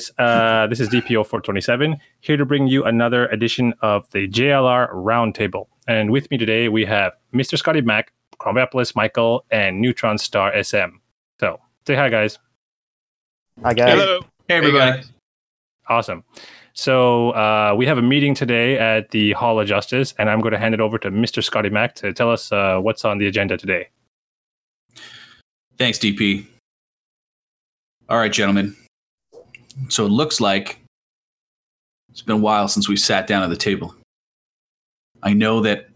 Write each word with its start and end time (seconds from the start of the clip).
guys. 0.00 0.12
Uh, 0.18 0.66
this 0.66 0.80
is 0.80 0.88
DPO 0.88 1.26
427 1.26 1.98
here 2.20 2.36
to 2.36 2.44
bring 2.44 2.66
you 2.66 2.84
another 2.84 3.26
edition 3.28 3.74
of 3.82 4.10
the 4.10 4.28
JLR 4.28 4.92
Roundtable. 4.92 5.66
And 5.86 6.10
with 6.10 6.30
me 6.30 6.38
today, 6.38 6.68
we 6.68 6.84
have 6.84 7.16
Mr. 7.34 7.58
Scotty 7.58 7.80
Mac, 7.80 8.12
Chromopolis 8.38 8.94
Michael, 8.94 9.44
and 9.50 9.80
Neutron 9.80 10.18
Star 10.18 10.52
SM. 10.62 10.98
So 11.38 11.60
say 11.86 11.94
hi, 11.94 12.08
guys. 12.08 12.38
Hi, 13.62 13.74
guys. 13.74 13.98
Hello. 13.98 14.20
Hey, 14.48 14.56
everybody. 14.56 15.02
Awesome. 15.88 16.24
So 16.72 17.30
uh, 17.30 17.74
we 17.76 17.84
have 17.86 17.98
a 17.98 18.02
meeting 18.02 18.34
today 18.34 18.78
at 18.78 19.10
the 19.10 19.32
Hall 19.32 19.60
of 19.60 19.66
Justice, 19.66 20.14
and 20.18 20.30
I'm 20.30 20.40
going 20.40 20.52
to 20.52 20.58
hand 20.58 20.72
it 20.72 20.80
over 20.80 20.98
to 20.98 21.10
Mr. 21.10 21.42
Scotty 21.42 21.68
Mac 21.68 21.94
to 21.96 22.12
tell 22.12 22.30
us 22.30 22.52
uh, 22.52 22.78
what's 22.78 23.04
on 23.04 23.18
the 23.18 23.26
agenda 23.26 23.56
today. 23.56 23.88
Thanks, 25.76 25.98
DP. 25.98 26.46
All 28.08 28.18
right, 28.18 28.32
gentlemen. 28.32 28.76
So 29.88 30.06
it 30.06 30.10
looks 30.10 30.40
like 30.40 30.80
it's 32.10 32.22
been 32.22 32.36
a 32.36 32.40
while 32.40 32.68
since 32.68 32.88
we 32.88 32.96
sat 32.96 33.26
down 33.26 33.42
at 33.42 33.50
the 33.50 33.56
table. 33.56 33.94
I 35.22 35.32
know 35.32 35.60
that 35.60 35.88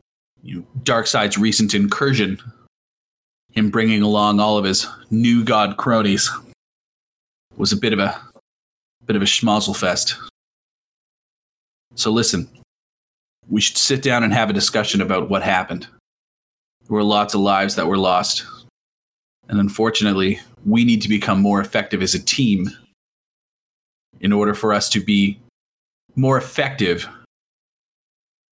you 0.42 0.58
know, 0.58 0.66
Darkseid's 0.82 1.38
recent 1.38 1.74
incursion, 1.74 2.38
him 3.52 3.70
bringing 3.70 4.02
along 4.02 4.40
all 4.40 4.58
of 4.58 4.64
his 4.64 4.86
new 5.10 5.44
god 5.44 5.76
cronies, 5.76 6.30
was 7.56 7.72
a 7.72 7.76
bit 7.76 7.92
of 7.92 7.98
a 7.98 8.20
bit 9.06 9.16
of 9.16 9.22
a 9.22 9.26
schmozzle 9.26 9.76
fest. 9.76 10.16
So 11.94 12.10
listen, 12.10 12.48
we 13.48 13.60
should 13.60 13.76
sit 13.76 14.02
down 14.02 14.24
and 14.24 14.32
have 14.32 14.50
a 14.50 14.54
discussion 14.54 15.00
about 15.00 15.28
what 15.28 15.42
happened. 15.42 15.86
There 16.86 16.94
were 16.94 17.02
lots 17.02 17.34
of 17.34 17.40
lives 17.40 17.76
that 17.76 17.86
were 17.86 17.98
lost. 17.98 18.44
And 19.48 19.60
unfortunately, 19.60 20.40
we 20.64 20.84
need 20.84 21.02
to 21.02 21.08
become 21.08 21.40
more 21.40 21.60
effective 21.60 22.02
as 22.02 22.14
a 22.14 22.22
team 22.22 22.70
in 24.24 24.32
order 24.32 24.54
for 24.54 24.72
us 24.72 24.88
to 24.88 25.00
be 25.00 25.38
more 26.16 26.38
effective 26.38 27.06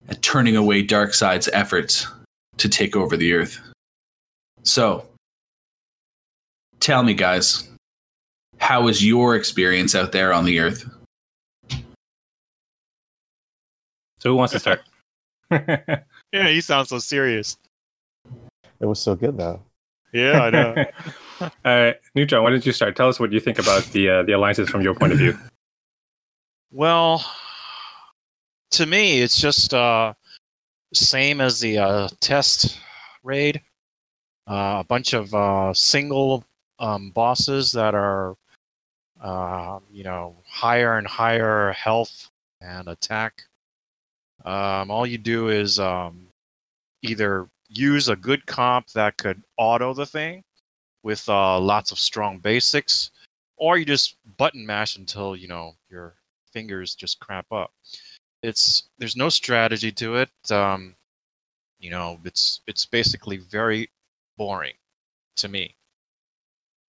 at 0.08 0.20
turning 0.20 0.54
away 0.54 0.86
Darkseid's 0.86 1.48
efforts 1.52 2.06
to 2.58 2.68
take 2.68 2.94
over 2.94 3.16
the 3.16 3.32
Earth. 3.32 3.58
So, 4.62 5.06
tell 6.78 7.02
me, 7.02 7.14
guys, 7.14 7.68
how 8.58 8.82
was 8.82 9.04
your 9.04 9.34
experience 9.34 9.94
out 9.94 10.12
there 10.12 10.32
on 10.32 10.44
the 10.44 10.60
Earth? 10.60 10.88
So 14.18 14.30
who 14.30 14.36
wants 14.36 14.52
to 14.52 14.60
start? 14.60 14.82
Yeah, 16.34 16.48
you 16.48 16.62
sound 16.62 16.88
so 16.88 16.98
serious. 16.98 17.58
It 18.80 18.86
was 18.86 18.98
so 18.98 19.14
good 19.14 19.36
though. 19.36 19.60
Yeah, 20.14 20.40
I 20.40 20.48
know. 20.48 20.84
All 21.42 21.50
right, 21.64 21.96
Neutron, 22.14 22.42
why 22.42 22.48
don't 22.48 22.64
you 22.64 22.72
start? 22.72 22.96
Tell 22.96 23.10
us 23.10 23.20
what 23.20 23.32
you 23.32 23.40
think 23.40 23.58
about 23.58 23.84
the 23.92 24.08
uh, 24.08 24.22
the 24.22 24.32
alliances 24.32 24.70
from 24.70 24.80
your 24.80 24.94
point 24.94 25.12
of 25.12 25.18
view. 25.18 25.36
Well, 26.72 27.24
to 28.72 28.86
me, 28.86 29.20
it's 29.20 29.38
just 29.38 29.74
uh, 29.74 30.14
same 30.94 31.40
as 31.40 31.60
the 31.60 31.78
uh, 31.78 32.08
test 32.20 32.78
raid. 33.22 33.60
Uh, 34.48 34.78
a 34.80 34.84
bunch 34.88 35.12
of 35.12 35.32
uh, 35.34 35.72
single 35.72 36.44
um, 36.78 37.10
bosses 37.10 37.70
that 37.72 37.94
are, 37.94 38.34
uh, 39.20 39.78
you 39.90 40.02
know, 40.02 40.34
higher 40.46 40.98
and 40.98 41.06
higher 41.06 41.72
health 41.72 42.30
and 42.60 42.88
attack. 42.88 43.44
Um, 44.44 44.90
all 44.90 45.06
you 45.06 45.18
do 45.18 45.48
is 45.48 45.78
um, 45.78 46.26
either 47.02 47.48
use 47.68 48.08
a 48.08 48.16
good 48.16 48.44
comp 48.46 48.88
that 48.88 49.16
could 49.16 49.42
auto 49.58 49.94
the 49.94 50.06
thing 50.06 50.42
with 51.02 51.28
uh, 51.28 51.60
lots 51.60 51.92
of 51.92 51.98
strong 51.98 52.38
basics, 52.38 53.10
or 53.56 53.78
you 53.78 53.84
just 53.84 54.16
button 54.38 54.66
mash 54.66 54.96
until 54.96 55.36
you 55.36 55.46
know 55.46 55.74
your 55.88 56.14
fingers 56.52 56.94
just 56.94 57.20
cramp 57.20 57.46
up. 57.52 57.72
It's 58.42 58.84
there's 58.98 59.16
no 59.16 59.28
strategy 59.28 59.92
to 59.92 60.16
it. 60.16 60.30
Um, 60.50 60.94
you 61.78 61.90
know, 61.90 62.18
it's 62.24 62.60
it's 62.66 62.86
basically 62.86 63.38
very 63.38 63.90
boring 64.36 64.74
to 65.36 65.48
me. 65.48 65.74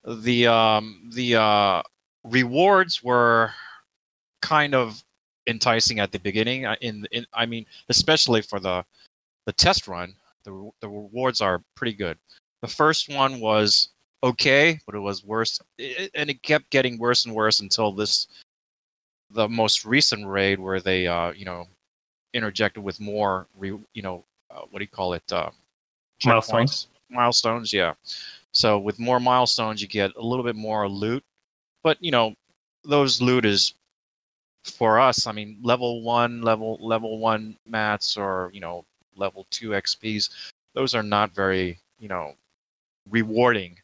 The 0.06 0.48
um, 0.48 1.10
the 1.14 1.36
uh, 1.36 1.82
rewards 2.24 3.04
were 3.04 3.52
kind 4.42 4.76
of 4.76 5.04
enticing 5.48 6.00
at 6.00 6.12
the 6.12 6.20
beginning. 6.20 6.66
uh, 6.66 6.76
In 6.82 7.08
in 7.12 7.26
I 7.34 7.46
mean, 7.46 7.66
especially 7.90 8.42
for 8.42 8.60
the 8.60 8.84
the 9.46 9.54
test 9.54 9.88
run, 9.88 10.16
the 10.44 10.70
the 10.82 10.90
rewards 10.90 11.42
are 11.42 11.64
pretty 11.76 11.94
good. 11.94 12.18
The 12.62 12.68
first 12.68 13.10
one 13.10 13.40
was 13.40 13.90
okay, 14.24 14.80
but 14.86 14.96
it 14.96 15.00
was 15.00 15.24
worse, 15.26 15.60
it, 15.78 16.10
and 16.16 16.30
it 16.30 16.42
kept 16.44 16.70
getting 16.70 16.98
worse 16.98 17.26
and 17.26 17.36
worse 17.36 17.60
until 17.60 17.92
this 17.92 18.28
the 19.34 19.48
most 19.48 19.86
recent 19.86 20.26
raid 20.28 20.60
where 20.60 20.80
they 20.80 21.08
uh 21.08 21.32
you 21.32 21.46
know 21.46 21.68
interjected 22.34 22.84
with 22.84 23.00
more 23.00 23.48
re, 23.58 23.78
you 23.94 24.02
know 24.02 24.24
uh, 24.52 24.62
what 24.70 24.80
do 24.80 24.84
you 24.84 24.88
call 24.88 25.14
it 25.14 25.24
uh, 25.32 25.50
Milestones? 26.26 26.88
milestones 27.10 27.74
yeah. 27.74 27.94
So 28.52 28.78
with 28.78 29.00
more 29.00 29.20
milestones 29.20 29.82
you 29.82 29.88
get 29.88 30.12
a 30.16 30.22
little 30.22 30.46
bit 30.46 30.56
more 30.56 30.88
loot. 30.88 31.24
But 31.84 31.98
you 32.02 32.12
know 32.12 32.36
those 32.84 33.22
loot 33.22 33.46
is 33.46 33.74
for 34.64 35.00
us 35.00 35.28
i 35.28 35.32
mean 35.32 35.58
level 35.62 36.02
one 36.04 36.42
level 36.42 36.78
level 36.82 37.18
one 37.18 37.58
mats 37.68 38.16
or 38.16 38.50
you 38.54 38.62
know 38.62 38.86
level 39.16 39.46
two 39.50 39.70
xps 39.70 40.30
those 40.74 40.96
are 40.96 41.04
not 41.04 41.36
very 41.36 41.78
you 42.00 42.08
know 42.08 42.34
rewarding 43.10 43.78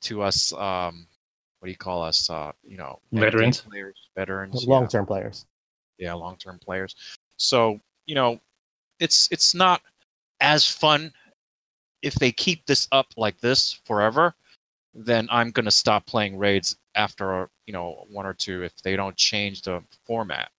to 0.00 0.22
us 0.22 0.52
um 0.52 1.06
what 1.58 1.66
do 1.66 1.70
you 1.70 1.76
call 1.76 2.02
us 2.02 2.28
uh 2.30 2.52
you 2.62 2.76
know 2.76 2.98
Veterans? 3.12 3.60
players 3.62 4.08
veterans 4.16 4.66
Long 4.66 4.88
term 4.88 5.06
players. 5.06 5.46
yeah 5.98 6.12
long 6.14 6.36
term 6.36 6.58
players 6.58 6.94
so 7.36 7.80
you 8.06 8.14
know 8.14 8.40
it's 9.00 9.28
it's 9.30 9.54
not 9.54 9.80
as 10.40 10.66
fun 10.68 11.12
if 12.02 12.14
they 12.14 12.30
keep 12.32 12.64
this 12.66 12.86
up 12.92 13.06
like 13.16 13.38
this 13.40 13.80
forever 13.84 14.34
then 14.94 15.26
i'm 15.30 15.50
going 15.50 15.64
to 15.64 15.70
stop 15.70 16.06
playing 16.06 16.36
raids 16.38 16.76
after 16.94 17.48
you 17.66 17.72
know 17.72 18.04
one 18.10 18.26
or 18.26 18.34
two 18.34 18.62
if 18.62 18.74
they 18.82 18.96
don't 18.96 19.16
change 19.16 19.62
the 19.62 19.82
format 20.06 20.50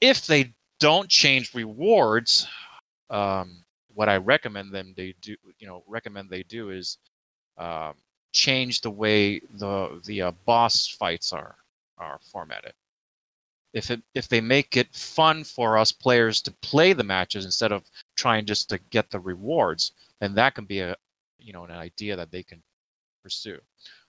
if 0.00 0.26
they 0.26 0.52
don't 0.80 1.08
change 1.08 1.54
rewards 1.54 2.46
um, 3.10 3.62
what 3.94 4.08
i 4.08 4.16
recommend 4.16 4.72
them 4.72 4.94
they 4.96 5.14
do 5.20 5.34
you 5.58 5.66
know 5.66 5.82
recommend 5.88 6.30
they 6.30 6.42
do 6.44 6.70
is 6.70 6.98
um, 7.58 7.94
change 8.46 8.80
the 8.80 8.90
way 9.02 9.40
the 9.58 10.00
the 10.06 10.22
uh, 10.22 10.32
boss 10.46 10.86
fights 10.86 11.32
are 11.32 11.56
are 11.98 12.18
formatted 12.32 12.74
if 13.72 13.90
it 13.90 14.02
if 14.14 14.28
they 14.28 14.40
make 14.40 14.76
it 14.76 14.94
fun 14.94 15.44
for 15.44 15.76
us 15.76 15.92
players 15.92 16.40
to 16.42 16.50
play 16.62 16.92
the 16.92 17.04
matches 17.04 17.44
instead 17.44 17.72
of 17.72 17.84
trying 18.16 18.46
just 18.46 18.68
to 18.70 18.78
get 18.90 19.10
the 19.10 19.20
rewards, 19.20 19.92
then 20.20 20.34
that 20.34 20.54
can 20.54 20.64
be 20.64 20.80
a 20.80 20.96
you 21.38 21.52
know 21.52 21.64
an 21.64 21.70
idea 21.70 22.16
that 22.16 22.30
they 22.30 22.42
can 22.42 22.62
pursue. 23.22 23.58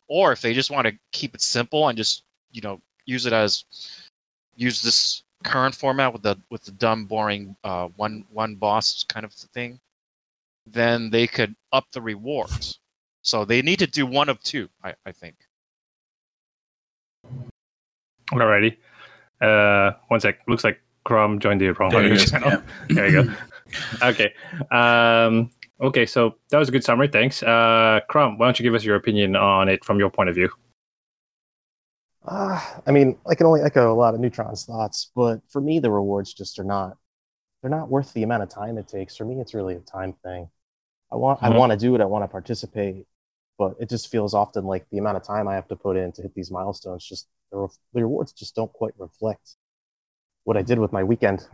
Or 0.08 0.32
if 0.32 0.42
they 0.42 0.54
just 0.54 0.72
want 0.72 0.88
to 0.88 0.98
keep 1.12 1.36
it 1.36 1.42
simple 1.42 1.88
and 1.88 1.98
just 1.98 2.24
you 2.52 2.62
know 2.62 2.82
use 3.06 3.26
it 3.26 3.34
as 3.34 3.66
use 4.56 4.82
this 4.82 5.24
current 5.44 5.76
format 5.76 6.14
with 6.14 6.24
the 6.24 6.38
with 6.50 6.64
the 6.64 6.72
dumb 6.72 7.06
boring 7.06 7.56
uh, 7.64 7.88
one 7.96 8.26
one 8.32 8.56
boss 8.56 9.04
kind 9.10 9.26
of 9.26 9.34
thing, 9.34 9.80
then 10.66 11.10
they 11.10 11.28
could 11.28 11.56
up 11.74 11.86
the 11.92 12.02
rewards. 12.02 12.80
So 13.30 13.46
they 13.46 13.62
need 13.62 13.78
to 13.80 13.86
do 13.88 14.08
one 14.08 14.28
of 14.28 14.42
two, 14.42 14.70
I, 14.84 14.96
I 15.06 15.12
think. 15.12 15.36
Alrighty. 18.32 18.78
Uh, 19.40 19.92
one 20.08 20.20
sec. 20.20 20.40
Looks 20.48 20.64
like 20.64 20.82
Chrome 21.04 21.40
joined 21.40 21.62
the 21.62 21.70
wrong 21.74 21.92
There 21.92 22.04
he 22.04 22.12
is, 22.12 22.32
channel. 22.32 22.62
there 22.90 23.08
you 23.08 23.24
go. 23.24 23.34
okay. 24.02 24.34
Um, 24.72 25.52
okay. 25.80 26.08
So 26.08 26.36
that 26.50 26.58
was 26.58 26.70
a 26.70 26.72
good 26.72 26.84
summary. 26.84 27.08
Thanks. 27.08 27.44
Uh, 27.44 28.00
Chrome, 28.10 28.40
why 28.40 28.48
don't 28.48 28.60
you 28.60 28.64
give 28.64 28.74
us 28.74 28.84
your 28.84 28.96
opinion 28.96 29.36
on 29.36 29.70
it 29.70 29.86
from 29.86 30.00
your 30.00 30.10
point 30.10 30.30
of 30.30 30.36
view? 30.36 30.50
Uh, 32.26 32.60
I 32.88 32.92
mean, 32.92 33.16
I 33.28 33.36
can 33.36 33.46
only 33.46 33.62
echo 33.62 33.94
a 33.94 33.96
lot 33.96 34.16
of 34.16 34.20
Neutron's 34.20 34.66
thoughts, 34.66 35.12
but 35.16 35.40
for 35.50 35.62
me, 35.62 35.78
the 35.80 35.92
rewards 35.92 36.34
just 36.34 36.58
are 36.58 36.64
not. 36.64 36.98
They're 37.62 37.72
not 37.72 37.90
worth 37.90 38.12
the 38.14 38.24
amount 38.24 38.42
of 38.42 38.50
time 38.50 38.78
it 38.80 38.88
takes. 38.88 39.16
For 39.16 39.26
me, 39.26 39.40
it's 39.40 39.54
really 39.54 39.76
a 39.76 39.80
time 39.80 40.14
thing. 40.24 40.50
I 41.12 41.16
want, 41.16 41.42
I 41.44 41.50
Mhm. 41.50 41.58
want 41.58 41.72
to 41.72 41.78
do 41.78 41.94
it. 41.96 42.02
I 42.02 42.06
want 42.06 42.24
to 42.24 42.28
participate, 42.28 43.06
but 43.60 43.76
it 43.78 43.90
just 43.90 44.10
feels 44.10 44.34
often 44.34 44.64
like 44.64 44.88
the 44.90 44.98
amount 44.98 45.18
of 45.18 45.24
time 45.24 45.48
I 45.48 45.54
have 45.54 45.68
to 45.68 45.76
put 45.76 45.98
in 45.98 46.14
to 46.14 46.22
hit 46.22 46.34
these 46.34 46.50
milestones. 46.50 47.06
Just 47.06 47.28
the, 47.52 47.58
re- 47.58 47.68
the 47.94 48.02
rewards 48.02 48.32
just 48.32 48.56
don't 48.56 48.72
quite 48.72 48.94
reflect 48.98 49.58
what 50.46 50.56
I 50.58 50.62
did 50.64 50.80
with 50.80 50.92
my 50.92 51.04
weekend. 51.04 51.46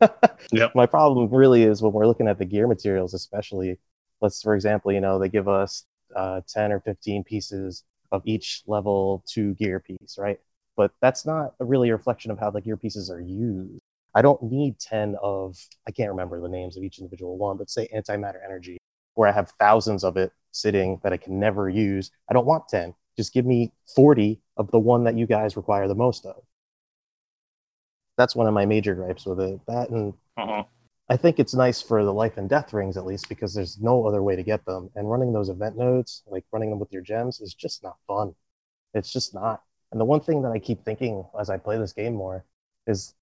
Yep. 0.52 0.76
My 0.76 0.86
problem 0.86 1.28
really 1.30 1.64
is 1.64 1.82
when 1.82 1.92
we're 1.92 2.06
looking 2.06 2.28
at 2.28 2.38
the 2.38 2.44
gear 2.44 2.68
materials, 2.68 3.14
especially. 3.14 3.78
Let's, 4.20 4.40
for 4.42 4.54
example, 4.54 4.92
you 4.92 5.00
know, 5.00 5.18
they 5.18 5.28
give 5.28 5.48
us 5.48 5.84
uh, 6.14 6.40
10 6.48 6.70
or 6.70 6.80
15 6.80 7.24
pieces 7.24 7.82
of 8.12 8.22
each 8.24 8.62
level 8.66 9.24
two 9.26 9.54
gear 9.54 9.80
piece, 9.80 10.16
right? 10.18 10.38
But 10.76 10.92
that's 11.02 11.26
not 11.26 11.54
a 11.58 11.64
really 11.64 11.88
a 11.88 11.96
reflection 11.96 12.30
of 12.30 12.38
how 12.38 12.50
the 12.50 12.60
gear 12.60 12.76
pieces 12.76 13.10
are 13.10 13.20
used. 13.20 13.80
I 14.14 14.22
don't 14.22 14.40
need 14.44 14.78
10 14.78 15.16
of, 15.20 15.58
I 15.88 15.90
can't 15.90 16.10
remember 16.10 16.40
the 16.40 16.48
names 16.48 16.76
of 16.76 16.84
each 16.84 16.98
individual 16.98 17.36
one, 17.38 17.56
but 17.56 17.68
say 17.68 17.88
antimatter 17.94 18.38
energy, 18.44 18.78
where 19.14 19.28
I 19.28 19.32
have 19.32 19.52
thousands 19.58 20.04
of 20.04 20.16
it 20.16 20.32
sitting 20.56 21.00
that 21.02 21.12
I 21.12 21.16
can 21.16 21.38
never 21.38 21.68
use. 21.68 22.10
I 22.28 22.34
don't 22.34 22.46
want 22.46 22.68
10. 22.68 22.94
Just 23.16 23.32
give 23.32 23.46
me 23.46 23.72
40 23.94 24.40
of 24.56 24.70
the 24.70 24.78
one 24.78 25.04
that 25.04 25.16
you 25.16 25.26
guys 25.26 25.56
require 25.56 25.88
the 25.88 25.94
most 25.94 26.26
of. 26.26 26.42
That's 28.16 28.34
one 28.36 28.46
of 28.46 28.54
my 28.54 28.66
major 28.66 28.94
gripes 28.94 29.26
with 29.26 29.40
it. 29.40 29.60
That 29.66 29.90
and 29.90 30.14
Uh-huh. 30.36 30.64
I 31.08 31.16
think 31.16 31.38
it's 31.38 31.54
nice 31.54 31.80
for 31.80 32.04
the 32.04 32.12
life 32.12 32.36
and 32.36 32.48
death 32.48 32.72
rings 32.72 32.96
at 32.96 33.06
least 33.06 33.28
because 33.28 33.54
there's 33.54 33.78
no 33.80 34.06
other 34.06 34.22
way 34.22 34.34
to 34.36 34.42
get 34.42 34.64
them. 34.64 34.90
And 34.96 35.10
running 35.10 35.32
those 35.32 35.48
event 35.48 35.76
nodes, 35.76 36.22
like 36.26 36.44
running 36.52 36.70
them 36.70 36.78
with 36.80 36.92
your 36.92 37.02
gems, 37.02 37.40
is 37.40 37.54
just 37.54 37.82
not 37.82 37.96
fun. 38.08 38.34
It's 38.94 39.12
just 39.12 39.34
not. 39.34 39.62
And 39.92 40.00
the 40.00 40.04
one 40.04 40.20
thing 40.20 40.42
that 40.42 40.52
I 40.52 40.58
keep 40.58 40.84
thinking 40.84 41.24
as 41.38 41.48
I 41.50 41.58
play 41.58 41.78
this 41.78 41.92
game 41.92 42.14
more 42.14 42.44
is 42.86 43.14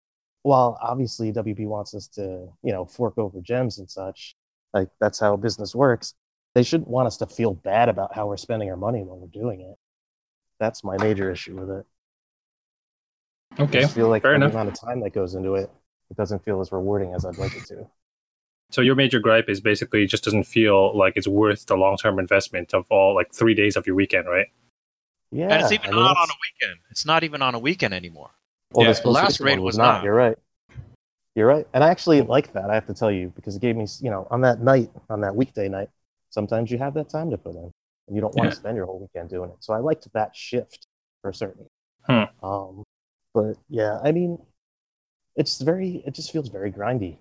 while 0.43 0.79
obviously 0.81 1.33
WB 1.33 1.67
wants 1.67 1.95
us 1.95 2.09
to, 2.09 2.49
you 2.63 2.73
know, 2.73 2.85
fork 2.87 3.19
over 3.19 3.41
gems 3.41 3.79
and 3.79 3.91
such, 3.91 4.37
like 4.73 4.89
that's 5.01 5.19
how 5.21 5.37
business 5.37 5.75
works, 5.75 6.15
they 6.55 6.63
shouldn't 6.63 6.89
want 6.89 7.07
us 7.07 7.17
to 7.19 7.27
feel 7.27 7.55
bad 7.55 7.89
about 7.89 8.15
how 8.15 8.27
we're 8.27 8.37
spending 8.37 8.71
our 8.71 8.77
money 8.77 9.03
when 9.03 9.21
we're 9.21 9.27
doing 9.29 9.61
it. 9.61 9.77
That's 10.59 10.85
my 10.85 10.97
major 10.99 11.31
issue 11.31 11.57
with 11.57 11.71
it. 11.71 11.87
I 13.59 13.63
Okay. 13.63 13.83
just 13.83 13.95
feel 13.95 14.09
like 14.09 14.23
fair 14.23 14.35
for 14.35 14.39
the 14.39 14.47
enough. 14.47 14.53
amount 14.53 14.69
of 14.69 14.81
time 14.81 15.01
that 15.01 15.11
goes 15.11 15.35
into 15.35 15.55
it, 15.55 15.71
it 16.11 16.17
doesn't 16.17 16.45
feel 16.45 16.61
as 16.61 16.73
rewarding 16.73 17.13
as 17.15 17.25
I'd 17.25 17.39
like 17.39 17.53
it 17.55 17.65
to. 17.67 17.87
So 18.71 18.81
your 18.81 18.95
major 18.95 19.21
gripe 19.21 19.49
is 19.49 19.61
basically 19.61 20.03
it 20.03 20.09
just 20.09 20.25
doesn't 20.25 20.45
feel 20.45 20.97
like 20.97 21.17
it's 21.17 21.29
worth 21.29 21.67
the 21.67 21.77
long 21.77 21.97
term 21.97 22.19
investment 22.19 22.75
of 22.75 22.87
all 22.91 23.15
like 23.15 23.33
three 23.33 23.55
days 23.55 23.77
of 23.77 23.87
your 23.87 23.95
weekend, 23.95 24.27
right? 24.29 24.49
Yeah, 25.31 25.51
and 25.51 25.63
it's 25.63 25.73
even 25.73 25.87
I 25.87 25.93
mean, 25.93 26.01
not 26.05 26.17
on 26.17 26.29
a 26.31 26.39
weekend. 26.63 26.81
It's 26.91 27.05
not 27.07 27.25
even 27.25 27.43
on 27.43 27.55
a 27.55 27.59
weekend 27.59 27.95
anymore. 27.95 28.31
Well, 28.73 28.85
Yeah, 28.85 28.91
this 28.91 29.05
most 29.05 29.15
last 29.15 29.27
recent 29.41 29.47
raid 29.47 29.59
one 29.59 29.63
was 29.67 29.79
not. 29.79 29.95
not. 29.97 30.05
You're 30.05 30.15
right. 30.15 30.39
You're 31.37 31.49
right, 31.49 31.67
and 31.75 31.83
I 31.83 31.89
actually 31.89 32.23
like 32.23 32.53
that. 32.53 32.71
I 32.71 32.75
have 32.75 32.87
to 32.87 32.95
tell 32.95 33.11
you 33.11 33.33
because 33.35 33.57
it 33.57 33.63
gave 33.63 33.77
me, 33.77 33.87
you 34.01 34.11
know, 34.11 34.29
on 34.31 34.41
that 34.43 34.61
night, 34.61 34.91
on 35.11 35.21
that 35.23 35.35
weekday 35.35 35.69
night, 35.69 35.89
sometimes 36.35 36.71
you 36.71 36.79
have 36.79 36.95
that 36.95 37.09
time 37.09 37.31
to 37.31 37.39
put 37.39 37.55
in, 37.55 37.71
and 38.07 38.17
you 38.17 38.21
don't 38.21 38.35
want 38.35 38.47
Yeah. 38.47 38.51
to 38.51 38.57
spend 38.57 38.77
your 38.77 38.87
whole 38.87 38.99
weekend 38.99 39.31
doing 39.31 39.51
it. 39.51 39.57
So 39.61 39.73
I 39.73 39.79
liked 39.79 40.13
that 40.13 40.35
shift 40.35 40.87
for 41.23 41.33
certain. 41.33 41.67
Hmm. 42.09 42.25
Um, 42.43 42.83
but 43.33 43.57
yeah, 43.69 44.01
I 44.03 44.11
mean, 44.13 44.39
it's 45.37 45.61
very, 45.61 46.03
it 46.07 46.13
just 46.13 46.33
feels 46.33 46.49
very 46.49 46.71
grindy. 46.73 47.19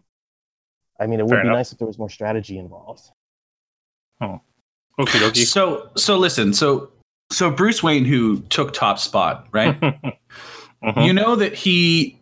I 0.99 1.07
mean, 1.07 1.19
it 1.19 1.23
would 1.23 1.35
Fair 1.35 1.43
be 1.43 1.47
enough. 1.47 1.57
nice 1.59 1.71
if 1.71 1.77
there 1.77 1.87
was 1.87 1.97
more 1.97 2.09
strategy 2.09 2.57
involved. 2.57 3.09
Oh, 4.21 4.41
okay, 4.99 5.19
dokie. 5.19 5.45
So 5.45 5.89
so 5.95 6.17
listen, 6.17 6.53
so 6.53 6.91
so 7.31 7.49
Bruce 7.49 7.81
Wayne 7.81 8.05
who 8.05 8.41
took 8.49 8.73
top 8.73 8.99
spot, 8.99 9.47
right? 9.51 9.79
Mhm. 10.83 11.05
You 11.05 11.13
know 11.13 11.37
that 11.37 11.53
he 11.53 12.19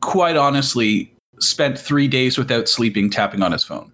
quite 0.00 0.36
honestly 0.36 1.14
spent 1.40 1.78
3 1.78 2.06
days 2.08 2.36
without 2.36 2.68
sleeping 2.68 3.08
tapping 3.08 3.42
on 3.42 3.52
his 3.52 3.64
phone. 3.64 3.90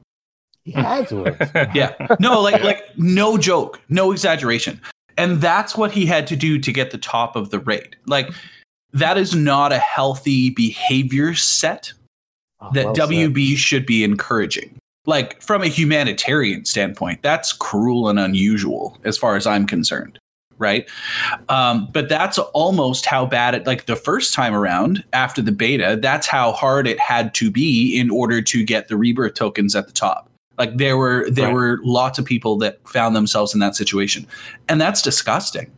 He 0.72 0.80
had 0.80 1.08
to 1.08 1.24
have. 1.24 1.70
Yeah. 1.74 1.94
No, 2.20 2.40
like 2.40 2.62
like 2.62 2.84
no 2.96 3.38
joke, 3.38 3.80
no 3.88 4.12
exaggeration. 4.12 4.80
And 5.16 5.40
that's 5.40 5.76
what 5.76 5.90
he 5.90 6.06
had 6.06 6.26
to 6.28 6.36
do 6.36 6.58
to 6.58 6.72
get 6.72 6.90
the 6.90 6.98
top 6.98 7.36
of 7.36 7.50
the 7.50 7.58
raid. 7.58 7.96
Like 8.06 8.30
that 8.92 9.18
is 9.18 9.34
not 9.34 9.72
a 9.72 9.78
healthy 9.78 10.50
behavior 10.50 11.34
set 11.34 11.92
Oh, 12.60 12.70
that 12.72 12.86
well 12.86 12.94
said. 12.94 13.08
WB 13.08 13.56
should 13.56 13.86
be 13.86 14.04
encouraging. 14.04 14.76
Like 15.06 15.40
from 15.40 15.62
a 15.62 15.68
humanitarian 15.68 16.64
standpoint, 16.64 17.22
that's 17.22 17.52
cruel 17.52 18.08
and 18.08 18.18
unusual 18.18 18.98
as 19.04 19.16
far 19.16 19.36
as 19.36 19.46
I'm 19.46 19.66
concerned, 19.66 20.18
right? 20.58 20.88
Um, 21.48 21.88
but 21.92 22.08
that's 22.08 22.38
almost 22.38 23.06
how 23.06 23.24
bad 23.24 23.54
it. 23.54 23.66
Like 23.66 23.86
the 23.86 23.96
first 23.96 24.34
time 24.34 24.54
around 24.54 25.04
after 25.12 25.40
the 25.40 25.52
beta, 25.52 25.98
that's 26.00 26.26
how 26.26 26.52
hard 26.52 26.86
it 26.86 26.98
had 26.98 27.32
to 27.34 27.50
be 27.50 27.98
in 27.98 28.10
order 28.10 28.42
to 28.42 28.64
get 28.64 28.88
the 28.88 28.96
rebirth 28.96 29.34
tokens 29.34 29.74
at 29.74 29.86
the 29.86 29.92
top. 29.92 30.27
Like 30.58 30.76
there 30.76 30.96
were 30.96 31.26
there 31.30 31.46
Right. 31.46 31.54
were 31.54 31.80
lots 31.84 32.18
of 32.18 32.24
people 32.24 32.56
that 32.58 32.78
found 32.88 33.14
themselves 33.14 33.54
in 33.54 33.60
that 33.60 33.76
situation, 33.76 34.26
and 34.68 34.80
that's 34.80 35.00
disgusting, 35.02 35.70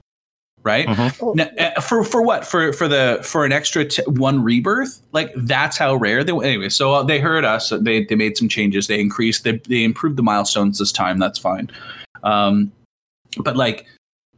right? 0.63 0.87
Mhm. 0.89 1.15
Oh, 1.21 1.33
Now, 1.35 1.49
uh, 1.59 1.81
for 1.81 2.03
for 2.05 2.23
what? 2.23 2.47
For 2.47 2.73
for 2.73 2.89
the 2.89 3.21
for 3.23 3.45
an 3.45 3.53
extra 3.53 3.85
t- 3.85 4.03
one 4.07 4.43
rebirth? 4.43 5.01
Like 5.13 5.33
that's 5.37 5.77
how 5.77 5.95
rare 5.97 6.25
they 6.25 6.33
anyway 6.33 6.69
so 6.71 6.95
uh, 6.95 7.03
they 7.03 7.19
heard 7.21 7.45
us 7.45 7.73
they 7.83 8.05
they 8.05 8.15
made 8.15 8.37
some 8.37 8.49
changes 8.49 8.87
they 8.87 9.01
increased 9.01 9.45
they, 9.45 9.61
they 9.69 9.85
improved 9.85 10.17
the 10.17 10.23
milestones 10.23 10.79
this 10.79 10.93
time 10.93 11.19
that's 11.19 11.39
fine. 11.39 11.71
Um 12.23 12.73
but 13.39 13.57
like 13.57 13.87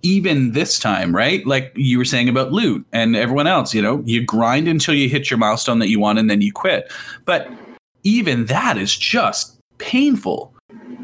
even 0.03 0.53
this 0.53 0.79
time 0.81 1.15
right? 1.15 1.47
Like 1.47 1.73
you 1.77 1.97
were 1.99 2.05
saying 2.05 2.29
about 2.29 2.50
loot 2.50 2.85
and 2.93 3.15
everyone 3.15 3.47
else 3.47 3.73
you 3.73 3.81
know 3.81 4.03
you 4.05 4.25
grind 4.25 4.67
until 4.67 4.94
you 4.94 5.09
hit 5.09 5.31
your 5.31 5.39
milestone 5.39 5.79
that 5.79 5.89
you 5.89 6.00
want 6.00 6.19
and 6.19 6.29
then 6.29 6.41
you 6.41 6.53
quit. 6.53 6.93
But 7.25 7.49
even 8.05 8.47
that 8.47 8.77
is 8.77 8.97
just 8.97 9.51
painful 9.82 10.55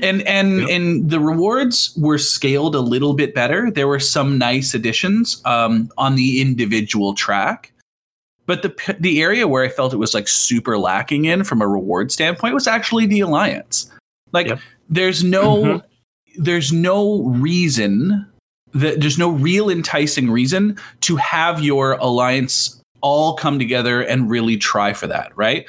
and 0.00 0.22
and 0.22 0.60
Yep. 0.60 0.70
and 0.70 1.10
the 1.10 1.20
rewards 1.20 1.92
were 1.98 2.18
scaled 2.18 2.74
a 2.74 2.80
little 2.80 3.14
bit 3.14 3.34
better 3.34 3.70
there 3.70 3.88
were 3.88 4.00
some 4.00 4.38
nice 4.38 4.72
additions 4.74 5.42
um, 5.44 5.90
on 5.98 6.14
the 6.14 6.40
individual 6.40 7.14
track 7.14 7.72
but 8.46 8.62
the 8.62 8.72
the 9.00 9.20
area 9.20 9.46
where 9.48 9.64
i 9.64 9.68
felt 9.68 9.92
it 9.92 9.96
was 9.98 10.14
like 10.14 10.28
super 10.28 10.78
lacking 10.78 11.24
in 11.26 11.42
from 11.44 11.60
a 11.60 11.66
reward 11.68 12.12
standpoint 12.12 12.54
was 12.54 12.66
actually 12.66 13.06
the 13.06 13.20
alliance 13.20 13.90
like 14.32 14.46
Yep. 14.46 14.60
there's 14.88 15.24
no 15.24 15.56
Mhm. 15.64 15.82
there's 16.36 16.72
no 16.72 17.22
reason 17.24 18.24
that 18.74 19.00
there's 19.00 19.18
no 19.18 19.30
real 19.30 19.68
enticing 19.70 20.30
reason 20.30 20.78
to 21.00 21.16
have 21.16 21.62
your 21.62 21.92
alliance 21.94 22.80
all 23.00 23.34
come 23.34 23.58
together 23.58 24.02
and 24.02 24.30
really 24.30 24.56
try 24.56 24.92
for 24.92 25.06
that 25.08 25.32
right 25.36 25.66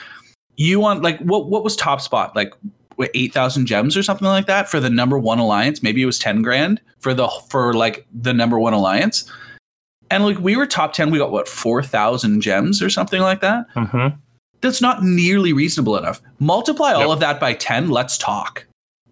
you 0.57 0.79
want 0.79 1.01
like 1.01 1.19
what 1.21 1.47
what 1.49 1.63
was 1.63 1.75
top 1.75 2.01
spot 2.01 2.35
like 2.35 2.53
what, 2.99 3.09
8000 3.13 3.65
gems 3.65 3.95
or 3.95 4.03
something 4.03 4.27
like 4.27 4.45
that 4.47 4.69
for 4.69 4.79
the 4.81 4.89
number 4.89 5.17
1 5.17 5.39
alliance? 5.39 5.81
Maybe 5.81 6.01
it 6.01 6.05
was 6.05 6.19
10 6.19 6.41
grand 6.41 6.81
for 6.99 7.13
the 7.13 7.29
for 7.49 7.73
like 7.73 8.05
the 8.13 8.33
number 8.33 8.59
1 8.59 8.73
alliance? 8.73 9.31
And 10.11 10.25
like 10.25 10.37
we 10.39 10.57
were 10.57 10.65
top 10.65 10.91
10 10.93 11.09
we 11.09 11.17
got 11.17 11.31
what 11.31 11.47
4000 11.47 12.41
gems 12.41 12.81
or 12.81 12.89
something 12.89 13.21
like 13.21 13.39
that? 13.41 13.65
Mhm. 13.75 14.17
that's 14.61 14.81
not 14.81 15.01
nearly 15.01 15.53
reasonable 15.53 15.95
enough. 15.97 16.21
Multiply 16.39 16.91
all 16.91 16.99
Yep. 17.03 17.09
of 17.11 17.19
that 17.21 17.39
by 17.39 17.53
10 17.53 17.89
let's 17.89 18.17
talk 18.17 18.65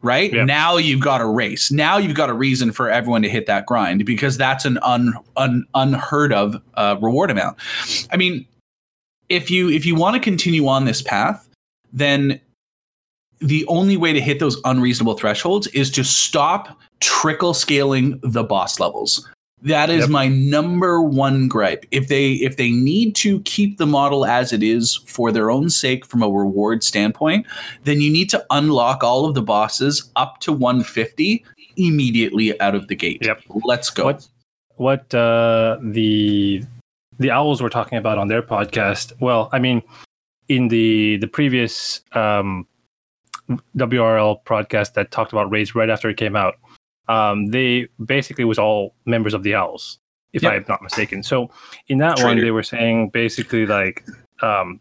right? 0.03 0.31
Yep. 0.33 0.45
now 0.45 0.75
you've 0.77 0.99
got 1.01 1.21
a 1.21 1.25
race. 1.25 1.71
Now 1.71 1.97
you've 1.97 2.15
got 2.15 2.29
a 2.29 2.33
reason 2.33 2.71
for 2.73 2.89
everyone 2.89 3.21
to 3.23 3.29
hit 3.29 3.45
that 3.47 3.65
grind 3.65 4.05
because 4.05 4.37
that's 4.37 4.63
an 4.65 4.77
un, 4.83 5.13
un, 5.37 5.65
unheard 5.73 6.31
of 6.33 6.61
uh, 6.75 6.97
reward 7.01 7.31
amount. 7.31 7.57
I 8.11 8.17
mean 8.17 8.45
if 9.29 9.49
you 9.49 9.69
if 9.69 9.85
you 9.85 9.95
want 9.95 10.15
to 10.15 10.19
continue 10.19 10.67
on 10.67 10.83
this 10.85 11.01
path 11.01 11.47
then 11.93 12.39
the 13.39 13.65
only 13.67 13.97
way 13.97 14.13
to 14.13 14.21
hit 14.21 14.39
those 14.39 14.59
unreasonable 14.65 15.13
thresholds 15.15 15.67
is 15.67 15.89
to 15.91 16.03
stop 16.03 16.79
trickle 16.99 17.53
scaling 17.53 18.19
the 18.23 18.43
boss 18.43 18.79
levels 18.79 19.27
that 19.63 19.89
is 19.89 20.01
Yep. 20.01 20.09
my 20.09 20.27
number 20.27 21.01
one 21.01 21.47
gripe 21.47 21.85
if 21.91 22.07
they 22.07 22.33
if 22.33 22.57
they 22.57 22.71
need 22.71 23.15
to 23.15 23.39
keep 23.41 23.77
the 23.77 23.85
model 23.87 24.25
as 24.25 24.53
it 24.53 24.61
is 24.63 24.95
for 25.05 25.31
their 25.31 25.49
own 25.51 25.69
sake 25.69 26.05
from 26.05 26.21
a 26.23 26.29
reward 26.29 26.83
standpoint 26.83 27.45
then 27.83 28.01
you 28.01 28.11
need 28.11 28.29
to 28.29 28.43
unlock 28.51 29.03
all 29.03 29.25
of 29.25 29.33
the 29.35 29.41
bosses 29.41 30.09
up 30.15 30.39
to 30.41 30.51
150 30.51 31.43
immediately 31.77 32.59
out 32.61 32.73
of 32.75 32.87
the 32.87 32.95
gate 32.95 33.19
Yep. 33.23 33.41
let's 33.63 33.89
go 33.89 34.05
What 34.05 34.27
what 34.77 35.13
uh, 35.15 35.77
the 35.81 36.63
the 37.17 37.31
owls 37.31 37.63
were 37.63 37.69
talking 37.69 37.97
about 37.97 38.19
on 38.19 38.27
their 38.27 38.43
podcast? 38.43 39.11
Well, 39.19 39.49
I 39.51 39.57
mean, 39.57 39.81
in 40.49 40.67
the 40.67 41.17
the 41.17 41.27
previous 41.27 42.01
um, 42.11 42.67
WRL 43.77 44.43
podcast 44.43 44.93
that 44.93 45.11
talked 45.11 45.31
about 45.31 45.49
raids 45.51 45.75
right 45.75 45.89
after 45.89 46.09
it 46.09 46.17
came 46.17 46.35
out, 46.35 46.55
um, 47.07 47.47
they 47.47 47.87
basically 48.05 48.43
was 48.43 48.59
all 48.59 48.95
members 49.05 49.33
of 49.33 49.43
the 49.43 49.55
owls, 49.55 49.99
if 50.33 50.43
Yep. 50.43 50.53
I'm 50.53 50.65
not 50.67 50.81
mistaken. 50.81 51.23
So 51.23 51.49
in 51.87 51.99
that 51.99 52.21
one, 52.21 52.39
they 52.39 52.51
were 52.51 52.63
saying 52.63 53.09
basically 53.09 53.65
like 53.65 54.05
um, 54.41 54.79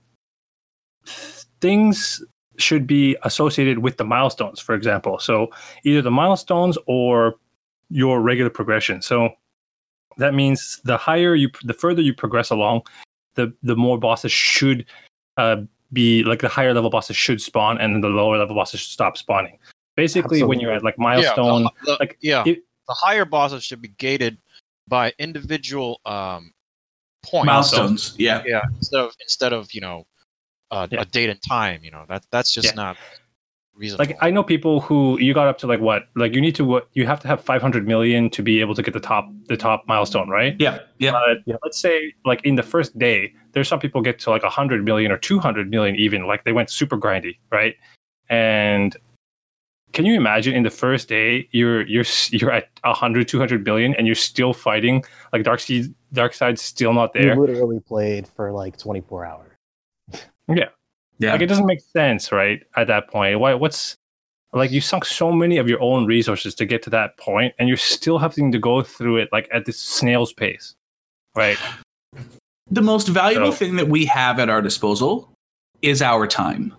things 1.60 2.24
should 2.58 2.86
be 2.86 3.16
associated 3.22 3.80
with 3.80 3.96
the 3.96 4.04
milestones, 4.04 4.60
for 4.60 4.74
example. 4.74 5.18
So 5.18 5.48
either 5.84 6.02
the 6.02 6.10
milestones 6.10 6.78
or 6.86 7.36
your 7.90 8.20
regular 8.20 8.50
progression. 8.50 9.02
So 9.02 9.30
that 10.16 10.34
means 10.34 10.80
the 10.84 10.96
higher 10.96 11.34
you, 11.34 11.50
the 11.62 11.74
further 11.74 12.02
you 12.02 12.14
progress 12.14 12.50
along, 12.50 12.82
the 13.34 13.52
the 13.62 13.76
more 13.76 13.98
bosses 13.98 14.32
should 14.32 14.86
uh, 15.36 15.56
be 15.92 16.22
like 16.24 16.40
the 16.40 16.48
higher 16.48 16.74
level 16.74 16.90
bosses 16.90 17.16
should 17.16 17.40
spawn, 17.40 17.78
and 17.78 18.02
the 18.02 18.08
lower 18.08 18.38
level 18.38 18.54
bosses 18.56 18.80
should 18.80 18.90
stop 18.92 19.16
spawning. 19.16 19.58
Basically, 19.96 20.42
when 20.42 20.60
you're 20.60 20.72
at 20.72 20.82
like 20.84 20.98
milestone, 20.98 21.62
yeah, 21.62 21.68
the, 21.84 21.92
the- 21.92 21.96
like, 22.00 22.18
yeah, 22.20 22.42
it- 22.46 22.62
the 22.88 22.94
higher 22.94 23.24
bosses 23.24 23.64
should 23.64 23.82
be 23.82 23.88
gated 23.98 24.38
by 24.88 25.12
individual 25.18 26.00
um, 26.06 26.52
points. 27.24 27.46
milestones 27.46 28.14
yeah 28.18 28.42
Yeah, 28.46 28.62
instead 28.76 29.00
of 29.00 29.12
instead 29.20 29.52
of 29.52 29.72
you 29.74 29.80
know 29.80 30.06
uh, 30.70 30.86
Yeah. 30.90 31.00
a 31.00 31.04
date 31.04 31.30
and 31.30 31.40
time. 31.42 31.80
You 31.82 31.90
know 31.90 32.04
that 32.08 32.24
that's 32.30 32.52
just 32.52 32.68
Yeah. 32.68 32.74
not 32.74 32.96
reasonable. 33.76 34.06
like 34.06 34.18
I 34.20 34.30
know 34.30 34.42
people 34.42 34.80
who 34.80 35.18
you 35.20 35.34
got 35.34 35.48
up 35.48 35.58
to 35.58 35.66
like 35.66 35.80
what, 35.80 36.08
like 36.16 36.34
you 36.34 36.40
need 36.40 36.54
to 36.56 36.64
what 36.64 36.88
you 36.94 37.06
have 37.06 37.20
to 37.20 37.28
have 37.28 37.40
500 37.42 37.86
million 37.86 38.30
to 38.30 38.42
be 38.42 38.60
able 38.60 38.74
to 38.74 38.82
get 38.82 38.94
the 38.94 39.00
top 39.00 39.28
the 39.48 39.56
top 39.56 39.84
milestone, 39.86 40.28
right? 40.28 40.56
yeah 40.58 40.80
yeah 40.98 41.12
But 41.12 41.38
Yeah. 41.46 41.56
let's 41.62 41.78
say 41.78 42.12
like 42.24 42.44
in 42.44 42.56
the 42.56 42.62
first 42.62 42.98
day, 42.98 43.32
there's 43.52 43.68
some 43.68 43.78
people 43.80 44.00
get 44.02 44.18
to 44.20 44.30
like 44.30 44.42
100 44.42 44.84
million 44.84 45.12
or 45.12 45.18
200 45.18 45.70
million 45.70 45.96
even, 45.96 46.26
like 46.26 46.44
they 46.44 46.52
went 46.52 46.70
super 46.70 46.96
grindy, 46.98 47.38
right? 47.50 47.74
And 48.28 48.96
can 49.92 50.04
you 50.04 50.14
imagine 50.14 50.54
in 50.54 50.62
the 50.62 50.70
first 50.70 51.08
day 51.08 51.48
you're 51.52 51.86
you're 51.86 52.04
you're 52.30 52.50
at 52.50 52.68
100 52.84 53.28
200 53.28 53.64
billion 53.64 53.94
and 53.94 54.06
you're 54.06 54.14
still 54.16 54.52
fighting 54.52 55.02
like 55.32 55.42
Darkseid 55.42 55.94
dark 56.12 56.34
side's 56.34 56.60
still 56.60 56.92
not 56.92 57.12
You 57.14 57.22
there 57.22 57.36
literally 57.36 57.80
played 57.80 58.28
for 58.28 58.52
like 58.52 58.76
24 58.78 59.24
hours. 59.24 59.52
Yeah. 60.48 60.68
Like 61.20 61.40
it 61.40 61.46
doesn't 61.46 61.66
make 61.66 61.80
sense 61.80 62.30
right 62.32 62.62
at 62.76 62.86
that 62.86 63.08
point 63.08 63.38
why 63.40 63.54
what's 63.54 63.96
like 64.52 64.70
you 64.70 64.80
sunk 64.80 65.04
so 65.04 65.32
many 65.32 65.58
of 65.58 65.68
your 65.68 65.80
own 65.82 66.06
resources 66.06 66.54
to 66.54 66.64
get 66.64 66.82
to 66.82 66.90
that 66.90 67.16
point 67.18 67.54
and 67.58 67.68
you're 67.68 67.76
still 67.76 68.18
having 68.18 68.52
to 68.52 68.58
go 68.58 68.82
through 68.82 69.16
it 69.16 69.28
like 69.32 69.48
at 69.52 69.64
this 69.66 69.78
snail's 69.78 70.32
pace 70.32 70.74
right 71.34 71.58
the 72.70 72.82
most 72.82 73.08
valuable 73.08 73.52
So- 73.52 73.58
thing 73.58 73.76
that 73.76 73.88
we 73.88 74.04
have 74.06 74.38
at 74.38 74.48
our 74.48 74.60
disposal 74.62 75.30
is 75.82 76.00
our 76.02 76.26
time. 76.26 76.74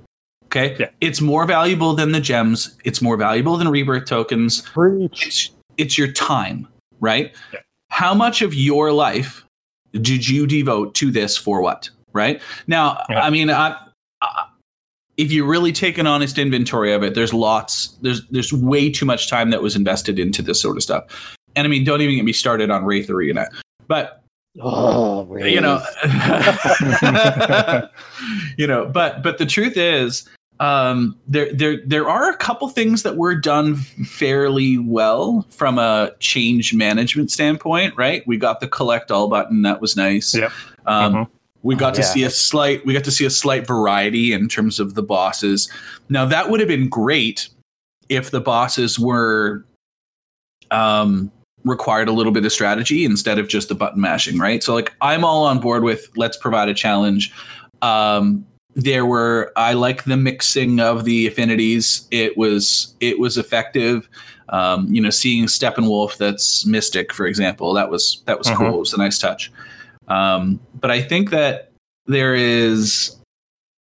Okay? 0.46 0.76
Yeah. 0.80 0.90
It's 1.02 1.22
more 1.22 1.46
valuable 1.46 1.94
than 1.94 2.12
the 2.14 2.20
gems, 2.20 2.76
it's 2.84 3.02
more 3.02 3.16
valuable 3.16 3.58
than 3.58 3.68
rebirth 3.70 4.06
tokens. 4.06 4.64
It's 4.76 5.52
it's 5.78 5.98
your 5.98 6.12
time, 6.12 6.68
right? 7.00 7.34
Yeah. 7.54 7.60
How 7.90 8.14
much 8.16 8.42
of 8.42 8.54
your 8.54 8.92
life 8.92 9.46
did 9.94 10.28
you 10.28 10.48
devote 10.48 10.96
to 10.96 11.12
this 11.12 11.38
for 11.38 11.62
what? 11.62 11.90
Right? 12.12 12.42
Now, 12.66 13.04
Yeah. 13.10 13.22
I 13.22 13.30
mean, 13.30 13.50
I, 13.52 13.70
I, 13.70 13.78
if 15.18 15.32
you 15.32 15.46
really 15.46 15.72
take 15.72 15.98
an 15.98 16.08
honest 16.08 16.38
inventory 16.38 16.94
of 16.94 17.04
it, 17.04 17.16
there's 17.16 17.34
lots 17.34 17.90
there's 18.02 18.26
there's 18.28 18.54
way 18.54 18.92
too 18.92 19.06
much 19.06 19.30
time 19.30 19.50
that 19.50 19.62
was 19.62 19.76
invested 19.76 20.20
into 20.20 20.42
this 20.42 20.62
sort 20.62 20.78
of 20.78 20.84
stuff. 20.84 21.36
And 21.56 21.66
I 21.66 21.70
mean, 21.70 21.84
don't 21.84 22.02
even 22.02 22.16
get 22.16 22.26
me 22.26 22.34
started 22.34 22.70
on 22.70 22.86
Wraith 22.86 23.10
Arena. 23.10 23.48
But 23.88 24.24
Oh, 24.60 25.36
you 25.38 25.62
know 25.62 25.84
you 28.58 28.66
know 28.66 28.88
but 28.88 29.22
but 29.22 29.38
the 29.38 29.46
truth 29.46 29.78
is 29.78 30.28
um 30.60 31.16
there 31.28 31.54
there 31.54 31.78
there 31.86 32.10
are 32.10 32.32
a 32.32 32.38
couple 32.38 32.68
things 32.68 33.04
that 33.04 33.18
were 33.18 33.36
done 33.36 33.76
fairly 33.76 34.80
well 34.80 35.46
from 35.50 35.78
a 35.78 36.12
change 36.20 36.74
management 36.74 37.30
standpoint 37.30 37.96
right 37.96 38.26
we 38.26 38.38
got 38.38 38.60
the 38.60 38.68
collect 38.68 39.12
all 39.12 39.28
button 39.28 39.62
that 39.62 39.80
was 39.80 39.96
nice 39.96 40.34
Yep. 40.34 40.52
um 40.88 41.14
Mhm. 41.14 41.30
We 41.64 41.76
got 41.76 41.94
to 41.96 42.02
Yeah. 42.02 42.08
see 42.08 42.24
a 42.24 42.30
slight 42.30 42.86
we 42.86 42.94
got 42.94 43.04
to 43.04 43.12
see 43.12 43.26
a 43.26 43.30
slight 43.30 43.66
variety 43.68 44.32
in 44.34 44.48
terms 44.48 44.80
of 44.80 44.94
the 44.94 45.04
bosses 45.04 45.70
now 46.10 46.26
that 46.26 46.50
would 46.50 46.60
have 46.60 46.70
been 46.70 46.88
great 46.90 47.50
if 48.10 48.32
the 48.32 48.40
bosses 48.42 48.98
were 49.00 49.66
um 50.72 51.32
required 51.64 52.08
a 52.08 52.12
little 52.12 52.32
bit 52.32 52.46
of 52.46 52.52
strategy 52.52 53.04
instead 53.04 53.40
of 53.40 53.48
just 53.50 53.68
the 53.68 53.76
button 53.76 54.00
mashing, 54.00 54.38
right? 54.40 54.64
So 54.64 54.74
like 54.74 54.94
I'm 55.02 55.26
all 55.26 55.46
on 55.46 55.60
board 55.60 55.84
with 55.84 56.10
let's 56.16 56.38
provide 56.38 56.70
a 56.70 56.74
challenge. 56.74 57.34
Um 57.82 58.46
there 58.76 59.06
were 59.06 59.52
I 59.56 59.74
like 59.74 60.04
the 60.04 60.16
mixing 60.18 60.80
of 60.80 61.04
the 61.04 61.28
affinities. 61.28 62.08
It 62.12 62.38
was 62.38 62.96
it 63.00 63.20
was 63.20 63.38
effective. 63.38 64.08
Um, 64.50 64.88
you 64.90 65.02
know, 65.02 65.10
seeing 65.10 65.46
Steppenwolf 65.48 66.16
that's 66.18 66.66
mystic, 66.66 67.12
for 67.12 67.26
example, 67.26 67.74
that 67.74 67.90
was 67.90 68.22
that 68.26 68.38
was 68.38 68.48
Mhm. 68.48 68.56
cool. 68.58 68.76
It 68.76 68.80
was 68.80 68.94
a 68.94 68.98
nice 68.98 69.18
touch. 69.20 69.52
Um, 70.08 70.60
but 70.80 70.92
I 70.92 71.02
think 71.02 71.30
that 71.32 71.72
there 72.06 72.36
is 72.36 73.16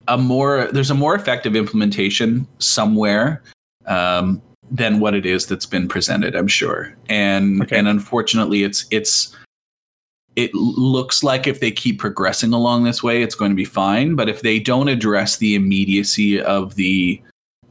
a 0.09 0.19
more 0.19 0.69
there's 0.73 0.91
a 0.91 0.95
more 0.95 1.15
effective 1.15 1.57
implementation 1.57 2.47
somewhere 2.59 3.43
um, 3.87 4.41
than 4.71 5.01
what 5.01 5.15
it 5.15 5.27
is 5.27 5.47
that's 5.47 5.67
been 5.67 5.89
presented. 5.89 6.35
I'm 6.35 6.49
sure, 6.49 6.97
and 7.09 7.63
Okay. 7.63 7.79
and 7.79 7.89
unfortunately, 7.89 8.63
it's 8.63 8.87
it's 8.91 9.35
it 10.37 10.53
looks 10.55 11.23
like 11.23 11.47
if 11.47 11.61
they 11.61 11.71
keep 11.71 12.01
progressing 12.01 12.53
along 12.53 12.83
this 12.83 13.03
way, 13.03 13.23
it's 13.23 13.37
going 13.37 13.53
to 13.53 13.57
be 13.57 13.65
fine. 13.65 14.17
But 14.17 14.29
if 14.29 14.43
they 14.43 14.59
don't 14.59 14.89
address 14.89 15.37
the 15.37 15.55
immediacy 15.55 16.41
of 16.41 16.75
the 16.75 17.23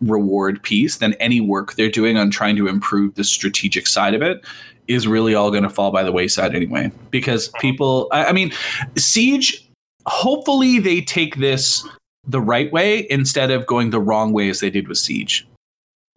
reward 0.02 0.62
piece, 0.64 0.98
then 0.98 1.14
any 1.20 1.42
work 1.42 1.74
they're 1.74 1.90
doing 1.90 2.18
on 2.18 2.30
trying 2.30 2.56
to 2.56 2.68
improve 2.68 3.16
the 3.16 3.24
strategic 3.24 3.86
side 3.88 4.14
of 4.14 4.22
it 4.22 4.46
is 4.88 5.08
really 5.08 5.36
all 5.36 5.52
going 5.52 5.64
to 5.64 5.70
fall 5.70 5.92
by 5.92 6.04
the 6.04 6.12
wayside 6.12 6.56
anyway. 6.56 6.92
Because 7.12 7.50
mm-hmm. 7.50 7.60
people, 7.60 8.08
I, 8.12 8.26
I 8.26 8.32
mean, 8.32 8.52
Siege, 8.98 9.68
hopefully 10.06 10.80
they 10.80 11.02
take 11.02 11.38
this 11.38 11.88
the 12.26 12.42
right 12.42 12.72
way 12.72 13.08
instead 13.10 13.52
of 13.52 13.66
going 13.66 13.90
the 13.90 14.00
wrong 14.00 14.34
way 14.34 14.50
as 14.50 14.60
they 14.60 14.70
did 14.70 14.88
with 14.88 14.98
Siege. 14.98 15.46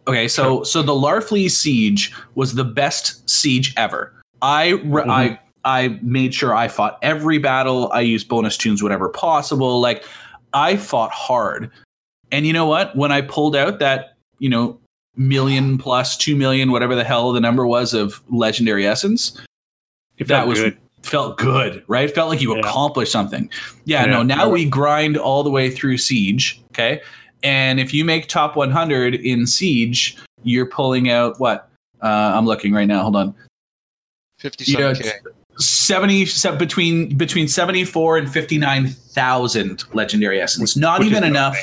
Okay, 0.07 0.29
so 0.29 0.63
so 0.63 0.81
the 0.81 0.93
Larfleeze 0.93 1.51
Siege 1.51 2.13
was 2.35 2.55
the 2.55 2.63
best 2.63 3.29
siege 3.29 3.73
ever. 3.75 4.13
I 4.41 4.69
re- 4.85 5.01
mm-hmm. 5.01 5.11
I 5.11 5.39
I 5.65 5.99
made 6.01 6.33
sure 6.33 6.55
I 6.55 6.69
fought 6.69 6.97
every 7.01 7.39
battle. 7.39 7.91
I 7.91 8.01
used 8.01 8.29
bonus 8.29 8.55
tunes 8.55 8.81
whenever 8.81 9.09
possible. 9.09 9.81
Like 9.81 10.05
I 10.53 10.77
fought 10.77 11.11
hard. 11.11 11.69
And 12.31 12.47
you 12.47 12.53
know 12.53 12.65
what? 12.65 12.95
When 12.95 13.11
I 13.11 13.21
pulled 13.21 13.55
out 13.55 13.79
that, 13.79 14.15
you 14.39 14.49
know, 14.49 14.79
million 15.17 15.77
plus 15.77 16.15
2 16.17 16.35
million 16.35 16.71
whatever 16.71 16.95
the 16.95 17.03
hell 17.03 17.31
the 17.31 17.39
number 17.41 17.65
was 17.67 17.93
of 17.93 18.21
legendary 18.29 18.85
essence, 18.87 19.39
If 20.17 20.27
that 20.27 20.41
that 20.41 20.47
was 20.47 20.59
good. 20.59 20.77
felt 21.01 21.37
good, 21.37 21.83
right? 21.87 22.13
Felt 22.13 22.29
like 22.29 22.41
you 22.41 22.53
Yeah. 22.53 22.59
accomplished 22.61 23.11
something. 23.11 23.49
Yeah, 23.85 24.05
Yeah. 24.05 24.11
no, 24.11 24.23
now 24.23 24.49
we 24.49 24.65
grind 24.65 25.17
all 25.17 25.43
the 25.43 25.49
way 25.49 25.69
through 25.69 25.97
Siege, 25.97 26.61
okay? 26.71 27.01
And 27.43 27.79
if 27.79 27.93
you 27.93 28.03
make 28.03 28.27
top 28.27 28.55
100 28.55 29.15
in 29.15 29.45
Siege, 29.47 30.17
you're 30.43 30.65
pulling 30.65 31.09
out 31.09 31.39
what? 31.39 31.69
Uh, 32.01 32.07
I'm 32.35 32.45
looking 32.45 32.73
right 32.73 32.87
now. 32.87 33.01
Hold 33.03 33.15
on. 33.15 33.35
57k. 34.41 35.11
70 35.59 36.27
between 36.59 37.17
between 37.17 37.47
74 37.47 38.17
and 38.19 38.31
59,000 38.31 39.83
legendary 39.93 40.39
essence. 40.39 40.75
Not 40.77 40.99
Which 40.99 41.11
is 41.11 41.17
even 41.17 41.33
nothing. 41.33 41.61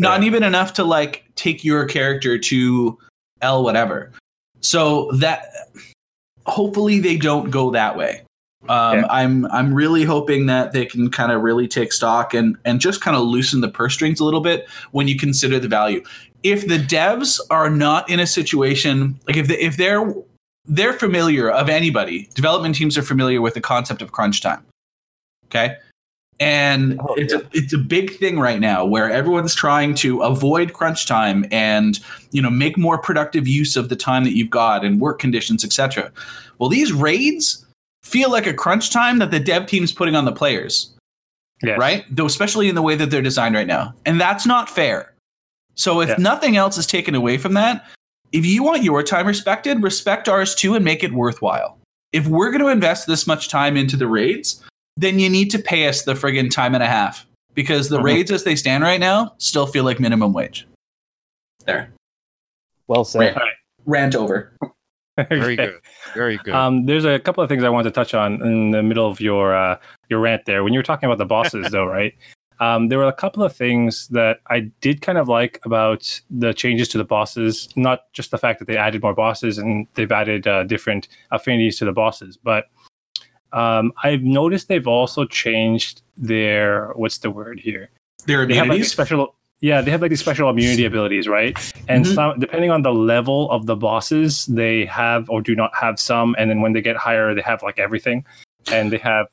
Not 0.00 0.20
Yeah. 0.22 0.26
even 0.26 0.42
enough 0.42 0.72
to 0.74 0.84
like 0.84 1.24
take 1.36 1.62
your 1.64 1.84
character 1.84 2.38
to 2.38 2.98
L 3.42 3.62
whatever. 3.62 4.10
So 4.60 5.10
that 5.14 5.44
hopefully 6.46 6.98
they 7.00 7.16
don't 7.16 7.50
go 7.50 7.70
that 7.70 7.96
way. 7.96 8.22
Um, 8.68 8.98
Yeah. 8.98 9.06
I'm 9.10 9.46
I'm 9.46 9.72
really 9.74 10.04
hoping 10.04 10.46
that 10.46 10.72
they 10.72 10.84
can 10.86 11.10
kind 11.10 11.32
of 11.32 11.42
really 11.42 11.68
take 11.68 11.92
stock 11.92 12.34
and 12.34 12.56
and 12.64 12.80
just 12.80 13.00
kind 13.00 13.16
of 13.16 13.22
loosen 13.24 13.60
the 13.60 13.68
purse 13.68 13.94
strings 13.94 14.20
a 14.20 14.24
little 14.24 14.40
bit 14.40 14.66
when 14.92 15.06
you 15.08 15.16
consider 15.16 15.58
the 15.58 15.68
value. 15.68 16.02
If 16.42 16.66
the 16.66 16.78
devs 16.78 17.38
are 17.50 17.68
not 17.70 18.08
in 18.08 18.20
a 18.20 18.26
situation 18.26 19.18
like 19.26 19.36
if 19.36 19.48
they, 19.48 19.58
if 19.58 19.76
they're 19.76 20.14
they're 20.66 20.92
familiar 20.92 21.50
of 21.50 21.68
anybody, 21.68 22.28
development 22.34 22.74
teams 22.74 22.96
are 22.98 23.02
familiar 23.02 23.40
with 23.40 23.54
the 23.54 23.60
concept 23.60 24.02
of 24.02 24.12
crunch 24.12 24.40
time. 24.42 24.62
Okay, 25.46 25.76
and 26.40 26.98
Oh, 27.00 27.14
it's 27.14 27.32
yeah. 27.32 27.40
a 27.40 27.42
it's 27.52 27.72
a 27.72 27.78
big 27.78 28.16
thing 28.16 28.38
right 28.40 28.58
now 28.58 28.84
where 28.84 29.10
everyone's 29.10 29.54
trying 29.54 29.94
to 29.96 30.22
avoid 30.22 30.72
crunch 30.72 31.06
time 31.06 31.44
and 31.52 32.00
you 32.32 32.40
know 32.42 32.50
make 32.50 32.76
more 32.78 32.98
productive 32.98 33.46
use 33.46 33.76
of 33.76 33.88
the 33.90 33.96
time 33.96 34.24
that 34.24 34.34
you've 34.36 34.50
got 34.50 34.84
and 34.84 35.00
work 35.00 35.18
conditions, 35.20 35.64
etc. 35.64 36.10
Well, 36.58 36.70
these 36.70 36.92
raids 36.92 37.64
feel 38.02 38.30
like 38.30 38.46
a 38.46 38.54
crunch 38.54 38.90
time 38.90 39.18
that 39.18 39.30
the 39.30 39.38
dev 39.40 39.66
team's 39.66 39.92
putting 39.92 40.16
on 40.16 40.24
the 40.24 40.32
players, 40.32 40.90
Yes. 41.62 41.78
right? 41.78 42.04
Though 42.10 42.26
especially 42.26 42.68
in 42.68 42.74
the 42.74 42.82
way 42.82 42.96
that 42.96 43.10
they're 43.10 43.22
designed 43.22 43.54
right 43.54 43.66
now, 43.66 43.92
and 44.06 44.18
that's 44.20 44.46
not 44.46 44.68
fair. 44.70 45.12
So 45.74 46.00
if 46.00 46.08
Yeah. 46.08 46.16
nothing 46.18 46.56
else 46.56 46.78
is 46.78 46.86
taken 46.86 47.14
away 47.14 47.36
from 47.38 47.52
that, 47.54 47.86
if 48.32 48.46
you 48.46 48.62
want 48.62 48.82
your 48.82 49.02
time 49.02 49.26
respected, 49.26 49.82
respect 49.82 50.28
ours 50.28 50.54
too 50.54 50.74
and 50.74 50.84
make 50.84 51.04
it 51.04 51.12
worthwhile. 51.12 51.76
If 52.12 52.26
we're 52.26 52.50
going 52.50 52.62
to 52.62 52.68
invest 52.68 53.06
this 53.06 53.26
much 53.26 53.48
time 53.48 53.76
into 53.76 53.96
the 53.96 54.06
raids, 54.08 54.62
then 55.00 55.18
you 55.18 55.28
need 55.30 55.50
to 55.50 55.58
pay 55.58 55.88
us 55.88 56.02
the 56.02 56.12
friggin' 56.14 56.50
time 56.50 56.74
and 56.74 56.82
a 56.82 56.86
half 56.86 57.26
because 57.54 57.88
the 57.88 57.98
Mhm. 57.98 58.04
raids 58.04 58.30
as 58.30 58.44
they 58.44 58.54
stand 58.54 58.84
right 58.84 59.00
now 59.00 59.34
still 59.38 59.66
feel 59.66 59.82
like 59.84 59.98
minimum 59.98 60.32
wage. 60.32 60.66
There. 61.64 61.90
Well 62.86 63.04
said. 63.04 63.36
Rant 63.86 64.14
over. 64.14 64.52
Very 65.28 65.54
Okay. 65.54 65.66
good. 65.66 65.80
Very 66.14 66.38
good. 66.38 66.54
Um, 66.54 66.86
there's 66.86 67.04
a 67.04 67.18
couple 67.18 67.42
of 67.42 67.48
things 67.48 67.64
I 67.64 67.68
wanted 67.70 67.90
to 67.90 67.94
touch 67.94 68.14
on 68.14 68.42
in 68.42 68.70
the 68.72 68.82
middle 68.82 69.08
of 69.08 69.20
your 69.20 69.54
uh, 69.54 69.78
your 70.08 70.20
rant 70.20 70.44
there. 70.44 70.62
When 70.64 70.72
you 70.72 70.78
were 70.78 70.84
talking 70.84 71.06
about 71.06 71.18
the 71.18 71.26
bosses, 71.26 71.70
though, 71.72 71.86
right? 71.86 72.14
Um, 72.58 72.88
there 72.88 72.98
were 72.98 73.06
a 73.06 73.12
couple 73.12 73.42
of 73.42 73.56
things 73.56 74.06
that 74.08 74.40
I 74.48 74.60
did 74.82 75.00
kind 75.00 75.16
of 75.16 75.28
like 75.28 75.60
about 75.64 76.20
the 76.28 76.52
changes 76.52 76.88
to 76.88 76.98
the 76.98 77.04
bosses. 77.04 77.70
Not 77.74 78.12
just 78.12 78.30
the 78.32 78.38
fact 78.38 78.58
that 78.58 78.66
they 78.66 78.76
added 78.76 79.02
more 79.02 79.14
bosses 79.14 79.56
and 79.56 79.86
they've 79.94 80.12
added 80.12 80.46
uh, 80.46 80.64
different 80.64 81.08
affinities 81.30 81.78
to 81.78 81.86
the 81.86 81.92
bosses, 81.92 82.36
but 82.36 82.66
um, 83.52 83.92
I've 84.02 84.22
noticed 84.22 84.68
they've 84.68 84.86
also 84.86 85.24
changed 85.24 86.02
their 86.16 86.92
what's 86.94 87.18
the 87.18 87.30
word 87.30 87.60
here? 87.60 87.90
Their 88.26 88.46
they 88.46 88.54
have 88.54 88.68
like 88.68 88.78
these 88.78 88.92
special 88.92 89.34
yeah 89.62 89.80
they 89.80 89.90
have 89.90 90.00
like 90.02 90.10
these 90.10 90.20
special 90.20 90.48
immunity 90.48 90.84
abilities 90.84 91.28
right 91.28 91.56
and 91.88 92.04
Mhm. 92.04 92.14
some 92.14 92.38
depending 92.38 92.70
on 92.70 92.82
the 92.82 92.92
level 92.92 93.50
of 93.50 93.66
the 93.66 93.76
bosses 93.76 94.46
they 94.46 94.86
have 94.86 95.28
or 95.30 95.40
do 95.42 95.54
not 95.54 95.70
have 95.74 95.98
some 96.00 96.34
and 96.38 96.48
then 96.50 96.60
when 96.62 96.72
they 96.72 96.80
get 96.80 96.96
higher 96.96 97.34
they 97.34 97.42
have 97.42 97.62
like 97.62 97.78
everything 97.78 98.24
and 98.72 98.90
they 98.92 98.96
have 98.98 99.26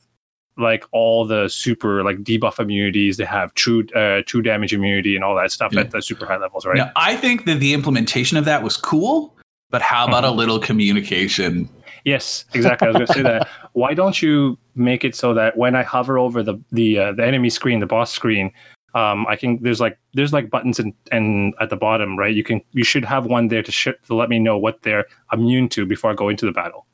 like 0.57 0.83
all 0.91 1.24
the 1.25 1.47
super 1.50 2.03
like 2.03 2.17
debuff 2.24 2.59
immunities 2.59 3.15
they 3.17 3.25
have 3.25 3.53
true 3.53 3.86
uh, 3.95 4.21
true 4.25 4.41
damage 4.41 4.74
immunity 4.74 5.15
and 5.15 5.24
all 5.24 5.36
that 5.36 5.51
stuff 5.51 5.71
Yeah. 5.74 5.81
at 5.81 5.91
the 5.91 6.01
super 6.01 6.25
high 6.25 6.38
levels 6.38 6.65
right 6.65 6.75
Now, 6.77 6.91
I 6.95 7.15
think 7.15 7.45
that 7.45 7.59
the 7.59 7.74
implementation 7.74 8.38
of 8.38 8.45
that 8.45 8.63
was 8.63 8.75
cool, 8.75 9.33
but 9.69 9.81
how 9.81 10.07
about 10.07 10.24
Mm-hmm. 10.24 10.33
a 10.33 10.36
little 10.38 10.59
communication? 10.59 11.69
Yes, 12.07 12.45
exactly. 12.53 12.85
I 12.85 12.91
was 12.91 12.95
going 12.95 13.07
to 13.07 13.13
say 13.13 13.21
that. 13.21 13.49
Why 13.73 13.93
don't 13.93 14.21
you 14.21 14.57
make 14.75 15.03
it 15.03 15.13
so 15.13 15.33
that 15.33 15.57
when 15.57 15.75
I 15.75 15.83
hover 15.83 16.17
over 16.17 16.41
the 16.41 16.57
the 16.71 16.97
uh, 16.97 17.11
the 17.11 17.25
enemy 17.25 17.49
screen, 17.49 17.81
the 17.81 17.85
boss 17.85 18.13
screen, 18.13 18.53
um, 18.93 19.27
I 19.27 19.35
can 19.35 19.61
there's 19.61 19.81
like 19.81 19.99
there's 20.13 20.31
like 20.31 20.49
buttons 20.49 20.79
and 20.79 20.93
and 21.11 21.53
at 21.59 21.69
the 21.69 21.75
bottom, 21.75 22.17
right? 22.17 22.33
You 22.33 22.45
can 22.45 22.61
you 22.71 22.85
should 22.85 23.03
have 23.03 23.25
one 23.25 23.49
there 23.49 23.61
to 23.61 23.73
sh- 23.73 23.99
to 24.07 24.15
let 24.15 24.29
me 24.29 24.39
know 24.39 24.57
what 24.57 24.83
they're 24.83 25.05
immune 25.33 25.67
to 25.69 25.85
before 25.85 26.09
I 26.09 26.13
go 26.13 26.29
into 26.29 26.45
the 26.45 26.53
battle, 26.53 26.85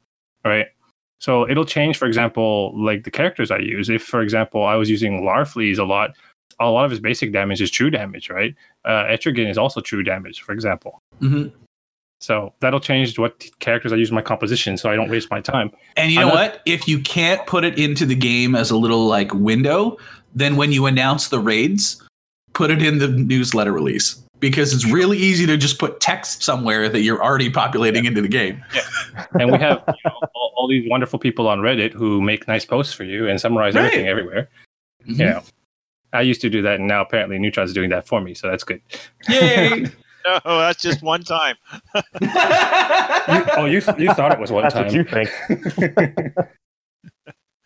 right? 0.44 0.66
So 1.20 1.48
it'll 1.48 1.64
change, 1.64 1.96
for 1.96 2.08
example, 2.08 2.74
like 2.76 3.04
the 3.04 3.12
characters 3.12 3.52
I 3.52 3.60
use. 3.60 3.90
If, 3.90 4.02
for 4.04 4.24
example, 4.24 4.66
I 4.66 4.74
was 4.76 4.90
using 4.90 5.22
Larfleeze 5.22 5.78
a 5.78 5.84
lot, 5.84 6.16
a 6.60 6.72
lot 6.72 6.86
of 6.86 6.92
his 6.92 7.00
basic 7.00 7.32
damage 7.32 7.62
is 7.62 7.70
true 7.70 7.92
damage, 7.92 8.32
right? 8.32 8.56
Uh, 8.84 9.06
Etrigan 9.06 9.48
is 9.48 9.60
also 9.60 9.80
true 9.80 10.02
damage, 10.02 10.42
for 10.42 10.54
example. 10.54 11.04
hmm 11.20 11.50
So 12.24 12.54
that'll 12.62 12.80
change 12.80 13.20
what 13.20 13.44
characters 13.60 13.92
I 13.92 13.98
use 13.98 14.08
in 14.08 14.16
my 14.16 14.22
composition, 14.22 14.78
so 14.78 14.90
I 14.90 14.96
don't 14.96 15.10
waste 15.10 15.30
my 15.30 15.42
time. 15.42 15.72
And 15.98 16.10
you 16.10 16.22
know 16.22 16.28
not- 16.28 16.36
what? 16.36 16.62
If 16.66 16.88
you 16.88 17.00
can't 17.02 17.46
put 17.48 17.66
it 17.66 17.78
into 17.78 18.06
the 18.06 18.16
game 18.16 18.56
as 18.56 18.72
a 18.72 18.78
little 18.78 19.06
like 19.08 19.34
window, 19.34 19.98
then 20.34 20.56
when 20.56 20.72
you 20.72 20.86
announce 20.86 21.28
the 21.28 21.40
raids, 21.40 22.02
put 22.54 22.72
it 22.72 22.82
in 22.82 23.00
the 23.00 23.10
newsletter 23.10 23.74
release 23.74 24.22
because 24.40 24.74
it's 24.74 24.86
really 24.90 25.18
easy 25.18 25.46
to 25.46 25.58
just 25.58 25.80
put 25.80 26.00
text 26.00 26.44
somewhere 26.44 26.88
that 26.88 27.02
you're 27.02 27.22
already 27.22 27.50
populating 27.50 28.06
into 28.06 28.22
the 28.22 28.30
game. 28.30 28.64
Yeah. 28.74 29.26
And 29.42 29.52
we 29.52 29.58
have 29.58 29.84
you 29.86 29.94
know, 30.06 30.16
all, 30.34 30.54
all 30.56 30.68
these 30.70 30.90
wonderful 30.90 31.20
people 31.20 31.50
on 31.50 31.60
Reddit 31.60 31.92
who 31.92 32.22
make 32.22 32.48
nice 32.48 32.64
posts 32.64 32.94
for 32.94 33.04
you 33.04 33.28
and 33.28 33.42
summarize 33.42 33.76
Right. 33.76 33.84
everything 33.88 34.08
everywhere. 34.08 34.48
Mhm. 35.06 35.20
You 35.20 35.26
know, 35.26 35.42
I 36.14 36.22
used 36.22 36.40
to 36.40 36.50
do 36.50 36.62
that, 36.62 36.76
and 36.80 36.88
now 36.88 37.02
apparently 37.02 37.38
Neutron's 37.38 37.74
doing 37.74 37.90
that 37.90 38.08
for 38.08 38.22
me, 38.22 38.34
so 38.34 38.50
that's 38.50 38.64
good. 38.64 38.82
Yay! 39.28 39.88
No, 40.46 40.58
that's 40.60 40.82
just 40.82 41.02
one 41.02 41.24
time. 41.24 41.56
You, 41.96 42.02
oh, 43.58 43.66
you 43.66 43.82
you 43.98 44.14
thought 44.14 44.32
it 44.32 44.40
was 44.40 44.52
one 44.52 44.64
That's 44.64 44.74
time. 44.74 44.86
what 44.86 44.94
you 44.94 45.04
think. 45.04 45.30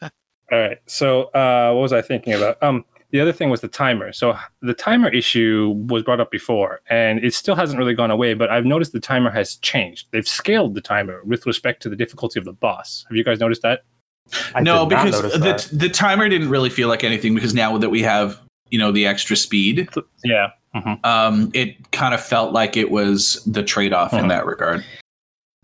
All 0.52 0.60
right. 0.60 0.78
So, 0.88 1.24
uh, 1.26 1.72
what 1.74 1.82
was 1.82 1.94
I 1.94 2.02
thinking 2.02 2.34
about? 2.34 2.62
Um, 2.64 2.86
the 3.12 3.20
other 3.20 3.32
thing 3.34 3.50
was 3.50 3.62
the 3.62 3.68
timer. 3.68 4.12
So, 4.14 4.38
the 4.62 4.74
timer 4.74 5.10
issue 5.10 5.76
was 5.90 6.04
brought 6.04 6.20
up 6.20 6.32
before, 6.32 6.82
and 6.90 7.24
it 7.24 7.34
still 7.34 7.56
hasn't 7.56 7.78
really 7.78 7.94
gone 7.94 8.12
away. 8.12 8.34
But 8.34 8.50
I've 8.50 8.66
noticed 8.66 8.92
the 8.94 9.00
timer 9.00 9.30
has 9.32 9.56
changed. 9.58 10.08
They've 10.12 10.28
scaled 10.28 10.74
the 10.74 10.82
timer 10.82 11.22
with 11.26 11.46
respect 11.46 11.82
to 11.84 11.90
the 11.90 11.96
difficulty 11.96 12.40
of 12.40 12.46
the 12.46 12.54
boss. 12.54 13.06
Have 13.10 13.16
you 13.18 13.24
guys 13.24 13.40
noticed 13.40 13.62
that? 13.64 13.84
I 14.56 14.62
no, 14.62 14.86
because 14.86 15.22
the 15.22 15.38
that. 15.40 15.70
the 15.72 15.90
timer 15.90 16.28
didn't 16.28 16.50
really 16.50 16.70
feel 16.70 16.88
like 16.90 17.04
anything 17.04 17.34
because 17.36 17.54
now 17.54 17.78
that 17.78 17.90
we 17.90 18.02
have 18.02 18.40
you 18.70 18.78
know 18.80 18.92
the 18.92 19.06
extra 19.06 19.36
speed, 19.38 19.88
Yeah. 20.24 20.50
Hmm 20.74 20.94
um, 21.04 21.52
it 21.54 21.92
kind 21.92 22.14
of 22.14 22.24
felt 22.24 22.54
like 22.54 22.78
it 22.78 22.92
was 22.92 23.44
the 23.46 23.64
trade 23.64 23.94
off 23.94 24.14
in 24.14 24.26
Mhm. 24.26 24.30
that 24.30 24.46
regard. 24.46 24.84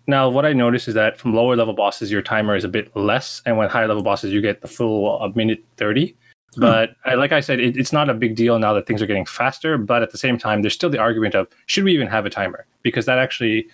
Now, 0.05 0.27
what 0.29 0.45
I 0.45 0.51
noticed 0.53 0.88
is 0.88 0.93
that 0.95 1.17
from 1.17 1.33
lower 1.33 1.55
level 1.55 1.74
bosses, 1.74 2.12
your 2.12 2.22
timer 2.22 2.55
is 2.55 2.63
a 2.63 2.67
bit 2.67 2.93
less, 2.95 3.41
and 3.45 3.57
when 3.57 3.69
higher 3.69 3.88
level 3.88 4.03
bosses, 4.03 4.31
you 4.33 4.41
get 4.41 4.62
the 4.62 4.67
full 4.67 5.22
uh, 5.22 5.29
minute 5.29 5.63
thirty. 5.77 6.15
But 6.55 6.95
I, 7.05 7.15
like 7.15 7.31
I 7.31 7.39
said, 7.39 7.60
it, 7.60 7.77
it's 7.77 7.91
not 7.91 8.10
a 8.10 8.13
big 8.13 8.36
deal 8.36 8.60
now 8.60 8.74
that 8.74 8.86
things 8.86 9.01
are 9.01 9.07
getting 9.07 9.25
faster. 9.25 9.77
But 9.77 10.03
at 10.03 10.12
the 10.12 10.17
same 10.19 10.38
time, 10.38 10.62
there's 10.62 10.74
still 10.75 10.89
the 10.89 11.00
argument 11.00 11.33
of 11.36 11.48
should 11.65 11.83
we 11.83 11.93
even 11.93 12.07
have 12.07 12.25
a 12.25 12.29
timer? 12.29 12.65
Because 12.83 13.05
that 13.05 13.17
actually 13.17 13.67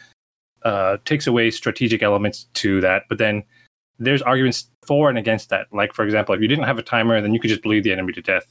uh, 0.64 0.98
takes 1.04 1.28
away 1.28 1.52
strategic 1.52 2.02
elements 2.02 2.46
to 2.54 2.80
that. 2.82 3.04
But 3.10 3.18
then 3.18 3.44
there's 3.98 4.22
arguments 4.22 4.70
for 4.86 5.10
and 5.10 5.18
against 5.18 5.50
that. 5.50 5.68
Like 5.74 5.94
for 5.94 6.06
example, 6.06 6.34
if 6.36 6.42
you 6.42 6.48
didn't 6.48 6.66
have 6.66 6.78
a 6.78 6.84
timer, 6.84 7.20
then 7.20 7.34
you 7.34 7.40
could 7.40 7.50
just 7.50 7.64
bleed 7.64 7.84
the 7.84 7.92
enemy 7.92 8.14
to 8.14 8.22
death. 8.22 8.46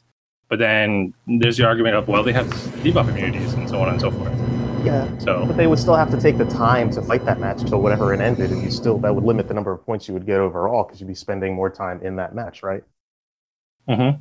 But 0.49 0.59
then 0.59 1.13
there's 1.27 1.59
the 1.59 1.67
argument 1.67 1.95
of 1.97 2.09
well, 2.09 2.23
they 2.23 2.33
have 2.33 2.47
debuff 2.83 3.09
immunities 3.09 3.53
and 3.55 3.69
so 3.69 3.81
on 3.83 3.91
and 3.91 4.01
so 4.01 4.11
forth. 4.11 4.33
Yeah, 4.85 5.19
So 5.19 5.45
but 5.47 5.57
they 5.57 5.67
would 5.67 5.79
still 5.79 5.97
have 5.97 6.11
to 6.13 6.21
take 6.21 6.39
the 6.39 6.47
time 6.47 6.91
to 6.93 7.03
fight 7.03 7.25
that 7.27 7.41
match 7.41 7.65
till 7.65 7.83
whatever 7.83 8.15
it 8.15 8.21
ended, 8.21 8.51
and 8.51 8.63
you 8.63 8.71
still 8.71 8.99
that 9.01 9.15
would 9.15 9.25
limit 9.25 9.49
the 9.49 9.55
number 9.55 9.73
of 9.73 9.85
points 9.85 10.09
you 10.09 10.15
would 10.15 10.25
get 10.25 10.41
overall 10.41 10.85
because 10.85 11.01
you'd 11.01 11.09
be 11.09 11.15
spending 11.15 11.55
more 11.55 11.69
time 11.69 12.01
in 12.03 12.17
that 12.17 12.35
match, 12.35 12.63
right? 12.63 12.83
Mm 13.89 13.97
mhm. 13.99 14.21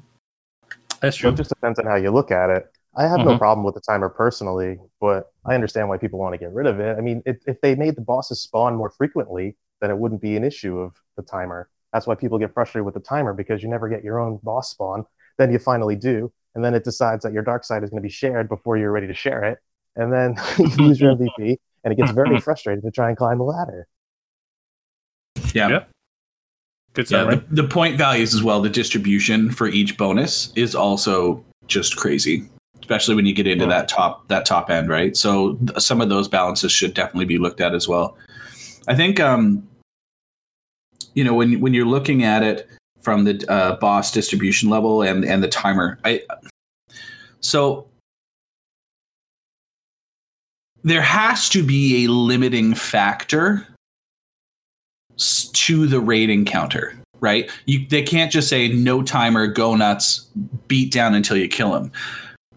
that's 1.00 1.18
So 1.18 1.22
true. 1.22 1.30
it 1.30 1.38
just 1.38 1.50
depends 1.50 1.80
on 1.80 1.86
how 1.86 1.96
you 1.96 2.12
look 2.12 2.32
at 2.32 2.50
it. 2.50 2.66
I 2.96 3.08
have 3.08 3.20
no 3.24 3.34
Mhm. 3.34 3.38
problem 3.38 3.64
with 3.64 3.76
the 3.76 3.82
timer 3.82 4.10
personally, 4.10 4.80
but 5.00 5.32
I 5.46 5.54
understand 5.56 5.88
why 5.88 5.98
people 5.98 6.20
want 6.20 6.34
to 6.34 6.38
get 6.40 6.52
rid 6.54 6.66
of 6.68 6.80
it. 6.80 6.98
I 6.98 7.02
mean, 7.02 7.22
if, 7.26 7.38
if 7.48 7.62
they 7.62 7.76
made 7.76 7.96
the 7.96 8.02
bosses 8.02 8.42
spawn 8.42 8.76
more 8.76 8.90
frequently, 8.90 9.56
then 9.82 9.92
it 9.92 9.98
wouldn't 9.98 10.22
be 10.22 10.36
an 10.36 10.44
issue 10.44 10.80
of 10.80 10.94
the 11.16 11.22
timer. 11.24 11.70
That's 11.94 12.08
why 12.08 12.16
people 12.16 12.40
get 12.40 12.54
frustrated 12.54 12.86
with 12.86 12.96
the 12.96 13.00
timer 13.00 13.34
because 13.34 13.62
you 13.62 13.70
never 13.70 13.88
get 13.88 14.04
your 14.04 14.20
own 14.20 14.40
boss 14.44 14.72
spawn. 14.72 15.06
Then 15.38 15.52
you 15.52 15.60
finally 15.60 15.96
do, 15.96 16.32
and 16.56 16.64
then 16.64 16.74
it 16.74 16.84
decides 16.84 17.24
that 17.24 17.34
your 17.34 17.44
Darkseid 17.44 17.84
is 17.84 17.90
going 17.90 18.02
to 18.02 18.08
be 18.08 18.10
shared 18.10 18.50
before 18.50 18.78
you're 18.78 18.92
ready 18.92 19.08
to 19.08 19.14
share 19.14 19.44
it, 19.44 19.60
and 19.96 20.12
then 20.12 20.36
you 20.58 20.66
lose 20.78 21.00
your 21.00 21.16
MVP, 21.16 21.58
and 21.84 21.94
it 21.94 21.96
gets 21.96 22.12
very 22.12 22.40
frustrating 22.48 22.82
to 22.84 22.92
try 22.92 23.10
and 23.10 23.18
climb 23.18 23.38
the 23.38 23.44
ladder. 23.44 23.88
Yeah. 25.54 25.70
Yeah. 25.70 25.84
Good 26.94 27.10
Yeah, 27.12 27.20
summary. 27.20 27.36
the, 27.50 27.62
the 27.62 27.68
point 27.68 27.98
values 27.98 28.34
as 28.34 28.42
well, 28.42 28.62
the 28.62 28.70
distribution 28.70 29.52
for 29.52 29.68
each 29.68 29.98
bonus 29.98 30.52
is 30.56 30.74
also 30.74 31.44
just 31.68 31.96
crazy, 31.96 32.50
especially 32.80 33.14
when 33.14 33.26
you 33.28 33.34
get 33.34 33.46
into 33.46 33.66
Yeah. 33.66 33.70
that 33.70 33.88
top 33.88 34.28
that 34.30 34.46
top 34.46 34.70
end, 34.72 34.90
right? 34.90 35.16
So 35.16 35.54
th- 35.56 35.80
some 35.80 36.02
of 36.02 36.10
those 36.10 36.28
balances 36.28 36.72
should 36.72 36.94
definitely 36.96 37.26
be 37.26 37.38
looked 37.38 37.62
at 37.62 37.76
as 37.76 37.88
well. 37.88 38.18
I 38.88 38.96
think 38.96 39.20
um 39.20 39.68
you 41.14 41.24
know 41.24 41.34
when 41.36 41.60
when 41.60 41.74
you're 41.74 41.86
looking 41.86 42.24
at 42.24 42.42
it 42.42 42.68
from 43.08 43.24
the 43.24 43.42
uh, 43.48 43.78
boss 43.78 44.12
distribution 44.12 44.70
level 44.70 45.02
and 45.02 45.24
and 45.24 45.42
the 45.42 45.48
timer, 45.48 45.98
I 46.04 46.24
so 47.40 47.88
there 50.84 51.02
has 51.02 51.48
to 51.52 51.64
be 51.64 52.04
a 52.04 52.12
limiting 52.12 52.76
factor 52.76 53.66
to 55.18 55.88
the 55.88 56.02
rating 56.02 56.44
counter, 56.44 57.02
right? 57.22 57.50
You 57.66 57.88
they 57.88 58.04
can't 58.04 58.30
just 58.30 58.50
say 58.50 58.68
no 58.68 59.02
timer, 59.02 59.48
go 59.48 59.74
nuts, 59.74 60.28
beat 60.68 60.92
down 60.92 61.16
until 61.16 61.38
you 61.38 61.48
kill 61.48 61.74
him, 61.78 61.94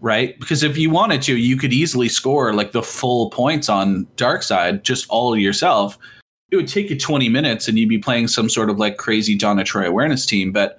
right? 0.01 0.37
Because 0.41 0.65
if 0.65 0.77
you 0.77 0.91
wanted 0.91 1.23
to, 1.23 1.37
you 1.37 1.59
could 1.59 1.73
easily 1.73 2.09
score 2.09 2.53
like 2.55 2.73
the 2.73 2.83
full 2.83 3.31
points 3.31 3.69
on 3.69 4.05
Darkseid 4.17 4.83
just 4.83 5.09
all 5.11 5.39
yourself. 5.39 5.97
It 6.51 6.57
would 6.57 6.69
take 6.69 6.91
you 6.91 6.99
20 6.99 7.29
minutes 7.29 7.69
and 7.69 7.79
you'd 7.79 7.89
be 7.89 7.99
playing 7.99 8.29
some 8.29 8.49
sort 8.49 8.71
of 8.71 8.79
like 8.79 8.97
crazy 8.97 9.37
Donna 9.37 9.65
Troy 9.65 9.87
awareness 9.87 10.27
team, 10.27 10.53
but 10.53 10.79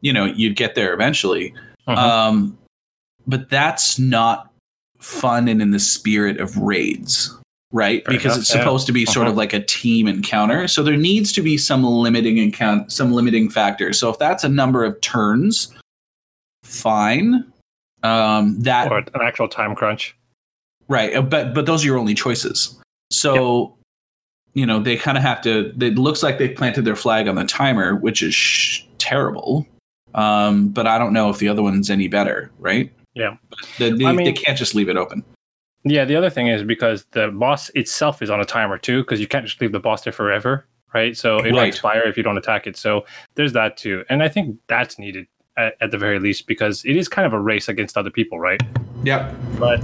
you 0.00 0.12
know, 0.12 0.24
you'd 0.24 0.56
get 0.56 0.74
there 0.74 0.92
eventually. 0.94 1.54
Mhm. 1.88 1.96
Um, 1.96 2.58
but 3.26 3.48
that's 3.50 3.98
not 3.98 4.50
fun 4.98 5.48
and 5.48 5.60
in 5.62 5.70
the 5.70 5.78
spirit 5.78 6.40
of 6.40 6.56
raids, 6.56 7.36
right? 7.72 8.04
Fair 8.04 8.14
because 8.14 8.32
enough, 8.32 8.38
it's 8.40 8.54
yeah. 8.54 8.60
supposed 8.60 8.86
to 8.86 8.92
be 8.92 9.04
sort 9.04 9.26
Uh-huh. 9.26 9.32
of 9.32 9.36
like 9.36 9.52
a 9.52 9.60
team 9.60 10.08
encounter. 10.08 10.66
So 10.66 10.82
there 10.82 10.96
needs 10.96 11.32
to 11.32 11.42
be 11.42 11.58
some 11.58 11.84
limiting 11.84 12.38
encounter, 12.38 12.88
some 12.88 13.12
limiting 13.12 13.48
factors. 13.50 13.98
So 13.98 14.08
if 14.10 14.18
that's 14.18 14.44
a 14.44 14.48
number 14.48 14.84
of 14.84 15.00
turns, 15.02 15.72
fine. 16.64 17.44
Um, 18.02 18.60
that 18.62 18.90
or 18.90 18.98
an 18.98 19.06
actual 19.22 19.48
time 19.48 19.74
crunch. 19.74 20.16
Right, 20.88 21.14
uh, 21.14 21.22
but 21.22 21.54
but 21.54 21.66
those 21.66 21.84
are 21.84 21.86
your 21.86 21.98
only 21.98 22.14
choices. 22.14 22.76
So, 23.12 23.76
you 24.54 24.66
know, 24.66 24.80
they 24.80 24.96
kind 24.96 25.16
of 25.16 25.22
have 25.22 25.40
to. 25.42 25.72
It 25.80 25.96
looks 25.96 26.22
like 26.22 26.38
they 26.38 26.48
planted 26.48 26.84
their 26.84 26.96
flag 26.96 27.28
on 27.28 27.34
the 27.36 27.44
timer, 27.44 27.96
which 27.96 28.22
is 28.22 28.34
sh- 28.34 28.82
terrible. 28.98 29.66
Um, 30.14 30.68
but 30.68 30.86
I 30.86 30.98
don't 30.98 31.12
know 31.12 31.30
if 31.30 31.38
the 31.38 31.48
other 31.48 31.62
one's 31.62 31.88
any 31.90 32.08
better, 32.08 32.50
right? 32.58 32.92
Yeah. 33.14 33.36
I 33.80 33.90
mean- 33.90 34.24
they 34.24 34.32
can't 34.32 34.58
just 34.58 34.74
leave 34.74 34.88
it 34.88 34.96
open. 34.96 35.24
Yeah, 35.84 36.04
the 36.04 36.14
other 36.14 36.30
thing 36.30 36.46
is 36.46 36.62
because 36.62 37.06
the 37.10 37.28
boss 37.28 37.68
itself 37.70 38.22
is 38.22 38.30
on 38.30 38.40
a 38.40 38.44
timer 38.44 38.78
too, 38.78 39.02
because 39.02 39.20
you 39.20 39.26
can't 39.26 39.44
just 39.44 39.60
leave 39.60 39.72
the 39.72 39.80
boss 39.80 40.04
there 40.04 40.12
forever, 40.12 40.64
right? 40.94 41.16
So 41.16 41.44
it'll 41.44 41.58
expire 41.60 42.02
if 42.02 42.16
you 42.16 42.22
don't 42.22 42.38
attack 42.38 42.68
it. 42.68 42.76
So 42.76 43.04
there's 43.34 43.52
that 43.54 43.76
too, 43.76 44.04
and 44.08 44.22
I 44.22 44.28
think 44.28 44.58
that's 44.68 44.96
needed 44.96 45.26
at, 45.56 45.74
at 45.80 45.90
the 45.90 45.98
very 45.98 46.20
least 46.20 46.46
because 46.46 46.84
it 46.84 46.96
is 46.96 47.08
kind 47.08 47.26
of 47.26 47.32
a 47.32 47.40
race 47.40 47.68
against 47.68 47.96
other 47.96 48.10
people, 48.10 48.38
right? 48.38 48.62
Yep. 49.02 49.34
But 49.58 49.82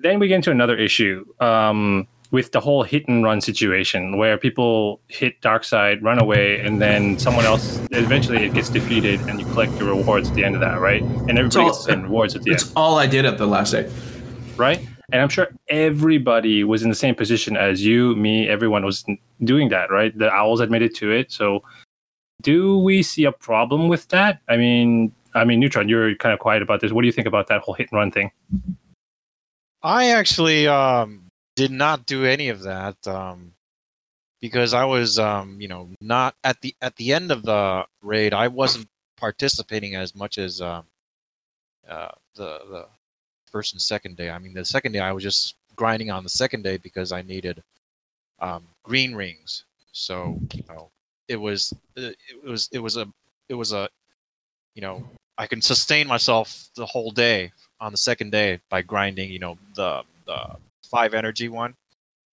then 0.00 0.18
we 0.18 0.28
get 0.28 0.34
into 0.34 0.50
another 0.50 0.76
issue 0.76 1.24
um, 1.40 2.06
with 2.30 2.52
the 2.52 2.60
whole 2.60 2.82
hit 2.82 3.08
and 3.08 3.24
run 3.24 3.40
situation 3.40 4.18
where 4.18 4.36
people 4.36 5.00
hit 5.08 5.40
Darkseid, 5.40 6.02
run 6.02 6.18
away, 6.20 6.60
and 6.60 6.80
then 6.80 7.18
someone 7.18 7.46
else 7.46 7.80
eventually 7.92 8.44
it 8.44 8.52
gets 8.54 8.68
defeated, 8.68 9.20
and 9.28 9.40
you 9.40 9.46
collect 9.46 9.72
your 9.78 9.94
rewards 9.94 10.28
at 10.28 10.34
the 10.34 10.44
end 10.44 10.54
of 10.54 10.60
that, 10.60 10.80
right? 10.80 11.02
And 11.02 11.38
everybody 11.38 11.60
all- 11.60 11.70
gets 11.70 11.86
the 11.86 11.96
rewards 11.96 12.36
at 12.36 12.42
the 12.42 12.50
end. 12.50 12.60
It's 12.60 12.72
all 12.76 12.98
I 12.98 13.06
did 13.06 13.24
at 13.24 13.38
the 13.38 13.46
last 13.46 13.72
day. 13.72 13.90
right? 14.56 14.80
And 15.10 15.22
I'm 15.22 15.28
sure 15.30 15.48
everybody 15.68 16.64
was 16.64 16.82
in 16.82 16.90
the 16.90 16.94
same 16.94 17.14
position 17.14 17.56
as 17.56 17.86
you, 17.86 18.14
me, 18.16 18.46
everyone 18.48 18.84
was 18.84 19.06
doing 19.42 19.68
that, 19.70 19.90
right? 19.90 20.16
The 20.16 20.30
owls 20.30 20.60
admitted 20.60 20.94
to 20.96 21.10
it. 21.12 21.32
So, 21.32 21.62
do 22.42 22.76
we 22.78 23.02
see 23.02 23.24
a 23.24 23.32
problem 23.32 23.88
with 23.88 24.08
that? 24.08 24.40
I 24.48 24.56
mean, 24.58 25.12
I 25.34 25.44
mean, 25.44 25.60
Neutron, 25.60 25.88
you're 25.88 26.14
kind 26.16 26.32
of 26.32 26.40
quiet 26.40 26.60
about 26.60 26.80
this. 26.80 26.92
What 26.92 27.02
do 27.02 27.06
you 27.06 27.12
think 27.12 27.26
about 27.26 27.46
that 27.46 27.60
whole 27.62 27.74
hit 27.74 27.88
and 27.90 27.98
run 27.98 28.10
thing? 28.10 28.30
I 29.82 30.10
actually 30.10 30.66
um, 30.66 31.27
did 31.58 31.72
not 31.72 32.06
do 32.06 32.24
any 32.24 32.50
of 32.50 32.62
that 32.62 32.96
um, 33.08 33.52
because 34.40 34.74
I 34.74 34.84
was, 34.84 35.18
um, 35.18 35.60
you 35.60 35.66
know, 35.66 35.90
not 36.00 36.36
at 36.44 36.60
the 36.60 36.72
at 36.80 36.94
the 36.94 37.12
end 37.12 37.32
of 37.32 37.42
the 37.42 37.84
raid. 38.00 38.32
I 38.32 38.46
wasn't 38.46 38.86
participating 39.16 39.96
as 39.96 40.14
much 40.14 40.38
as 40.38 40.60
um, 40.60 40.84
uh, 41.88 42.12
the 42.36 42.60
the 42.70 42.86
first 43.50 43.72
and 43.72 43.82
second 43.82 44.16
day. 44.16 44.30
I 44.30 44.38
mean, 44.38 44.54
the 44.54 44.64
second 44.64 44.92
day 44.92 45.00
I 45.00 45.10
was 45.10 45.24
just 45.24 45.56
grinding 45.74 46.12
on 46.12 46.22
the 46.22 46.28
second 46.28 46.62
day 46.62 46.76
because 46.76 47.10
I 47.10 47.22
needed 47.22 47.60
um, 48.38 48.62
green 48.84 49.16
rings. 49.16 49.64
So 49.90 50.38
you 50.54 50.62
know, 50.68 50.90
it 51.26 51.40
was 51.40 51.74
it, 51.96 52.16
it 52.44 52.48
was 52.48 52.68
it 52.70 52.78
was 52.78 52.96
a 52.96 53.06
it 53.48 53.54
was 53.54 53.72
a 53.72 53.88
you 54.76 54.82
know 54.82 55.02
I 55.36 55.48
can 55.48 55.60
sustain 55.60 56.06
myself 56.06 56.68
the 56.76 56.86
whole 56.86 57.10
day 57.10 57.50
on 57.80 57.90
the 57.90 57.98
second 57.98 58.30
day 58.30 58.60
by 58.70 58.82
grinding, 58.82 59.32
you 59.32 59.40
know, 59.40 59.58
the 59.74 60.04
the 60.24 60.56
five 60.90 61.14
energy 61.14 61.48
one 61.48 61.74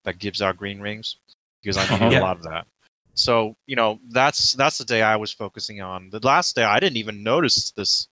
that 0.04 0.18
gives 0.18 0.42
out 0.42 0.56
green 0.56 0.80
rings 0.80 1.16
because 1.62 1.76
I 1.76 1.82
Uh-huh. 1.84 1.98
need 2.08 2.12
Yeah. 2.12 2.20
a 2.20 2.22
lot 2.22 2.36
of 2.36 2.42
that. 2.44 2.66
So 3.14 3.56
you 3.66 3.76
know 3.76 4.00
that's 4.08 4.54
that's 4.54 4.78
the 4.78 4.84
day 4.84 5.02
I 5.02 5.16
was 5.16 5.32
focusing 5.32 5.80
on. 5.82 6.10
The 6.10 6.20
last 6.20 6.56
day 6.56 6.64
I 6.64 6.80
didn't 6.80 6.96
even 6.96 7.22
notice 7.22 7.70
this, 7.72 8.08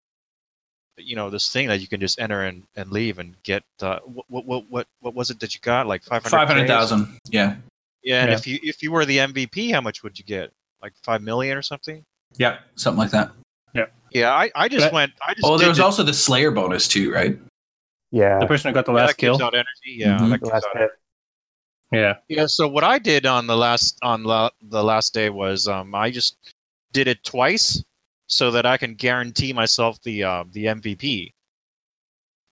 you 0.98 1.16
know, 1.16 1.30
this 1.30 1.50
thing 1.50 1.68
that 1.68 1.80
you 1.80 1.88
can 1.88 2.00
just 2.00 2.20
enter 2.20 2.42
and, 2.44 2.64
and 2.76 2.90
leave 2.90 3.18
and 3.18 3.34
get. 3.42 3.62
Uh, 3.80 3.98
what, 4.04 4.26
what 4.28 4.44
what 4.46 4.64
what 4.70 4.86
what 5.00 5.14
was 5.14 5.30
it 5.30 5.40
that 5.40 5.54
you 5.54 5.60
got? 5.62 5.86
Like 5.86 6.02
five 6.02 6.22
hundred. 6.22 6.36
Five 6.36 6.48
hundred 6.48 6.66
thousand. 6.68 7.18
Yeah. 7.30 7.56
Yeah, 8.02 8.20
and 8.22 8.30
Yeah. 8.30 8.36
if 8.36 8.46
you 8.46 8.58
if 8.62 8.82
you 8.82 8.92
were 8.92 9.04
the 9.06 9.18
MVP, 9.18 9.72
how 9.72 9.80
much 9.80 10.02
would 10.02 10.18
you 10.18 10.24
get? 10.24 10.52
Like 10.82 10.92
five 11.02 11.22
million 11.22 11.56
or 11.56 11.62
something? 11.62 12.04
Yeah. 12.36 12.58
Something 12.76 12.98
like 12.98 13.10
that. 13.10 13.30
Yeah, 13.74 13.86
Yeah, 14.10 14.32
I, 14.32 14.50
I 14.54 14.68
just 14.68 14.86
But- 14.86 14.92
went. 14.92 15.12
I 15.26 15.32
just 15.34 15.46
Oh, 15.46 15.56
there 15.56 15.68
was 15.68 15.78
the- 15.78 15.84
also 15.84 16.02
the 16.02 16.12
Slayer 16.14 16.50
bonus 16.50 16.88
too, 16.88 17.10
right? 17.12 17.38
Yeah. 18.10 18.38
The 18.40 18.46
person 18.46 18.70
who 18.70 18.74
got 18.74 18.86
the 18.86 18.92
last 18.92 19.08
that 19.10 19.16
kill. 19.18 19.42
out 19.42 19.54
energy. 19.54 19.68
Yeah, 19.86 20.18
Mhm. 20.18 20.40
the 20.40 20.46
last 20.46 20.66
out 20.66 20.76
hit. 20.78 20.90
Yeah. 21.92 22.16
Yeah, 22.28 22.46
so 22.46 22.68
what 22.68 22.84
I 22.84 22.98
did 22.98 23.26
on 23.26 23.46
the 23.46 23.56
last 23.56 23.98
on 24.02 24.22
la- 24.24 24.50
the 24.62 24.82
last 24.84 25.12
day 25.14 25.28
was 25.30 25.66
um, 25.68 25.94
I 25.94 26.10
just 26.10 26.36
did 26.92 27.08
it 27.08 27.22
twice 27.24 27.82
so 28.26 28.50
that 28.52 28.64
I 28.66 28.76
can 28.76 28.94
guarantee 28.94 29.52
myself 29.52 30.00
the 30.02 30.22
uh, 30.24 30.44
the 30.52 30.66
MVP 30.66 31.32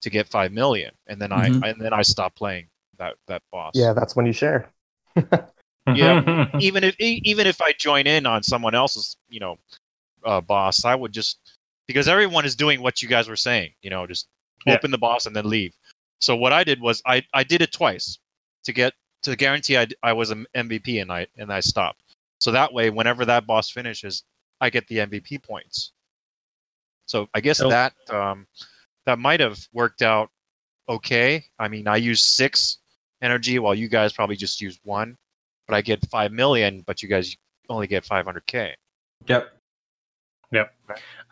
to 0.03 0.11
get 0.11 0.29
five 0.29 0.53
million, 0.53 0.93
and 1.07 1.21
then 1.21 1.31
Mhm. 1.31 1.63
I 1.65 1.69
and 1.71 1.81
then 1.81 1.93
I 1.93 2.03
stopped 2.03 2.37
playing 2.37 2.69
that 2.99 3.15
that 3.27 3.43
boss. 3.53 3.73
Yeah, 3.75 3.93
that's 3.93 4.15
when 4.17 4.27
you 4.27 4.33
share. 4.33 4.71
Yeah. 5.95 6.49
even 6.61 6.85
if 6.85 7.01
e- 7.01 7.23
even 7.25 7.47
if 7.47 7.63
I 7.63 7.73
join 7.73 8.07
in 8.07 8.27
on 8.27 8.43
someone 8.43 8.75
else's 8.75 9.17
you 9.31 9.41
know 9.41 9.57
uh, 10.25 10.41
boss, 10.41 10.85
I 10.85 10.95
would 10.95 11.13
just 11.13 11.39
because 11.87 12.09
everyone 12.09 12.45
is 12.45 12.55
doing 12.55 12.83
what 12.83 13.01
you 13.01 13.09
guys 13.09 13.27
were 13.29 13.37
saying, 13.37 13.71
you 13.81 13.89
know, 13.89 14.07
just 14.07 14.29
Yeah. 14.67 14.75
open 14.75 14.91
the 14.91 14.99
boss 14.99 15.27
and 15.27 15.35
then 15.35 15.49
leave. 15.49 15.75
So 16.21 16.37
what 16.37 16.53
I 16.53 16.65
did 16.65 16.81
was 16.81 17.03
I 17.07 17.25
I 17.33 17.45
did 17.45 17.63
it 17.63 17.73
twice 17.73 18.19
to 18.65 18.73
get 18.73 18.95
to 19.23 19.37
guarantee 19.37 19.77
I, 19.77 19.87
I 20.03 20.13
was 20.13 20.31
an 20.31 20.47
MVP 20.55 21.01
and 21.01 21.13
I 21.13 21.27
and 21.37 21.53
I 21.53 21.61
stopped. 21.61 22.03
So 22.41 22.53
that 22.53 22.73
way, 22.73 22.91
whenever 22.91 23.25
that 23.25 23.47
boss 23.47 23.71
finishes, 23.71 24.25
I 24.61 24.71
get 24.71 24.87
the 24.89 24.99
MVP 24.99 25.43
points. 25.43 25.93
So 27.07 27.29
I 27.35 27.41
guess 27.41 27.59
that 27.59 27.95
um, 28.11 28.47
that 29.07 29.19
might 29.19 29.41
have 29.41 29.59
worked 29.73 30.03
out 30.03 30.31
okay. 30.89 31.45
I 31.59 31.69
mean, 31.69 31.89
I 31.89 31.97
used 31.97 32.25
six 32.25 32.79
energy 33.23 33.59
while 33.59 33.75
you 33.75 33.89
guys 33.89 34.13
probably 34.13 34.37
just 34.37 34.61
used 34.61 34.81
one, 34.85 35.17
but 35.67 35.75
I 35.75 35.83
get 35.83 36.09
five 36.11 36.33
million, 36.33 36.83
but 36.87 37.03
you 37.03 37.09
guys 37.09 37.37
only 37.69 37.87
get 37.87 38.05
500k. 38.05 38.75
Yep. 39.27 39.58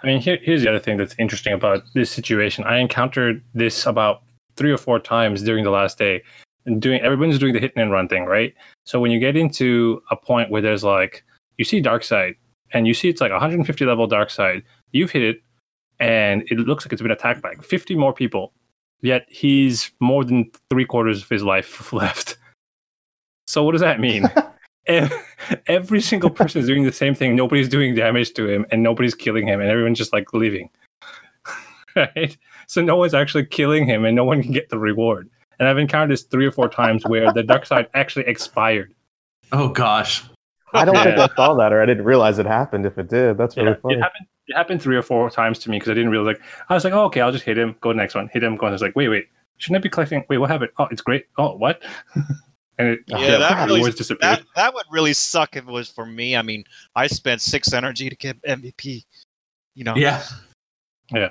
I 0.02 0.06
mean, 0.06 0.20
here, 0.20 0.38
here's 0.42 0.62
the 0.62 0.68
other 0.68 0.78
thing 0.78 0.96
that's 0.96 1.14
interesting 1.18 1.52
about 1.52 1.82
this 1.94 2.10
situation. 2.10 2.64
I 2.64 2.78
encountered 2.78 3.42
this 3.54 3.86
about 3.86 4.22
three 4.56 4.70
or 4.70 4.78
four 4.78 4.98
times 4.98 5.42
during 5.42 5.64
the 5.64 5.70
last 5.70 5.98
day. 5.98 6.22
And 6.64 6.82
doing 6.82 7.00
everyone's 7.00 7.38
doing 7.38 7.52
the 7.52 7.60
hit 7.60 7.72
and 7.76 7.92
run 7.92 8.08
thing, 8.08 8.24
right? 8.24 8.52
So 8.84 8.98
when 8.98 9.12
you 9.12 9.20
get 9.20 9.36
into 9.36 10.02
a 10.10 10.16
point 10.16 10.50
where 10.50 10.60
there's 10.60 10.82
like 10.82 11.24
you 11.58 11.64
see 11.64 11.80
Darkseid 11.80 12.34
and 12.72 12.88
you 12.88 12.94
see 12.94 13.08
it's 13.08 13.20
like 13.20 13.30
150 13.30 13.84
level 13.84 14.08
Darkseid, 14.08 14.62
you've 14.90 15.12
hit 15.12 15.22
it, 15.22 15.42
and 16.00 16.42
it 16.50 16.58
looks 16.58 16.84
like 16.84 16.92
it's 16.92 17.02
been 17.02 17.12
attacked 17.12 17.40
by 17.40 17.54
50 17.62 17.94
more 17.94 18.12
people. 18.12 18.52
Yet 19.00 19.26
he's 19.28 19.92
more 20.00 20.24
than 20.24 20.50
three 20.70 20.84
quarters 20.84 21.22
of 21.22 21.28
his 21.28 21.44
life 21.44 21.92
left. 21.92 22.36
So 23.46 23.62
what 23.62 23.72
does 23.72 23.80
that 23.82 24.00
mean? 24.00 24.28
Ev- 24.86 25.12
every 25.66 26.00
single 26.00 26.30
person 26.30 26.60
is 26.60 26.66
doing 26.66 26.84
the 26.84 26.92
same 26.92 27.14
thing. 27.14 27.34
Nobody's 27.36 27.68
doing 27.68 27.94
damage 27.94 28.32
to 28.34 28.48
him, 28.48 28.66
and 28.70 28.82
nobody's 28.82 29.14
killing 29.14 29.46
him, 29.46 29.60
and 29.60 29.68
everyone's 29.70 29.98
just 29.98 30.12
like 30.12 30.32
leaving. 30.32 30.70
right? 31.96 32.36
So 32.66 32.82
no 32.82 32.96
one's 32.96 33.14
actually 33.14 33.46
killing 33.46 33.86
him, 33.86 34.04
and 34.04 34.14
no 34.14 34.24
one 34.24 34.42
can 34.42 34.52
get 34.52 34.68
the 34.68 34.78
reward. 34.78 35.28
And 35.58 35.68
I've 35.68 35.78
encountered 35.78 36.10
this 36.12 36.22
three 36.22 36.46
or 36.46 36.50
four 36.52 36.68
times 36.68 37.04
where 37.06 37.32
the 37.32 37.42
Darkseid 37.42 37.88
actually 37.94 38.26
expired. 38.26 38.94
Oh 39.52 39.68
gosh. 39.68 40.22
I 40.72 40.84
don't 40.84 40.96
think 40.96 41.16
I 41.18 41.28
saw 41.34 41.54
that, 41.54 41.72
or 41.72 41.80
I 41.80 41.86
didn't 41.86 42.04
realize 42.04 42.38
it 42.38 42.46
happened. 42.46 42.84
If 42.84 42.98
it 42.98 43.08
did, 43.08 43.38
that's 43.38 43.56
really 43.56 43.70
Yeah, 43.70 43.76
funny. 43.82 43.94
it 43.94 44.02
happened. 44.02 44.26
It 44.48 44.56
happened 44.56 44.82
three 44.82 44.96
or 44.96 45.02
four 45.02 45.30
times 45.30 45.58
to 45.60 45.70
me 45.70 45.76
because 45.78 45.90
I 45.90 45.94
didn't 45.94 46.10
realize. 46.10 46.36
like. 46.36 46.42
I 46.68 46.74
was 46.74 46.84
like, 46.84 46.92
oh, 46.92 47.04
okay, 47.04 47.20
I'll 47.20 47.32
just 47.32 47.44
hit 47.44 47.56
him. 47.56 47.76
Go 47.80 47.90
to 47.92 47.96
the 47.96 48.02
next 48.02 48.14
one. 48.14 48.28
Hit 48.32 48.42
him. 48.44 48.56
Go. 48.56 48.66
And 48.66 48.72
I 48.72 48.74
was 48.74 48.82
like, 48.82 48.94
wait, 48.94 49.08
wait. 49.08 49.28
Shouldn't 49.56 49.78
I 49.78 49.82
be 49.82 49.88
collecting? 49.88 50.24
Wait, 50.28 50.38
what 50.38 50.50
happened? 50.50 50.70
Oh, 50.78 50.86
it's 50.90 51.00
great. 51.02 51.26
Oh, 51.38 51.56
what? 51.56 51.82
and 52.78 52.88
it, 52.88 53.00
Yeah, 53.06 53.38
that 53.38 53.50
the 53.60 53.66
really- 53.66 53.80
rewards 53.80 53.96
disappeared. 53.96 54.38
That 54.38 54.46
that 54.54 54.74
would 54.74 54.86
really 54.90 55.12
suck 55.12 55.56
if 55.56 55.64
it 55.66 55.70
was 55.70 55.88
for 55.90 56.06
me. 56.06 56.36
I 56.36 56.42
mean, 56.42 56.64
I 56.94 57.06
spent 57.06 57.40
six 57.40 57.72
energy 57.72 58.08
to 58.10 58.16
get 58.16 58.40
MVP. 58.42 59.04
You 59.74 59.84
know. 59.84 59.94
Yeah. 59.96 60.22
Yeah. 61.12 61.30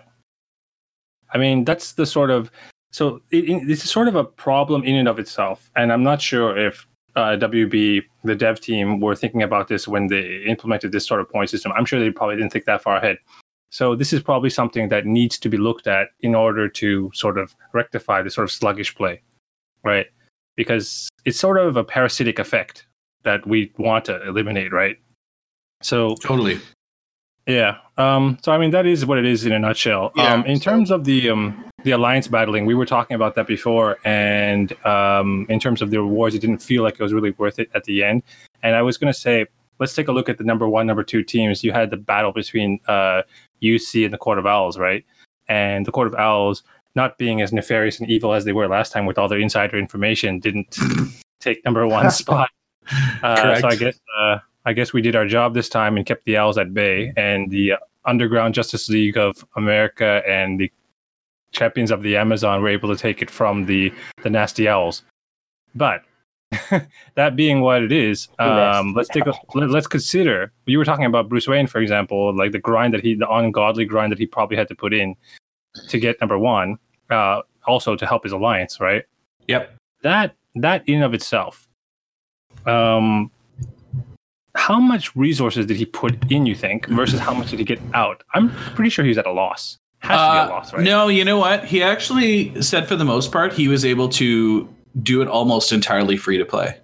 I 1.34 1.38
mean, 1.38 1.66
that's 1.66 1.94
the 1.94 2.06
sort 2.06 2.30
of 2.30 2.52
so 2.92 3.22
it, 3.32 3.50
it- 3.50 3.68
this 3.68 3.84
is 3.84 3.90
sort 3.90 4.08
of 4.08 4.16
a 4.16 4.24
problem 4.24 4.84
in 4.84 4.96
and 4.96 5.08
of 5.08 5.20
itself, 5.20 5.70
and 5.76 5.92
I'm 5.92 6.04
not 6.04 6.22
sure 6.22 6.58
if 6.58 6.88
uh, 7.16 7.38
WB, 7.38 8.04
the 8.26 8.36
dev 8.36 8.60
team, 8.60 9.00
were 9.00 9.16
thinking 9.16 9.42
about 9.42 9.68
this 9.70 9.88
when 9.88 10.08
they 10.08 10.44
implemented 10.46 10.92
this 10.92 11.08
sort 11.08 11.22
of 11.22 11.30
point 11.30 11.50
system. 11.50 11.72
I'm 11.76 11.86
sure 11.86 11.98
they 12.00 12.12
probably 12.12 12.36
didn't 12.36 12.52
think 12.52 12.66
that 12.66 12.82
far 12.84 12.98
ahead. 12.98 13.18
So 13.70 13.96
this 13.96 14.12
is 14.14 14.22
probably 14.22 14.50
something 14.50 14.90
that 14.90 15.06
needs 15.06 15.38
to 15.40 15.50
be 15.50 15.58
looked 15.58 15.88
at 15.88 16.10
in 16.22 16.36
order 16.36 16.68
to 16.70 17.12
sort 17.14 17.38
of 17.38 17.56
rectify 17.74 18.22
the 18.22 18.30
sort 18.30 18.44
of 18.46 18.52
sluggish 18.52 18.96
play, 18.96 19.22
right? 19.84 20.08
Because 20.58 21.08
it's 21.26 21.40
sort 21.40 21.58
of 21.58 21.76
a 21.76 21.84
parasitic 21.84 22.40
effect 22.40 22.86
that 23.24 23.46
we 23.48 23.72
want 23.78 24.06
to 24.06 24.22
eliminate, 24.28 24.72
right? 24.72 24.98
So 25.82 26.16
Totally. 26.16 26.60
yeah. 27.48 27.78
Um, 27.98 28.38
so 28.42 28.52
I 28.52 28.58
mean 28.58 28.72
that 28.72 28.86
is 28.86 29.06
what 29.06 29.18
it 29.18 29.26
is 29.26 29.46
in 29.46 29.52
a 29.52 29.60
nutshell. 29.60 30.12
Yeah, 30.16 30.34
um, 30.34 30.46
in 30.46 30.58
so- 30.58 30.72
terms 30.72 30.92
of 30.92 31.04
the 31.06 31.30
um, 31.30 31.66
the 31.84 31.92
alliance 31.92 32.28
battling, 32.28 32.66
we 32.66 32.74
were 32.74 32.86
talking 32.86 33.16
about 33.16 33.36
that 33.36 33.46
before, 33.48 33.98
and 34.04 34.74
um, 34.86 35.46
in 35.50 35.60
terms 35.60 35.82
of 35.82 35.92
the 35.92 35.98
rewards, 36.02 36.34
it 36.34 36.40
didn't 36.40 36.60
feel 36.60 36.82
like 36.82 36.96
it 36.96 37.02
was 37.02 37.14
really 37.14 37.32
worth 37.32 37.60
it 37.60 37.70
at 37.76 37.84
the 37.84 38.04
end. 38.04 38.24
And 38.64 38.76
I 38.76 38.82
was 38.82 38.98
going 38.98 39.14
to 39.14 39.20
say, 39.20 39.46
let's 39.80 39.94
take 39.94 40.08
a 40.08 40.12
look 40.12 40.28
at 40.28 40.40
the 40.40 40.44
number 40.44 40.68
one, 40.68 40.88
number 40.88 41.04
two 41.04 41.22
teams. 41.24 41.64
You 41.64 41.74
had 41.74 41.92
the 41.92 41.98
battle 41.98 42.32
between 42.32 42.80
uh, 42.88 43.22
UC 43.62 44.04
and 44.04 44.12
the 44.12 44.18
Court 44.18 44.40
of 44.40 44.48
Owls, 44.48 44.80
right? 44.80 45.06
And 45.48 45.86
the 45.86 45.92
Court 45.92 46.08
of 46.08 46.16
Owls, 46.16 46.64
not 46.96 47.18
being 47.18 47.42
as 47.42 47.52
nefarious 47.52 48.00
and 48.00 48.10
evil 48.10 48.34
as 48.34 48.46
they 48.46 48.54
were 48.54 48.68
last 48.68 48.92
time 48.92 49.06
with 49.06 49.18
all 49.18 49.28
their 49.28 49.40
insider 49.40 49.78
information, 49.78 50.40
didn't 50.40 50.78
take 51.40 51.64
number 51.66 51.86
one 51.88 52.10
spot. 52.24 52.50
Uh, 53.22 53.60
so 53.60 53.68
I 53.68 53.76
guess 53.76 54.00
uh, 54.20 54.40
I 54.66 54.74
guess 54.74 54.94
we 54.94 55.02
did 55.02 55.16
our 55.16 55.28
job 55.28 55.54
this 55.54 55.70
time 55.70 55.98
and 55.98 56.06
kept 56.06 56.26
the 56.26 56.38
owls 56.38 56.58
at 56.58 56.74
bay. 56.74 57.14
And 57.16 57.50
the 57.50 57.74
Underground 58.06 58.54
Justice 58.54 58.90
League 58.90 59.18
of 59.18 59.46
America 59.56 60.22
and 60.28 60.60
the 60.60 60.72
Champions 61.52 61.92
of 61.92 62.02
the 62.02 62.18
Amazon 62.18 62.62
were 62.62 62.70
able 62.70 62.90
to 62.90 63.02
take 63.02 63.22
it 63.22 63.30
from 63.30 63.66
the 63.66 63.94
the 64.24 64.30
Nasty 64.30 64.68
Owls. 64.68 65.04
But 65.74 66.04
that 67.16 67.36
being 67.36 67.62
what 67.62 67.84
it 67.84 67.92
is, 67.92 68.28
um, 68.40 68.94
let's 68.94 69.10
take 69.10 69.26
a 69.26 69.34
let, 69.54 69.70
let's 69.70 69.88
consider. 69.88 70.52
You 70.66 70.78
were 70.78 70.86
talking 70.86 71.06
about 71.06 71.30
Bruce 71.30 71.48
Wayne, 71.48 71.68
for 71.68 71.80
example, 71.80 72.36
like 72.36 72.52
the 72.52 72.60
grind 72.60 72.94
that 72.94 73.02
he, 73.02 73.16
the 73.16 73.30
ungodly 73.30 73.86
grind 73.86 74.12
that 74.12 74.20
he 74.20 74.26
probably 74.26 74.58
had 74.58 74.68
to 74.68 74.76
put 74.76 74.94
in 74.94 75.16
to 75.90 76.00
get 76.00 76.20
number 76.22 76.38
one. 76.38 76.78
Uh, 77.10 77.42
also 77.68 77.96
to 77.96 78.06
help 78.06 78.24
his 78.24 78.32
alliance, 78.32 78.80
right? 78.80 79.04
Yep. 79.48 79.76
that 80.04 80.36
that 80.56 80.88
in 80.88 80.96
and 80.96 81.04
of 81.04 81.14
itself 81.14 81.68
um 82.66 83.30
how 84.56 84.80
much 84.80 85.16
resources 85.16 85.66
did 85.66 85.78
he 85.78 85.86
put 85.86 86.32
in 86.32 86.46
you 86.46 86.56
think 86.56 86.88
versus 86.88 87.20
how 87.20 87.34
much 87.34 87.50
did 87.52 87.60
he 87.60 87.66
get 87.66 87.80
out 87.94 88.24
i'm 88.34 88.50
pretty 88.76 88.90
sure 88.90 89.04
he 89.06 89.10
was 89.10 89.18
at 89.18 89.26
a 89.28 89.32
loss 89.32 89.78
has 90.00 90.12
to 90.12 90.34
be 90.34 90.38
Uh, 90.40 90.48
a 90.48 90.50
loss 90.50 90.74
right 90.74 90.84
No, 90.84 91.08
you 91.10 91.26
know 91.26 91.38
what? 91.38 91.66
He 91.66 91.82
actually 91.84 92.60
said 92.62 92.88
for 92.88 92.96
the 92.96 93.06
most 93.06 93.32
part 93.32 93.54
he 93.54 93.68
was 93.68 93.84
able 93.86 94.08
to 94.10 94.68
do 95.04 95.22
it 95.22 95.28
almost 95.28 95.72
entirely 95.72 96.16
free 96.18 96.38
to 96.38 96.46
play. 96.46 96.78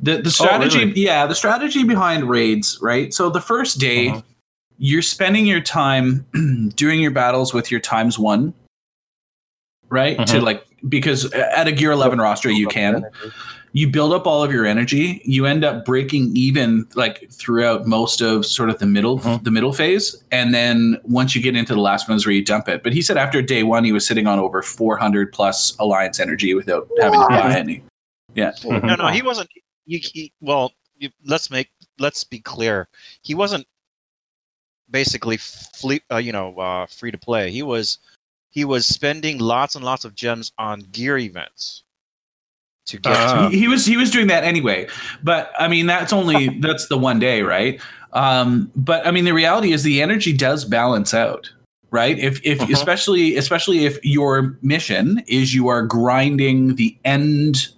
The 0.00 0.18
the 0.22 0.30
strategy, 0.30 0.78
Oh, 0.78 0.86
really? 0.86 1.00
yeah, 1.00 1.26
the 1.26 1.34
strategy 1.34 1.82
behind 1.84 2.28
raids, 2.28 2.78
right? 2.80 3.12
So 3.12 3.30
the 3.30 3.40
first 3.40 3.78
day, 3.80 4.08
Uh-huh. 4.08 4.22
you're 4.78 5.02
spending 5.02 5.44
your 5.46 5.60
time 5.60 6.24
doing 6.76 7.00
your 7.00 7.10
battles 7.10 7.52
with 7.52 7.70
your 7.70 7.80
times 7.80 8.16
one, 8.18 8.54
right? 9.92 10.16
To 10.26 10.38
Mhm. 10.38 10.42
like 10.42 10.66
because 10.88 11.30
at 11.32 11.68
a 11.68 11.72
gear 11.72 11.92
eleven 11.92 12.18
roster 12.18 12.50
you 12.50 12.66
can 12.66 13.04
you 13.74 13.88
build 13.88 14.12
up 14.12 14.26
all 14.26 14.42
of 14.42 14.50
your 14.52 14.66
energy 14.66 15.22
you 15.24 15.46
end 15.46 15.64
up 15.64 15.84
breaking 15.84 16.32
even 16.36 16.84
like 16.96 17.30
throughout 17.30 17.86
most 17.86 18.20
of 18.20 18.44
sort 18.44 18.68
of 18.68 18.78
the 18.80 18.86
middle 18.86 19.18
Mhm. 19.20 19.44
the 19.44 19.50
middle 19.52 19.72
phase 19.72 20.16
and 20.32 20.52
then 20.52 20.98
once 21.04 21.34
you 21.36 21.40
get 21.40 21.54
into 21.56 21.72
the 21.72 21.80
last 21.80 22.08
one 22.08 22.16
is 22.16 22.26
where 22.26 22.34
you 22.34 22.44
dump 22.44 22.68
it 22.68 22.82
but 22.82 22.92
he 22.92 23.00
said 23.00 23.16
after 23.16 23.40
day 23.40 23.62
one 23.62 23.84
he 23.84 23.92
was 23.92 24.04
sitting 24.04 24.26
on 24.26 24.38
over 24.40 24.60
400 24.60 25.32
plus 25.32 25.74
alliance 25.78 26.18
energy 26.20 26.52
without 26.52 26.88
having 27.00 27.20
to 27.20 27.26
buy 27.28 27.54
any 27.56 27.82
Mhm. 28.34 28.82
No, 28.84 28.94
no, 28.96 29.06
he 29.08 29.22
wasn't. 29.22 29.48
You, 29.86 30.00
he, 30.02 30.32
well, 30.40 30.72
you, 30.98 31.10
let's 31.26 31.48
make 31.50 31.68
let's 31.98 32.24
be 32.24 32.40
clear. 32.40 32.88
He 33.22 33.34
wasn't 33.34 33.66
basically 34.90 35.36
fle- 35.38 36.04
uh, 36.10 36.16
you 36.16 36.32
know, 36.32 36.56
uh, 36.58 36.86
free 36.86 37.10
to 37.10 37.18
play. 37.18 37.50
He 37.50 37.62
was 37.62 37.98
he 38.52 38.64
was 38.64 38.86
spending 38.86 39.38
lots 39.38 39.74
and 39.74 39.84
lots 39.84 40.04
of 40.04 40.14
gems 40.14 40.52
on 40.58 40.80
gear 40.92 41.18
events 41.18 41.82
to 42.86 42.98
get 42.98 43.12
Ah. 43.16 43.48
he, 43.50 43.58
he 43.60 43.68
was 43.68 43.84
he 43.86 43.96
was 43.96 44.10
doing 44.10 44.26
that 44.28 44.44
anyway 44.44 44.86
but 45.24 45.50
i 45.58 45.66
mean 45.68 45.86
that's 45.86 46.12
only 46.12 46.48
that's 46.60 46.86
the 46.88 46.98
one 46.98 47.18
day 47.18 47.42
right 47.42 47.80
um 48.12 48.70
but 48.76 49.06
i 49.06 49.10
mean 49.10 49.24
the 49.24 49.32
reality 49.34 49.72
is 49.72 49.82
the 49.82 50.00
energy 50.02 50.32
does 50.32 50.64
balance 50.64 51.12
out 51.14 51.50
right? 51.92 52.18
If 52.18 52.40
if 52.42 52.58
Mhm. 52.58 52.72
especially 52.72 53.36
especially 53.36 53.84
if 53.84 53.98
your 54.02 54.58
mission 54.62 55.22
is 55.26 55.54
you 55.54 55.68
are 55.68 55.82
grinding 55.82 56.76
the 56.76 56.96
end 57.04 57.68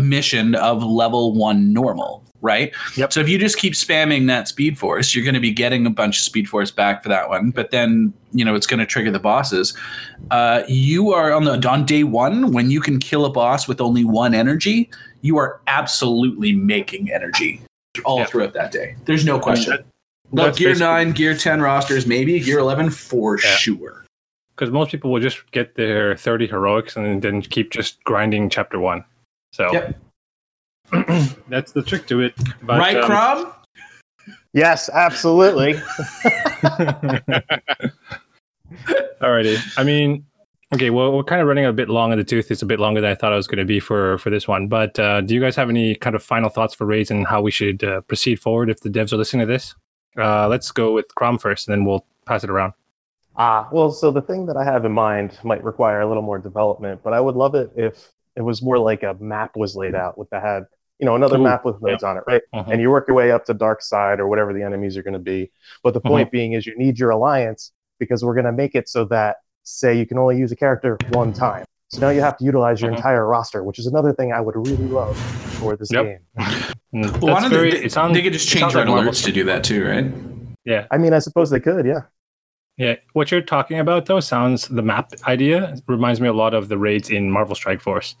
mission 0.00 0.54
of 0.54 0.84
level 0.84 1.34
one 1.34 1.72
normal, 1.72 2.19
right? 2.42 2.72
Yep. 2.96 3.12
So 3.12 3.20
if 3.20 3.28
you 3.28 3.38
just 3.38 3.58
keep 3.58 3.74
spamming 3.74 4.26
that 4.28 4.48
speed 4.48 4.78
force, 4.78 5.14
you're 5.14 5.24
going 5.24 5.34
to 5.34 5.40
be 5.40 5.50
getting 5.52 5.86
a 5.86 5.90
bunch 5.90 6.18
of 6.18 6.24
speed 6.24 6.48
force 6.48 6.70
back 6.70 7.02
for 7.02 7.08
that 7.08 7.28
one. 7.28 7.50
But 7.50 7.70
then 7.70 8.12
you 8.32 8.44
know 8.44 8.54
it's 8.54 8.66
going 8.66 8.80
to 8.80 8.86
trigger 8.86 9.10
the 9.10 9.18
bosses. 9.18 9.76
Uh, 10.30 10.62
you 10.68 11.12
are 11.12 11.32
on 11.32 11.44
the 11.44 11.68
on 11.68 11.84
day 11.84 12.04
one 12.04 12.52
when 12.52 12.70
you 12.70 12.80
can 12.80 12.98
kill 12.98 13.24
a 13.24 13.30
boss 13.30 13.66
with 13.68 13.80
only 13.80 14.04
one 14.04 14.34
energy. 14.34 14.90
You 15.22 15.36
are 15.38 15.60
absolutely 15.66 16.54
making 16.54 17.10
energy 17.12 17.60
all 18.04 18.18
Yeah. 18.20 18.24
throughout 18.26 18.52
that 18.54 18.72
day. 18.72 18.96
There's 19.04 19.24
no 19.24 19.38
question. 19.38 19.72
that- 19.72 19.84
Look, 20.32 20.56
gear 20.56 20.74
nine, 20.76 21.10
gear 21.10 21.36
ten 21.36 21.60
rosters, 21.60 22.06
maybe 22.06 22.38
gear 22.40 22.58
eleven 22.60 22.88
for 22.90 23.38
Yeah. 23.42 23.56
sure. 23.56 24.04
because 24.54 24.70
most 24.72 24.90
people 24.90 25.10
will 25.10 25.20
just 25.20 25.50
get 25.52 25.74
their 25.76 26.14
30 26.14 26.46
heroics 26.46 26.94
and 26.94 27.22
then 27.22 27.40
keep 27.40 27.70
just 27.70 28.04
grinding 28.04 28.50
chapter 28.50 28.78
one. 28.78 29.02
So 29.54 29.72
Yep. 29.72 29.98
that's 31.48 31.72
the 31.72 31.82
trick 31.82 32.06
to 32.08 32.20
it. 32.20 32.34
But, 32.62 32.78
right, 32.78 32.96
um, 32.96 33.04
Crom? 33.04 33.52
Yes, 34.52 34.88
absolutely. 34.90 35.74
Alrighty. 39.20 39.78
I 39.78 39.84
mean, 39.84 40.24
okay. 40.74 40.90
Well, 40.90 41.12
we're 41.12 41.22
kind 41.22 41.40
of 41.40 41.46
running 41.46 41.66
a 41.66 41.72
bit 41.72 41.88
long 41.88 42.12
in 42.12 42.18
the 42.18 42.24
tooth. 42.24 42.50
It's 42.50 42.62
a 42.62 42.66
bit 42.66 42.80
longer 42.80 43.00
than 43.00 43.10
I 43.10 43.14
thought 43.14 43.32
it 43.32 43.36
was 43.36 43.46
going 43.46 43.58
to 43.58 43.64
be 43.64 43.78
for 43.78 44.18
for 44.18 44.30
this 44.30 44.48
one. 44.48 44.66
But 44.66 44.98
uh, 44.98 45.20
do 45.20 45.34
you 45.34 45.40
guys 45.40 45.54
have 45.56 45.70
any 45.70 45.94
kind 45.94 46.16
of 46.16 46.22
final 46.22 46.48
thoughts 46.48 46.74
for 46.74 46.84
raids 46.84 47.10
and 47.10 47.26
how 47.26 47.40
we 47.40 47.50
should 47.50 47.84
uh, 47.84 48.00
proceed 48.02 48.40
forward 48.40 48.70
if 48.70 48.80
the 48.80 48.90
devs 48.90 49.12
are 49.12 49.16
listening 49.16 49.46
to 49.46 49.52
this? 49.52 49.74
Uh, 50.16 50.48
let's 50.48 50.72
go 50.72 50.92
with 50.92 51.14
Crom 51.14 51.38
first, 51.38 51.68
and 51.68 51.72
then 51.72 51.84
we'll 51.84 52.04
pass 52.26 52.42
it 52.42 52.50
around. 52.50 52.72
Ah, 53.36 53.68
well, 53.72 53.90
so 53.90 54.10
the 54.10 54.22
thing 54.22 54.46
that 54.46 54.56
I 54.56 54.64
have 54.64 54.84
in 54.84 54.92
mind 54.92 55.38
might 55.44 55.62
require 55.62 56.00
a 56.00 56.06
little 56.08 56.22
more 56.22 56.38
development, 56.38 57.00
but 57.02 57.12
I 57.12 57.20
would 57.20 57.36
love 57.36 57.54
it 57.54 57.70
if 57.76 58.10
it 58.36 58.42
was 58.42 58.60
more 58.60 58.78
like 58.78 59.02
a 59.02 59.14
map 59.20 59.56
was 59.56 59.76
laid 59.76 59.94
out 59.94 60.18
with 60.18 60.28
that 60.30 60.42
had, 60.42 60.66
you 61.00 61.06
know, 61.06 61.16
another 61.16 61.38
Ooh, 61.38 61.42
map 61.42 61.64
with 61.64 61.80
nodes 61.80 62.02
on 62.02 62.16
it, 62.18 62.24
right? 62.26 62.42
Mhm. 62.54 62.68
And 62.72 62.80
you 62.80 62.90
work 62.90 63.08
your 63.08 63.16
way 63.16 63.32
up 63.32 63.46
to 63.46 63.54
Darkseid 63.54 64.18
or 64.18 64.28
whatever 64.28 64.52
the 64.52 64.62
enemies 64.62 64.96
are 64.96 65.02
going 65.02 65.14
to 65.14 65.18
be. 65.18 65.50
But 65.82 65.94
the 65.94 66.00
point 66.00 66.30
being 66.30 66.52
is 66.52 66.66
you 66.66 66.76
need 66.76 66.98
your 66.98 67.10
alliance 67.10 67.72
because 67.98 68.22
we're 68.24 68.34
going 68.34 68.44
to 68.46 68.52
make 68.52 68.74
it 68.74 68.88
so 68.88 69.04
that 69.06 69.36
say 69.62 69.96
you 69.96 70.06
can 70.06 70.18
only 70.18 70.36
use 70.38 70.52
a 70.52 70.56
character 70.56 70.98
one 71.10 71.32
time. 71.32 71.64
So 71.88 72.00
now 72.00 72.10
you 72.10 72.20
have 72.20 72.36
to 72.38 72.44
utilize 72.44 72.80
your 72.82 72.92
Mhm. 72.92 72.96
entire 72.96 73.26
roster, 73.26 73.64
which 73.64 73.78
is 73.78 73.86
another 73.86 74.12
thing 74.12 74.32
I 74.32 74.40
would 74.40 74.54
really 74.56 74.76
love 74.86 75.16
for 75.58 75.74
this 75.76 75.90
Yep. 75.90 76.04
game. 76.04 76.18
Mm, 76.92 77.02
Well, 77.20 77.20
why 77.20 77.28
that's 77.34 77.42
don't 77.42 77.50
very. 77.52 77.70
they, 77.70 77.84
it 77.84 77.92
sounds. 77.92 78.14
they 78.14 78.22
could 78.22 78.32
just 78.32 78.48
change 78.48 78.62
sounds 78.62 78.74
like 78.74 78.84
red 78.86 78.90
Marvel 78.90 79.12
alerts 79.12 79.24
to 79.24 79.30
do 79.30 79.44
that 79.44 79.62
too, 79.62 79.86
right? 79.86 80.12
Yeah, 80.64 80.86
I 80.90 80.98
mean, 80.98 81.12
I 81.12 81.20
suppose 81.20 81.48
they 81.48 81.60
could, 81.60 81.86
yeah. 81.86 82.00
yeah. 82.76 82.96
What 83.12 83.30
you're 83.30 83.42
talking 83.42 83.78
about 83.78 84.06
though 84.06 84.18
sounds 84.18 84.66
the 84.66 84.82
map 84.82 85.12
idea 85.28 85.76
reminds 85.86 86.20
me 86.20 86.26
a 86.26 86.32
lot 86.32 86.52
of 86.52 86.68
the 86.68 86.76
raids 86.78 87.08
in 87.08 87.30
Marvel 87.30 87.54
Strike 87.54 87.80
Force. 87.80 88.16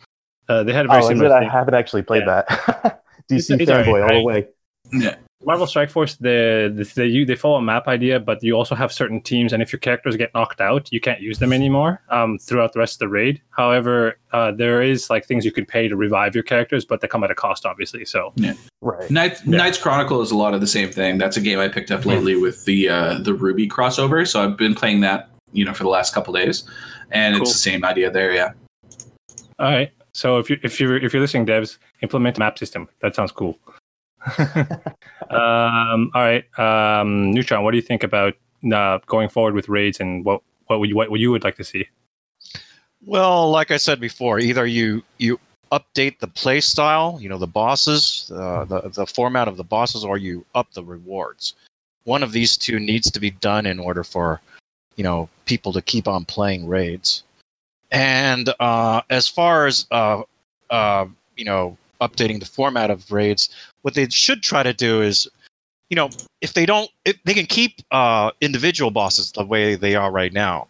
Uh, 0.50 0.62
they 0.64 0.72
had 0.72 0.84
a 0.86 0.88
very 0.88 1.02
Oh, 1.04 1.08
similar 1.08 1.26
it? 1.26 1.32
I 1.32 1.44
haven't 1.48 1.74
actually 1.74 2.02
played 2.02 2.26
that. 2.26 2.48
DC 3.30 3.54
It's- 3.54 3.60
it's 3.60 3.70
fanboy 3.70 3.86
alright. 4.02 4.10
all 4.12 4.18
the 4.20 4.24
way. 4.24 4.48
Mm. 4.92 5.16
Marvel 5.46 5.66
Strike 5.66 5.88
Force, 5.88 6.16
the, 6.16 6.70
the 6.76 6.84
they 6.96 7.06
you 7.06 7.24
they 7.24 7.34
follow 7.34 7.56
a 7.56 7.62
map 7.62 7.88
idea, 7.88 8.20
but 8.20 8.42
you 8.42 8.54
also 8.54 8.74
have 8.74 8.92
certain 8.92 9.22
teams, 9.22 9.54
and 9.54 9.62
if 9.62 9.72
your 9.72 9.78
characters 9.80 10.14
get 10.16 10.34
knocked 10.34 10.60
out, 10.60 10.92
you 10.92 11.00
can't 11.00 11.20
use 11.20 11.38
them 11.38 11.50
anymore 11.54 12.02
um, 12.10 12.36
throughout 12.38 12.74
the 12.74 12.78
rest 12.78 12.94
of 12.96 12.98
the 12.98 13.08
raid. 13.08 13.40
However, 13.50 14.18
uh, 14.32 14.50
there 14.52 14.82
is 14.82 15.08
like 15.08 15.24
things 15.24 15.46
you 15.46 15.52
could 15.52 15.66
pay 15.66 15.88
to 15.88 15.96
revive 15.96 16.34
your 16.34 16.44
characters, 16.44 16.84
but 16.84 17.00
they 17.00 17.08
come 17.08 17.24
at 17.24 17.30
a 17.30 17.34
cost, 17.34 17.64
obviously. 17.64 18.04
So 18.04 18.34
Right. 18.82 19.10
Knights, 19.10 19.40
Yeah. 19.46 19.56
Knights 19.58 19.78
Chronicle 19.78 20.20
is 20.20 20.30
a 20.30 20.36
lot 20.36 20.52
of 20.52 20.60
the 20.60 20.66
same 20.66 20.90
thing. 20.90 21.16
That's 21.16 21.38
a 21.38 21.40
game 21.40 21.58
I 21.58 21.68
picked 21.68 21.90
up 21.90 22.04
lately 22.04 22.36
with 22.36 22.62
the 22.66 22.88
uh, 22.90 23.18
the 23.20 23.32
RWBY 23.32 23.68
crossover. 23.70 24.26
So 24.28 24.42
I've 24.44 24.58
been 24.58 24.74
playing 24.74 25.00
that, 25.02 25.30
you 25.52 25.64
know, 25.64 25.72
for 25.72 25.84
the 25.84 25.90
last 25.90 26.12
couple 26.12 26.34
days, 26.34 26.64
and 27.12 27.36
Cool. 27.36 27.42
it's 27.44 27.52
the 27.54 27.58
same 27.70 27.82
idea 27.84 28.10
there. 28.10 28.34
Yeah. 28.34 28.52
all 29.58 29.70
right, 29.72 29.90
so 30.20 30.36
if 30.36 30.50
you 30.50 30.58
if 30.62 30.78
you 30.78 30.94
if 30.96 31.14
you're 31.14 31.22
listening, 31.22 31.46
devs, 31.46 31.78
implement 32.02 32.36
map 32.36 32.58
system. 32.58 32.90
That 33.00 33.14
sounds 33.14 33.32
cool. 33.32 33.58
um, 35.30 36.10
all 36.14 36.22
right, 36.28 36.44
um, 36.58 37.32
Neutron, 37.32 37.64
what 37.64 37.70
do 37.70 37.78
you 37.78 37.82
think 37.82 38.02
about 38.02 38.34
uh, 38.70 38.98
going 39.06 39.30
forward 39.30 39.54
with 39.54 39.70
raids, 39.70 39.98
and 39.98 40.22
what 40.22 40.42
what 40.66 40.78
would 40.78 40.90
you 40.90 40.96
what 40.96 41.18
you 41.18 41.30
would 41.30 41.42
like 41.42 41.56
to 41.56 41.64
see? 41.64 41.88
Well, 43.02 43.50
like 43.50 43.70
I 43.70 43.78
said 43.78 43.98
before, 43.98 44.38
either 44.38 44.66
you 44.66 45.02
you 45.16 45.40
update 45.72 46.18
the 46.18 46.28
play 46.28 46.60
style, 46.60 47.16
you 47.18 47.30
know, 47.30 47.38
the 47.38 47.46
bosses, 47.46 48.30
uh, 48.34 48.66
the 48.66 48.90
the 48.90 49.06
format 49.06 49.48
of 49.48 49.56
the 49.56 49.64
bosses, 49.64 50.04
or 50.04 50.18
you 50.18 50.44
up 50.54 50.70
the 50.74 50.84
rewards. 50.84 51.54
One 52.04 52.22
of 52.22 52.32
these 52.32 52.58
two 52.58 52.78
needs 52.78 53.10
to 53.10 53.20
be 53.20 53.30
done 53.30 53.64
in 53.64 53.78
order 53.78 54.04
for, 54.04 54.42
you 54.96 55.04
know, 55.04 55.30
people 55.46 55.72
to 55.72 55.80
keep 55.80 56.06
on 56.06 56.26
playing 56.26 56.68
raids. 56.68 57.22
And 57.90 58.52
uh, 58.60 59.02
as 59.10 59.26
far 59.28 59.66
as 59.66 59.86
uh, 59.90 60.22
uh, 60.70 61.06
you 61.36 61.44
know, 61.44 61.76
updating 62.00 62.40
the 62.40 62.46
format 62.46 62.90
of 62.90 63.10
raids, 63.10 63.48
what 63.82 63.94
they 63.94 64.08
should 64.08 64.42
try 64.42 64.62
to 64.62 64.72
do 64.72 65.02
is, 65.02 65.28
you 65.88 65.96
know, 65.96 66.10
if 66.40 66.54
they 66.54 66.66
don't, 66.66 66.90
if 67.04 67.20
they 67.24 67.34
can 67.34 67.46
keep 67.46 67.80
uh, 67.90 68.30
individual 68.40 68.90
bosses 68.90 69.32
the 69.32 69.44
way 69.44 69.74
they 69.74 69.94
are 69.96 70.10
right 70.10 70.32
now, 70.32 70.68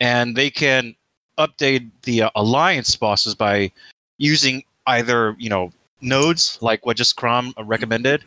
and 0.00 0.36
they 0.36 0.50
can 0.50 0.94
update 1.38 1.90
the 2.02 2.22
uh, 2.22 2.30
alliance 2.34 2.96
bosses 2.96 3.34
by 3.34 3.70
using 4.18 4.62
either 4.86 5.34
you 5.38 5.50
know 5.50 5.70
nodes 6.00 6.58
like 6.60 6.86
what 6.86 6.96
just 6.96 7.16
Crom 7.16 7.52
recommended, 7.64 8.24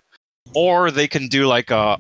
or 0.53 0.91
they 0.91 1.07
can 1.07 1.27
do 1.27 1.47
like 1.47 1.71
a 1.71 1.97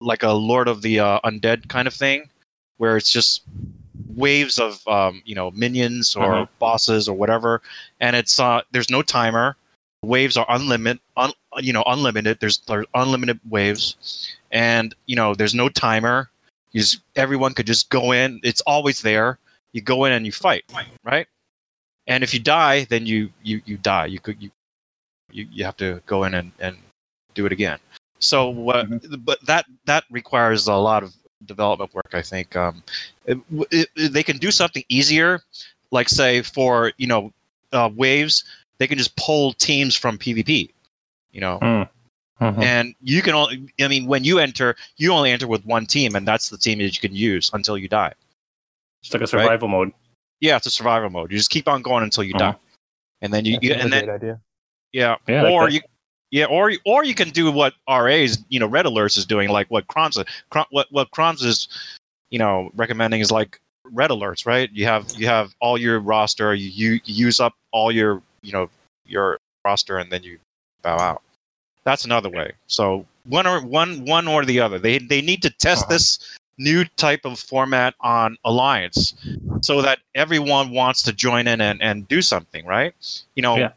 like 0.00 0.22
a 0.22 0.30
Lord 0.30 0.68
of 0.68 0.82
the 0.82 1.00
uh, 1.00 1.20
Undead 1.24 1.68
kind 1.68 1.88
of 1.88 1.94
thing, 1.94 2.30
where 2.78 2.96
it's 2.96 3.10
just 3.10 3.42
waves 4.16 4.58
of 4.58 4.86
um, 4.88 5.22
you 5.24 5.34
know 5.34 5.50
minions 5.52 6.16
or 6.16 6.46
Mhm. 6.46 6.48
bosses 6.58 7.08
or 7.08 7.16
whatever, 7.16 7.62
and 8.00 8.16
it's 8.16 8.38
uh, 8.40 8.62
there's 8.72 8.90
no 8.90 9.02
timer. 9.02 9.56
Waves 10.02 10.36
are 10.36 10.46
unlimited, 10.48 11.00
un, 11.16 11.32
you 11.58 11.72
know, 11.72 11.82
unlimited. 11.86 12.40
There's 12.40 12.58
there's 12.66 12.86
unlimited 12.94 13.38
waves, 13.48 14.36
and 14.50 14.94
you 15.06 15.16
know 15.16 15.34
there's 15.34 15.54
no 15.54 15.68
timer. 15.68 16.30
You 16.72 16.80
just, 16.80 17.00
everyone 17.16 17.52
could 17.54 17.66
just 17.66 17.90
go 17.90 18.12
in. 18.12 18.40
It's 18.42 18.60
always 18.62 19.02
there 19.02 19.38
you 19.72 19.80
go 19.80 20.04
in 20.04 20.12
and 20.12 20.26
you 20.26 20.32
fight, 20.32 20.64
right? 21.04 21.26
And 22.06 22.24
if 22.24 22.34
you 22.34 22.40
die, 22.40 22.84
then 22.84 23.06
you 23.06 23.30
you 23.42 23.60
you 23.66 23.76
die. 23.76 24.06
You 24.06 24.18
could 24.18 24.42
you 24.42 24.50
you, 25.32 25.46
you 25.50 25.64
have 25.64 25.76
to 25.78 26.02
go 26.06 26.24
in 26.24 26.34
and, 26.34 26.50
and 26.58 26.76
do 27.34 27.46
it 27.46 27.52
again. 27.52 27.78
So, 28.18 28.70
uh, 28.70 28.84
but 29.20 29.44
that 29.46 29.66
that 29.86 30.04
requires 30.10 30.66
a 30.66 30.74
lot 30.74 31.02
of 31.02 31.14
development 31.46 31.94
work. 31.94 32.10
I 32.12 32.22
think 32.22 32.54
um, 32.56 32.82
it, 33.26 33.38
it, 33.70 33.88
it- 33.96 34.12
they 34.12 34.22
can 34.22 34.38
do 34.38 34.50
something 34.50 34.84
easier, 34.88 35.40
like 35.90 36.08
say 36.08 36.42
for 36.42 36.92
you 36.98 37.06
know 37.06 37.32
uh, 37.72 37.90
waves, 37.94 38.44
they 38.78 38.86
can 38.86 38.98
just 38.98 39.14
pull 39.16 39.52
teams 39.54 39.94
from 39.96 40.18
PvP. 40.18 40.70
You 41.32 41.40
know, 41.40 41.58
Mhm. 42.40 42.62
and 42.62 42.94
you 43.02 43.22
can 43.22 43.34
only. 43.34 43.68
I 43.80 43.86
mean, 43.88 44.06
when 44.06 44.24
you 44.24 44.38
enter, 44.40 44.74
you 44.96 45.12
only 45.12 45.30
enter 45.30 45.46
with 45.46 45.64
one 45.64 45.86
team, 45.86 46.16
and 46.16 46.26
that's 46.26 46.48
the 46.50 46.58
team 46.58 46.78
that 46.78 46.94
you 46.94 47.00
can 47.00 47.14
use 47.14 47.50
until 47.52 47.78
you 47.78 47.86
die. 47.88 48.12
It's 49.02 49.12
like 49.12 49.22
a 49.22 49.26
survival 49.26 49.68
mode. 49.68 49.92
Yeah, 50.40 50.56
it's 50.56 50.66
a 50.66 50.70
survival 50.70 51.10
mode. 51.10 51.30
You 51.30 51.36
just 51.38 51.50
keep 51.50 51.68
on 51.68 51.82
going 51.82 52.02
until 52.02 52.24
you 52.24 52.34
Uh-huh. 52.34 52.52
die, 52.52 52.58
and 53.22 53.32
then 53.32 53.44
you, 53.44 53.52
That's 53.54 53.64
you 53.64 53.70
another 53.72 53.84
and 53.84 53.92
then 53.92 54.04
great 54.06 54.14
idea. 54.14 54.40
yeah, 54.92 55.16
Yeah, 55.28 55.40
I 55.40 55.42
like 55.44 55.52
or 55.52 55.68
you 55.70 55.80
yeah, 56.30 56.44
or 56.46 56.72
or 56.84 57.04
you 57.04 57.14
can 57.14 57.30
do 57.30 57.50
what 57.50 57.74
RA's 57.88 58.42
you 58.48 58.60
know 58.60 58.66
Red 58.66 58.86
Alerts 58.86 59.18
is 59.18 59.26
doing, 59.26 59.48
like 59.50 59.68
what 59.70 59.86
Cron's 59.88 60.18
Cron, 60.50 60.66
what 60.70 60.86
what 60.90 61.10
Cron's 61.10 61.42
is 61.44 61.68
you 62.30 62.38
know 62.38 62.70
recommending 62.74 63.20
is 63.20 63.30
like 63.30 63.60
Red 63.84 64.10
Alerts, 64.10 64.46
right? 64.46 64.70
You 64.72 64.86
have 64.86 65.06
you 65.16 65.26
have 65.26 65.54
all 65.60 65.76
your 65.78 65.98
roster, 66.00 66.54
you, 66.54 66.68
you 66.70 67.00
you 67.04 67.26
use 67.26 67.40
up 67.40 67.54
all 67.72 67.90
your 67.90 68.22
you 68.42 68.52
know 68.52 68.70
your 69.06 69.38
roster, 69.64 69.98
and 69.98 70.10
then 70.12 70.22
you 70.22 70.38
bow 70.82 70.98
out. 70.98 71.22
That's 71.84 72.04
another 72.04 72.28
way. 72.28 72.52
So 72.66 73.06
one 73.24 73.46
or 73.46 73.60
one 73.64 74.04
one 74.04 74.28
or 74.28 74.44
the 74.44 74.60
other. 74.60 74.78
They 74.78 74.98
they 74.98 75.20
need 75.22 75.42
to 75.42 75.50
test 75.50 75.84
Uh-huh. 75.84 75.94
this 75.94 76.36
new 76.58 76.84
type 76.96 77.24
of 77.24 77.38
format 77.40 77.94
on 78.00 78.36
Alliance 78.44 79.14
so 79.62 79.80
that 79.80 79.98
everyone 80.14 80.70
wants 80.72 81.02
to 81.02 81.12
join 81.12 81.46
in 81.48 81.58
and, 81.60 81.80
and 81.80 82.06
do 82.06 82.20
something, 82.20 82.66
right? 82.66 82.94
You 83.34 83.42
know, 83.42 83.56
Yeah. 83.56 83.72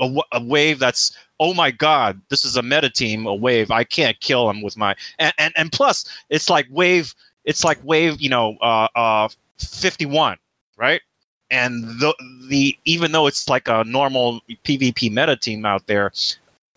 a, 0.00 0.20
a 0.32 0.42
wave 0.42 0.78
that's 0.78 1.14
oh 1.42 1.52
my 1.52 1.72
god, 1.72 2.20
this 2.28 2.44
is 2.44 2.56
a 2.56 2.62
meta 2.62 2.88
team, 2.88 3.26
a 3.26 3.34
wave. 3.34 3.72
I 3.72 3.82
can't 3.82 4.18
kill 4.20 4.48
him 4.48 4.62
with 4.62 4.76
my 4.76 4.94
and 5.18 5.34
and, 5.38 5.52
and 5.56 5.72
plus 5.72 6.04
it's 6.30 6.48
like 6.48 6.66
wave. 6.70 7.14
It's 7.44 7.64
like 7.64 7.78
wave. 7.82 8.20
You 8.20 8.30
know, 8.30 8.56
uh, 8.62 8.86
uh, 8.94 9.28
fifty 9.58 10.06
one, 10.06 10.38
right? 10.76 11.02
And 11.50 11.82
the 12.00 12.14
the 12.48 12.78
even 12.84 13.10
though 13.10 13.26
it's 13.26 13.48
like 13.48 13.66
a 13.66 13.82
normal 13.84 14.40
PvP 14.64 15.10
meta 15.10 15.36
team 15.36 15.66
out 15.66 15.84
there, 15.88 16.12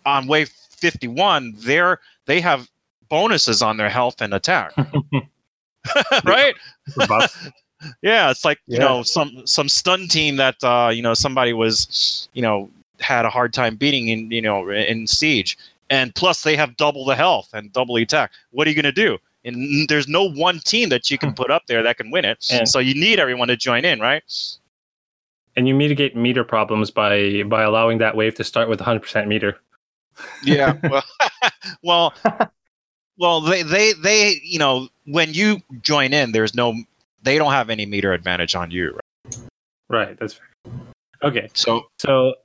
on 0.04 0.25
wave 0.25 0.49
fifty 0.49 1.08
one, 1.08 1.54
they're 1.58 1.99
they 2.25 2.41
have 2.41 2.67
bonuses 3.08 3.62
on 3.62 3.78
their 3.78 3.89
health 3.89 4.19
and 4.19 4.34
attack, 4.34 4.73
right? 6.25 6.56
Yeah, 8.01 8.32
it's 8.32 8.43
like 8.43 8.58
you 8.65 8.80
know 8.80 9.04
some 9.04 9.45
some 9.45 9.69
stun 9.69 10.08
team 10.08 10.38
that 10.38 10.56
uh, 10.63 10.89
you 10.91 11.04
know 11.04 11.13
somebody 11.13 11.54
was 11.54 12.30
you 12.34 12.41
know 12.41 12.71
had 13.00 13.26
a 13.26 13.30
hard 13.30 13.54
time 13.54 13.76
beating 13.76 14.08
in 14.08 14.32
you 14.32 14.42
know 14.42 14.70
in 14.70 15.08
siege, 15.08 15.58
and 15.90 16.14
plus 16.16 16.44
they 16.44 16.56
have 16.56 16.78
double 16.78 17.06
the 17.06 17.16
health 17.16 17.50
and 17.54 17.72
double 17.74 17.96
the 17.96 18.04
attack. 18.04 18.32
What 18.52 18.68
are 18.68 18.70
you 18.70 18.76
gonna 18.76 18.92
do? 18.92 19.18
and 19.46 19.88
there's 19.88 20.08
no 20.08 20.30
one 20.30 20.60
team 20.60 20.90
that 20.90 21.10
you 21.10 21.18
can 21.18 21.30
hmm. 21.30 21.36
put 21.36 21.52
up 21.52 21.68
there 21.68 21.84
that 21.84 21.98
can 21.98 22.12
win 22.12 22.26
it. 22.26 22.46
And- 22.52 22.68
so 22.68 22.80
you 22.80 22.94
need 22.94 23.20
everyone 23.20 23.48
to 23.48 23.56
join 23.56 23.86
in, 23.86 24.00
right? 24.00 24.24
And 25.56 25.70
you 25.70 25.76
mitigate 25.76 26.18
meter 26.18 26.44
problems 26.44 26.92
by 26.92 27.44
by 27.44 27.64
allowing 27.64 28.00
that 28.00 28.18
wave 28.18 28.36
to 28.36 28.44
start 28.44 28.68
with 28.68 28.82
100% 28.82 29.28
meter. 29.28 29.58
Yeah. 30.44 30.74
well, 30.84 31.04
well, 31.84 32.14
well, 33.18 33.40
they, 33.40 33.64
they, 33.64 33.94
they, 33.94 34.42
you 34.44 34.60
know, 34.60 34.90
when 35.06 35.34
you 35.34 35.62
join 35.82 36.12
in, 36.12 36.34
there's 36.34 36.56
no, 36.56 36.76
they 37.22 37.38
don't 37.38 37.54
have 37.54 37.70
any 37.70 37.86
meter 37.86 38.12
advantage 38.12 38.54
on 38.54 38.70
you. 38.70 39.00
Right? 39.24 39.38
Right. 39.90 40.18
That's 40.18 40.34
fair. 40.34 40.74
Okay. 41.24 41.50
So 41.54 41.88
So, 42.00 42.36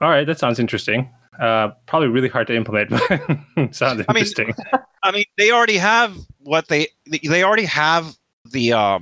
all 0.00 0.10
right, 0.10 0.26
that 0.26 0.38
sounds 0.38 0.58
interesting. 0.58 1.08
Uh, 1.38 1.68
probably 1.86 2.08
really 2.08 2.28
hard 2.28 2.46
to 2.46 2.54
implement, 2.56 2.90
but 2.90 3.00
sounds 3.74 4.04
I 4.08 4.12
mean- 4.12 4.24
interesting. 4.24 4.54
I 5.02 5.12
mean, 5.12 5.24
they 5.38 5.50
already 5.52 5.76
have 5.76 6.16
what 6.40 6.68
they, 6.68 6.88
they 7.22 7.44
already 7.44 7.64
have 7.66 8.16
the, 8.50 8.72
uh, 8.72 8.98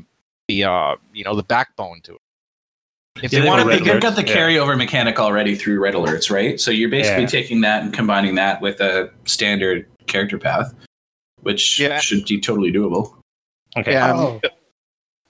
the, 0.49 0.65
uh, 0.65 0.97
you 1.13 1.25
know, 1.25 1.35
the 1.35 1.43
backbone 1.43 2.01
to 2.03 2.15
it. 2.15 2.21
If 3.23 3.33
Yeah, 3.33 3.41
they 3.41 3.47
want 3.49 3.63
to 3.63 3.67
Red 3.69 3.77
make 3.77 3.85
they've 3.85 3.97
it, 3.97 4.03
got 4.03 4.17
the 4.17 4.27
Yeah. 4.27 4.35
carryover 4.37 4.77
mechanic 4.77 5.19
already 5.21 5.55
through 5.55 5.79
red 5.81 5.95
alerts, 5.95 6.31
right? 6.31 6.61
So 6.61 6.71
you're 6.73 6.89
basically 6.91 7.23
Yeah. 7.23 7.29
taking 7.29 7.61
that 7.63 7.83
and 7.85 7.93
combining 7.95 8.35
that 8.35 8.61
with 8.61 8.81
a 8.81 9.11
standard 9.25 9.87
character 10.09 10.37
path, 10.37 10.75
which 11.43 11.79
Yeah. 11.79 12.01
should 12.01 12.25
be 12.27 12.41
totally 12.41 12.73
doable. 12.73 13.15
Okay. 13.77 13.93
yeah, 13.93 14.13
Oh. 14.13 14.41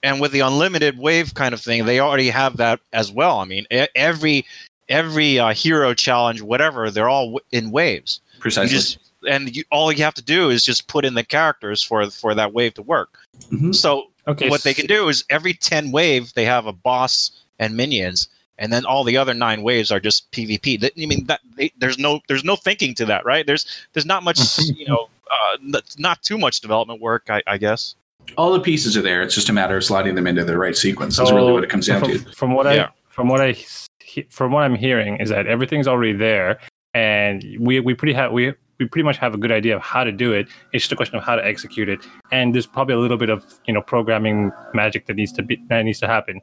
and 0.03 0.21
with 0.21 0.33
the 0.33 0.41
unlimited 0.41 0.99
wave 0.99 1.35
kind 1.35 1.53
of 1.55 1.61
thing, 1.61 1.85
they 1.85 2.01
already 2.01 2.31
have 2.31 2.57
that 2.57 2.81
as 2.95 3.13
well. 3.13 3.39
I 3.41 3.45
mean, 3.45 3.67
every 3.95 4.45
every 4.89 5.39
uh, 5.39 5.53
hero 5.55 5.95
challenge, 5.95 6.41
whatever, 6.43 6.91
they're 6.91 7.09
all 7.09 7.27
w- 7.27 7.41
in 7.53 7.71
waves. 7.71 8.21
You 8.35 8.41
Precisely. 8.41 8.77
just 8.77 8.99
and 9.29 9.55
you, 9.57 9.65
all 9.71 9.91
you 9.91 10.05
have 10.05 10.15
to 10.15 10.23
do 10.23 10.51
is 10.51 10.65
just 10.65 10.87
put 10.89 11.05
in 11.05 11.15
the 11.15 11.25
characters 11.25 11.83
for 11.83 12.09
for 12.11 12.35
that 12.35 12.53
wave 12.53 12.75
to 12.75 12.83
work. 12.83 13.19
Mhm. 13.51 13.75
So 13.75 14.09
Okay. 14.27 14.49
what 14.49 14.63
they 14.63 14.73
can 14.75 14.87
do 14.87 15.09
is 15.09 15.25
every 15.31 15.55
ten 15.55 15.91
wave 15.93 16.33
they 16.35 16.45
have 16.47 16.67
a 16.67 16.73
boss 16.73 17.31
and 17.59 17.77
minions, 17.77 18.29
and 18.59 18.73
then 18.73 18.85
all 18.85 19.05
the 19.05 19.17
other 19.17 19.35
nine 19.35 19.63
waves 19.63 19.91
are 19.93 20.01
just 20.01 20.31
PvP. 20.33 20.81
That- 20.81 20.93
I 21.01 21.07
mean, 21.07 21.27
that 21.27 21.41
they, 21.57 21.73
there's 21.79 21.99
no 21.99 22.21
there's 22.29 22.45
no 22.45 22.57
thinking 22.57 22.95
to 22.97 23.05
that, 23.07 23.25
right? 23.25 23.47
There's 23.47 23.67
there's 23.93 24.07
not 24.07 24.23
much 24.23 24.39
you 24.59 24.87
know. 24.87 25.09
Uh, 25.25 25.81
not 25.99 26.23
too 26.23 26.37
much 26.37 26.61
development 26.61 27.01
work, 27.01 27.25
I, 27.31 27.43
I 27.47 27.57
guess. 27.57 27.97
All 28.37 28.53
the 28.53 28.61
pieces 28.61 28.95
are 28.97 29.01
there. 29.03 29.23
It's 29.23 29.35
just 29.35 29.49
a 29.49 29.53
matter 29.55 29.77
of 29.77 29.83
sliding 29.83 30.15
them 30.15 30.27
into 30.27 30.45
the 30.45 30.57
right 30.57 30.77
sequence. 30.77 31.17
That's 31.17 31.33
really 31.33 31.51
what 31.51 31.65
it 31.65 31.71
comes 31.71 31.87
down 31.87 32.01
from, 32.01 32.11
to. 32.13 32.19
From 32.33 32.53
what 32.53 32.67
Yeah. 32.67 32.91
I 33.15 33.17
from 33.17 33.29
what 33.29 33.41
I 33.41 33.57
from 34.29 34.53
what 34.53 34.65
I'm 34.65 34.75
hearing 34.75 35.17
is 35.17 35.31
that 35.31 35.47
everything's 35.47 35.89
already 35.89 36.13
there, 36.13 36.59
and 36.93 37.45
we 37.61 37.81
we 37.81 37.95
pretty 37.95 38.13
have 38.15 38.33
we 38.33 38.53
we 38.79 38.87
pretty 38.87 39.05
much 39.05 39.19
have 39.19 39.35
a 39.35 39.39
good 39.39 39.53
idea 39.53 39.77
of 39.77 39.83
how 39.83 40.05
to 40.05 40.13
do 40.13 40.33
it. 40.33 40.49
It's 40.73 40.85
just 40.85 40.93
a 40.93 40.97
question 40.97 41.17
of 41.17 41.23
how 41.25 41.37
to 41.37 41.45
execute 41.45 41.89
it, 41.89 42.01
and 42.33 42.55
there's 42.55 42.67
probably 42.67 42.95
a 42.95 42.99
little 42.99 43.17
bit 43.17 43.31
of 43.31 43.45
you 43.67 43.73
know 43.73 43.83
programming 43.83 44.53
magic 44.73 45.07
that 45.07 45.15
needs 45.15 45.33
to 45.33 45.43
be 45.43 45.63
that 45.69 45.83
needs 45.83 46.01
to 46.01 46.07
happen. 46.07 46.41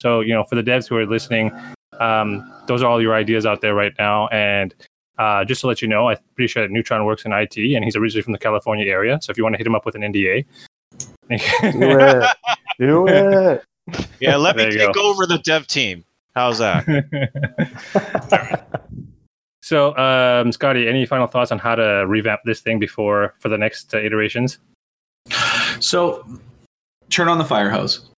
So 0.00 0.20
you 0.20 0.32
know, 0.34 0.44
for 0.44 0.54
the 0.54 0.62
devs 0.62 0.88
who 0.88 0.96
are 0.96 1.06
listening, 1.06 1.52
um, 2.00 2.50
those 2.66 2.82
are 2.82 2.90
all 2.90 3.02
your 3.02 3.14
ideas 3.14 3.46
out 3.46 3.60
there 3.60 3.74
right 3.74 3.92
now, 3.98 4.28
and. 4.28 4.74
Uh, 5.16 5.44
just 5.44 5.60
to 5.60 5.68
let 5.68 5.80
you 5.80 5.86
know, 5.86 6.08
I'm 6.08 6.16
pretty 6.34 6.48
sure 6.48 6.64
that 6.64 6.72
Neutron 6.72 7.04
works 7.04 7.24
in 7.24 7.32
IT, 7.32 7.56
and 7.56 7.84
he's 7.84 7.94
originally 7.94 8.22
from 8.22 8.32
the 8.32 8.38
California 8.38 8.84
area. 8.90 9.20
So 9.22 9.30
if 9.30 9.36
you 9.36 9.44
want 9.44 9.54
to 9.54 9.58
hit 9.58 9.66
him 9.68 9.76
up 9.76 9.86
with 9.86 9.94
an 9.94 10.02
NDA, 10.02 10.44
Do 11.28 11.98
it. 12.00 12.24
Do 12.80 13.06
it. 13.08 13.64
Yeah, 14.18 14.34
let 14.34 14.56
me 14.56 14.70
take 14.72 14.92
go. 14.92 15.02
over 15.02 15.24
the 15.24 15.38
dev 15.38 15.68
team. 15.68 16.04
How's 16.34 16.58
that? 16.58 16.84
So, 19.62 19.96
um, 19.96 20.52
Scotty, 20.52 20.86
any 20.88 21.06
final 21.06 21.26
thoughts 21.26 21.50
on 21.50 21.58
how 21.58 21.74
to 21.74 22.04
revamp 22.06 22.42
this 22.44 22.60
thing 22.60 22.78
before 22.78 23.32
for 23.40 23.48
the 23.48 23.56
next 23.56 23.94
uh, 23.94 23.96
iterations? 23.98 24.58
So 25.80 26.22
turn 27.08 27.28
on 27.28 27.38
the 27.38 27.46
fire 27.46 27.70
hose. 27.70 28.10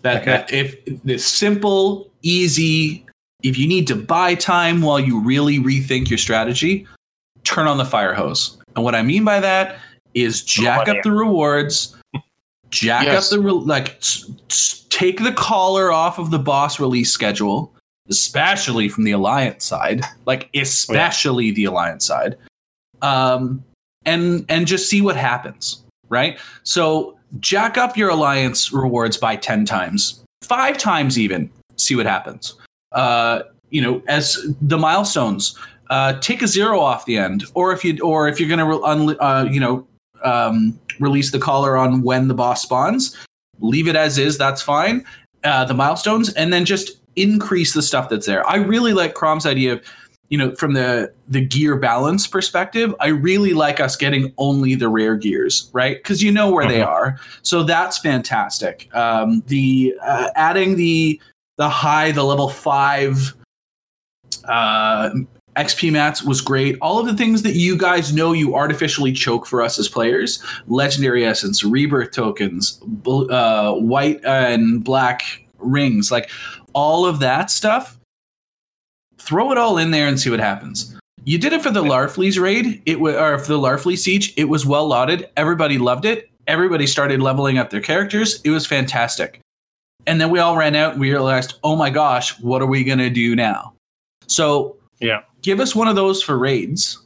That, 0.00 0.22
Okay. 0.22 0.30
that 0.30 0.50
if 0.50 1.02
the 1.04 1.18
simple, 1.18 2.10
easy, 2.22 3.04
if 3.42 3.58
you 3.58 3.68
need 3.68 3.86
to 3.88 3.94
buy 3.94 4.34
time 4.34 4.80
while 4.80 4.98
you 4.98 5.20
really 5.20 5.58
rethink 5.58 6.08
your 6.08 6.16
strategy, 6.16 6.86
turn 7.44 7.66
on 7.66 7.76
the 7.76 7.84
fire 7.84 8.14
hose. 8.14 8.56
And 8.74 8.82
what 8.82 8.94
I 8.94 9.02
mean 9.02 9.24
by 9.24 9.40
that 9.40 9.76
is 10.14 10.40
jack 10.42 10.86
money. 10.86 10.98
up 10.98 11.04
the 11.04 11.12
rewards, 11.12 11.94
jack 12.72 13.04
Yes. 13.06 13.26
up 13.32 13.38
the 13.38 13.40
re- 13.44 13.52
like 13.52 13.96
s- 14.00 14.28
s- 14.50 14.84
take 14.90 15.22
the 15.22 15.32
collar 15.32 15.92
off 15.92 16.18
of 16.18 16.30
the 16.32 16.38
boss 16.38 16.80
release 16.80 17.10
schedule, 17.12 17.72
especially 18.08 18.88
from 18.88 19.04
the 19.04 19.12
alliance 19.12 19.64
side, 19.64 20.04
like 20.26 20.48
especially 20.54 21.52
the 21.52 21.64
alliance 21.64 22.04
side. 22.04 22.36
Um 23.02 23.62
and 24.04 24.44
and 24.48 24.66
just 24.66 24.88
see 24.88 25.00
what 25.00 25.16
happens, 25.16 25.84
right? 26.08 26.38
So 26.64 27.16
jack 27.40 27.78
up 27.78 27.96
your 27.96 28.10
alliance 28.10 28.72
rewards 28.72 29.16
by 29.16 29.36
10 29.36 29.64
times, 29.64 30.24
five 30.42 30.76
times 30.76 31.18
even, 31.18 31.48
see 31.76 31.94
what 31.94 32.06
happens. 32.06 32.54
Uh, 32.92 33.42
you 33.70 33.80
know, 33.80 34.02
as 34.08 34.38
the 34.60 34.76
milestones, 34.76 35.56
uh, 35.88 36.12
take 36.20 36.42
a 36.42 36.46
zero 36.46 36.78
off 36.80 37.06
the 37.06 37.16
end, 37.16 37.44
or 37.54 37.72
if 37.72 37.84
you 37.84 37.98
or 38.02 38.28
if 38.28 38.38
you're 38.40 38.48
gonna 38.48 38.66
re- 38.66 38.76
unli- 38.76 39.16
uh, 39.20 39.48
you 39.50 39.60
know 39.60 39.86
um, 40.24 40.78
release 41.00 41.30
the 41.30 41.38
collar 41.38 41.76
on 41.76 42.02
when 42.02 42.28
the 42.28 42.34
boss 42.34 42.62
spawns, 42.62 43.16
leave 43.60 43.88
it 43.88 43.96
as 43.96 44.18
is. 44.18 44.38
That's 44.38 44.62
fine. 44.62 45.04
Uh, 45.44 45.64
the 45.64 45.74
milestones, 45.74 46.32
and 46.34 46.52
then 46.52 46.64
just 46.64 46.98
increase 47.16 47.74
the 47.74 47.82
stuff 47.82 48.08
that's 48.08 48.26
there. 48.26 48.48
I 48.48 48.56
really 48.56 48.92
like 48.92 49.14
Crom's 49.14 49.46
idea 49.46 49.74
of 49.74 49.82
you 50.28 50.38
know 50.38 50.54
from 50.54 50.72
the 50.72 51.12
the 51.28 51.44
gear 51.44 51.76
balance 51.76 52.26
perspective 52.26 52.94
i 53.00 53.08
really 53.08 53.52
like 53.52 53.80
us 53.80 53.96
getting 53.96 54.32
only 54.38 54.74
the 54.74 54.88
rare 54.88 55.14
gears 55.14 55.68
right 55.74 55.98
because 55.98 56.22
you 56.22 56.32
know 56.32 56.50
where 56.50 56.66
they 56.66 56.80
Mhm. 56.80 56.86
are 56.86 57.20
so 57.42 57.62
that's 57.62 57.98
fantastic 57.98 58.88
um 58.94 59.42
the 59.48 59.94
uh, 60.02 60.28
adding 60.34 60.76
the 60.76 61.20
the 61.58 61.68
high 61.68 62.12
the 62.12 62.24
level 62.24 62.48
five 62.48 63.34
uh 64.48 65.10
xp 65.56 65.92
mats 65.92 66.22
was 66.22 66.40
great 66.40 66.76
all 66.80 66.98
of 66.98 67.06
the 67.06 67.16
things 67.16 67.42
that 67.42 67.54
you 67.54 67.76
guys 67.76 68.12
know 68.12 68.32
you 68.32 68.54
artificially 68.54 69.12
choke 69.12 69.46
for 69.46 69.60
us 69.60 69.78
as 69.78 69.88
players 69.88 70.42
legendary 70.66 71.26
essence 71.26 71.62
rebirth 71.62 72.10
tokens 72.10 72.80
uh 73.06 73.72
white 73.74 74.24
and 74.24 74.82
black 74.82 75.46
rings 75.58 76.10
like 76.10 76.30
all 76.72 77.04
of 77.04 77.20
that 77.20 77.50
stuff 77.50 77.98
throw 79.22 79.52
it 79.52 79.58
all 79.58 79.78
in 79.78 79.92
there 79.92 80.08
and 80.08 80.18
see 80.18 80.30
what 80.30 80.40
happens. 80.40 80.96
You 81.24 81.38
did 81.38 81.52
it 81.52 81.62
for 81.62 81.70
the 81.70 81.82
Larfleeze 81.82 82.40
raid, 82.40 82.82
it 82.84 82.98
was 82.98 83.14
or 83.14 83.38
for 83.38 83.52
the 83.52 83.58
Larfleeze 83.58 83.98
siege. 83.98 84.34
It 84.36 84.46
was 84.46 84.66
well 84.66 84.86
lauded. 84.86 85.28
Everybody 85.36 85.78
loved 85.78 86.04
it. 86.04 86.28
Everybody 86.48 86.88
started 86.88 87.22
leveling 87.22 87.58
up 87.58 87.70
their 87.70 87.80
characters. 87.80 88.40
It 88.42 88.50
was 88.50 88.66
fantastic. 88.66 89.38
And 90.08 90.20
then 90.20 90.30
we 90.30 90.40
all 90.40 90.56
ran 90.56 90.74
out 90.74 90.92
and 90.92 91.00
we 91.00 91.10
realized, 91.10 91.54
oh 91.62 91.76
my 91.76 91.90
gosh, 91.90 92.38
what 92.40 92.60
are 92.60 92.66
we 92.66 92.82
gonna 92.82 93.10
do 93.10 93.36
now? 93.36 93.74
So 94.26 94.76
Yeah. 95.02 95.22
give 95.42 95.60
us 95.60 95.74
one 95.74 95.88
of 95.88 95.96
those 95.96 96.22
for 96.22 96.38
raids. 96.38 96.98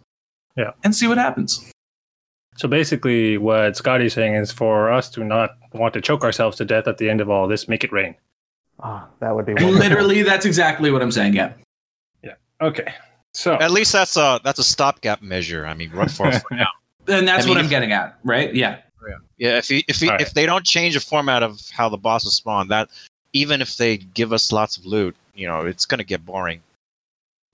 Yeah. 0.57 0.71
And 0.85 0.95
see 0.95 1.07
what 1.07 1.19
happens. 1.19 1.71
So 2.57 2.69
basically, 2.69 3.37
what 3.37 3.77
Scotty's 3.77 4.15
saying 4.15 4.35
is 4.35 4.51
for 4.51 4.91
us 4.91 5.11
to 5.11 5.25
not 5.25 5.51
want 5.73 5.93
to 5.95 6.01
choke 6.01 6.25
ourselves 6.25 6.57
to 6.59 6.65
death 6.65 6.87
at 6.87 6.97
the 6.99 7.11
end 7.11 7.21
of 7.21 7.29
all 7.29 7.47
this, 7.47 7.69
make 7.69 7.85
it 7.85 7.93
rain. 7.93 8.15
Ah, 8.81 9.09
that 9.21 9.35
would 9.35 9.45
be 9.45 9.53
wonderful. 9.55 9.79
Literally, 9.79 10.23
that's 10.23 10.47
exactly 10.47 10.91
what 10.91 11.03
I'm 11.03 11.13
saying. 11.13 11.35
Yeah. 11.35 11.53
Yeah. 12.23 12.35
Okay. 12.63 12.95
So 13.35 13.55
At 13.57 13.71
least 13.71 13.93
that's 13.93 14.17
a 14.17 14.41
that's 14.43 14.59
a 14.59 14.65
stopgap 14.65 15.21
measure. 15.21 15.67
I 15.67 15.75
mean, 15.75 15.91
for, 15.91 16.09
for 16.09 16.55
now. 16.55 16.69
And 17.07 17.29
that's 17.29 17.45
I 17.45 17.47
mean, 17.47 17.57
what 17.57 17.63
I'm 17.63 17.69
getting 17.69 17.93
at, 17.93 18.19
right? 18.25 18.55
Yeah. 18.55 18.79
Yeah, 19.39 19.59
if 19.59 19.71
you, 19.71 19.83
if 19.87 20.01
you, 20.01 20.09
All 20.09 20.15
right. 20.15 20.21
if 20.21 20.33
they 20.33 20.47
don't 20.47 20.65
change 20.65 20.95
the 20.95 21.01
format 21.01 21.43
of 21.43 21.61
how 21.71 21.91
the 21.91 21.99
bosses 21.99 22.35
spawn, 22.35 22.69
that 22.69 22.89
even 23.35 23.61
if 23.61 23.77
they 23.77 23.99
give 23.99 24.33
us 24.33 24.51
lots 24.51 24.79
of 24.79 24.87
loot, 24.87 25.15
you 25.35 25.47
know, 25.47 25.61
it's 25.61 25.85
gonna 25.85 26.05
get 26.05 26.25
boring. 26.25 26.63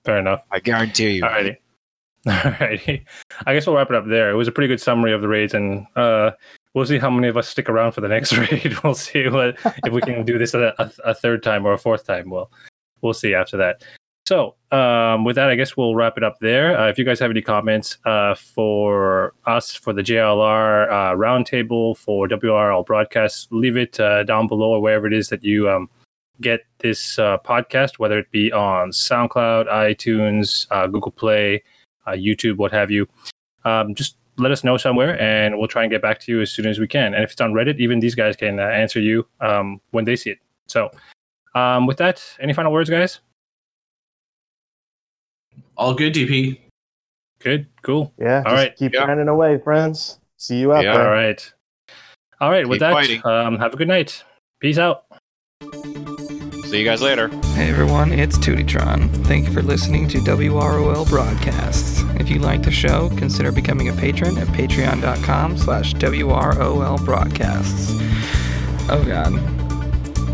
Fair 0.04 0.18
enough. 0.18 0.44
I 0.50 0.60
guarantee 0.60 1.12
you. 1.12 1.22
Alrighty. 1.22 1.56
Alrighty. 2.26 3.04
I 3.46 3.54
guess 3.54 3.66
we'll 3.66 3.76
wrap 3.76 3.90
it 3.90 3.96
up 3.96 4.06
there. 4.06 4.30
It 4.30 4.34
was 4.34 4.48
a 4.48 4.52
pretty 4.52 4.68
good 4.68 4.80
summary 4.80 5.12
of 5.12 5.20
the 5.20 5.28
raids, 5.28 5.54
and 5.54 5.86
uh, 5.96 6.32
we'll 6.74 6.86
see 6.86 6.98
how 6.98 7.10
many 7.10 7.28
of 7.28 7.36
us 7.36 7.48
stick 7.48 7.68
around 7.68 7.92
for 7.92 8.00
the 8.00 8.08
next 8.08 8.32
raid. 8.36 8.76
We'll 8.82 8.94
see 8.94 9.28
what 9.28 9.56
if 9.84 9.92
we 9.92 10.00
can 10.00 10.24
do 10.24 10.38
this 10.38 10.54
a, 10.54 10.74
a, 10.78 10.90
a 11.04 11.14
third 11.14 11.42
time 11.42 11.66
or 11.66 11.72
a 11.72 11.78
fourth 11.78 12.06
time. 12.06 12.30
Well, 12.30 12.50
we'll 13.00 13.14
see 13.14 13.34
after 13.34 13.56
that. 13.58 13.82
So, 14.24 14.54
um, 14.70 15.24
with 15.24 15.34
that, 15.34 15.50
I 15.50 15.56
guess 15.56 15.76
we'll 15.76 15.96
wrap 15.96 16.16
it 16.16 16.22
up 16.22 16.38
there. 16.40 16.78
Uh, 16.78 16.88
if 16.88 16.96
you 16.96 17.04
guys 17.04 17.18
have 17.18 17.30
any 17.32 17.42
comments 17.42 17.98
uh, 18.04 18.36
for 18.36 19.34
us, 19.46 19.74
for 19.74 19.92
the 19.92 20.02
JLR 20.02 20.88
uh, 20.88 21.16
roundtable, 21.16 21.96
for 21.96 22.28
WRL 22.28 22.86
broadcast, 22.86 23.52
leave 23.52 23.76
it 23.76 23.98
uh, 23.98 24.22
down 24.22 24.46
below 24.46 24.70
or 24.70 24.80
wherever 24.80 25.08
it 25.08 25.12
is 25.12 25.28
that 25.30 25.42
you 25.42 25.68
um, 25.68 25.90
get 26.40 26.64
this 26.78 27.18
uh, 27.18 27.38
podcast, 27.38 27.98
whether 27.98 28.18
it 28.18 28.30
be 28.30 28.50
on 28.52 28.90
SoundCloud, 28.90 29.68
iTunes, 29.68 30.66
uh, 30.70 30.86
Google 30.86 31.12
Play, 31.12 31.62
uh, 32.06 32.12
YouTube, 32.12 32.56
what 32.56 32.72
have 32.72 32.90
you. 32.90 33.08
Um, 33.64 33.94
just 33.94 34.16
let 34.38 34.50
us 34.50 34.64
know 34.64 34.76
somewhere, 34.76 35.20
and 35.20 35.58
we'll 35.58 35.68
try 35.68 35.82
and 35.82 35.90
get 35.90 36.02
back 36.02 36.18
to 36.20 36.32
you 36.32 36.40
as 36.40 36.50
soon 36.50 36.66
as 36.66 36.78
we 36.78 36.88
can. 36.88 37.14
And 37.14 37.22
if 37.22 37.32
it's 37.32 37.40
on 37.40 37.52
Reddit, 37.52 37.78
even 37.78 38.00
these 38.00 38.14
guys 38.14 38.34
can 38.36 38.58
uh, 38.58 38.62
answer 38.62 38.98
you 38.98 39.26
um, 39.40 39.80
when 39.90 40.04
they 40.04 40.16
see 40.16 40.30
it. 40.30 40.38
So, 40.66 40.90
um, 41.54 41.86
with 41.86 41.98
that, 41.98 42.22
any 42.40 42.52
final 42.52 42.72
words, 42.72 42.88
guys? 42.90 43.20
All 45.76 45.94
good, 45.94 46.14
DP. 46.14 46.58
Good, 47.38 47.66
cool. 47.82 48.12
Yeah. 48.18 48.38
All 48.38 48.52
just 48.52 48.54
right. 48.54 48.76
Keep 48.76 48.94
Yeah. 48.94 49.04
grinding 49.04 49.28
away, 49.28 49.58
friends. 49.58 50.18
See 50.36 50.58
you 50.58 50.72
out 50.72 50.84
Yeah. 50.84 50.94
there. 50.94 51.08
All 51.08 51.12
right. 51.12 51.52
All 52.40 52.50
right, 52.50 52.66
with 52.68 52.80
that, 52.80 53.24
um, 53.24 53.58
have 53.58 53.72
a 53.72 53.76
good 53.76 53.86
night. 53.88 54.24
Peace 54.58 54.78
out. 54.78 55.04
See 56.72 56.78
you 56.78 56.86
guys 56.86 57.02
later. 57.02 57.28
Hey 57.54 57.68
everyone, 57.68 58.12
it's 58.12 58.38
Tootytron. 58.38 59.26
Thank 59.26 59.46
you 59.46 59.52
for 59.52 59.60
listening 59.60 60.08
to 60.08 60.20
WROL 60.20 61.06
Broadcasts. 61.06 62.00
If 62.18 62.30
you 62.30 62.38
like 62.38 62.62
the 62.62 62.70
show, 62.70 63.10
consider 63.10 63.52
becoming 63.52 63.90
a 63.90 63.92
patron 63.92 64.38
at 64.38 64.46
patreon.com 64.48 65.58
slash 65.58 65.92
WROL 65.92 67.04
Broadcasts. 67.04 67.90
Oh 68.88 69.04
god. 69.06 69.32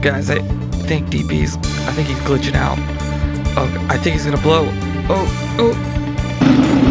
Guys, 0.00 0.30
I 0.30 0.38
think 0.86 1.08
DP's, 1.08 1.56
I 1.56 1.92
think 1.94 2.06
he's 2.06 2.18
glitching 2.18 2.54
out. 2.54 2.78
Oh, 3.58 3.86
I 3.90 3.98
think 3.98 4.14
he's 4.14 4.24
gonna 4.24 4.40
blow. 4.40 4.68
Oh, 5.08 5.56
oh. 5.58 6.84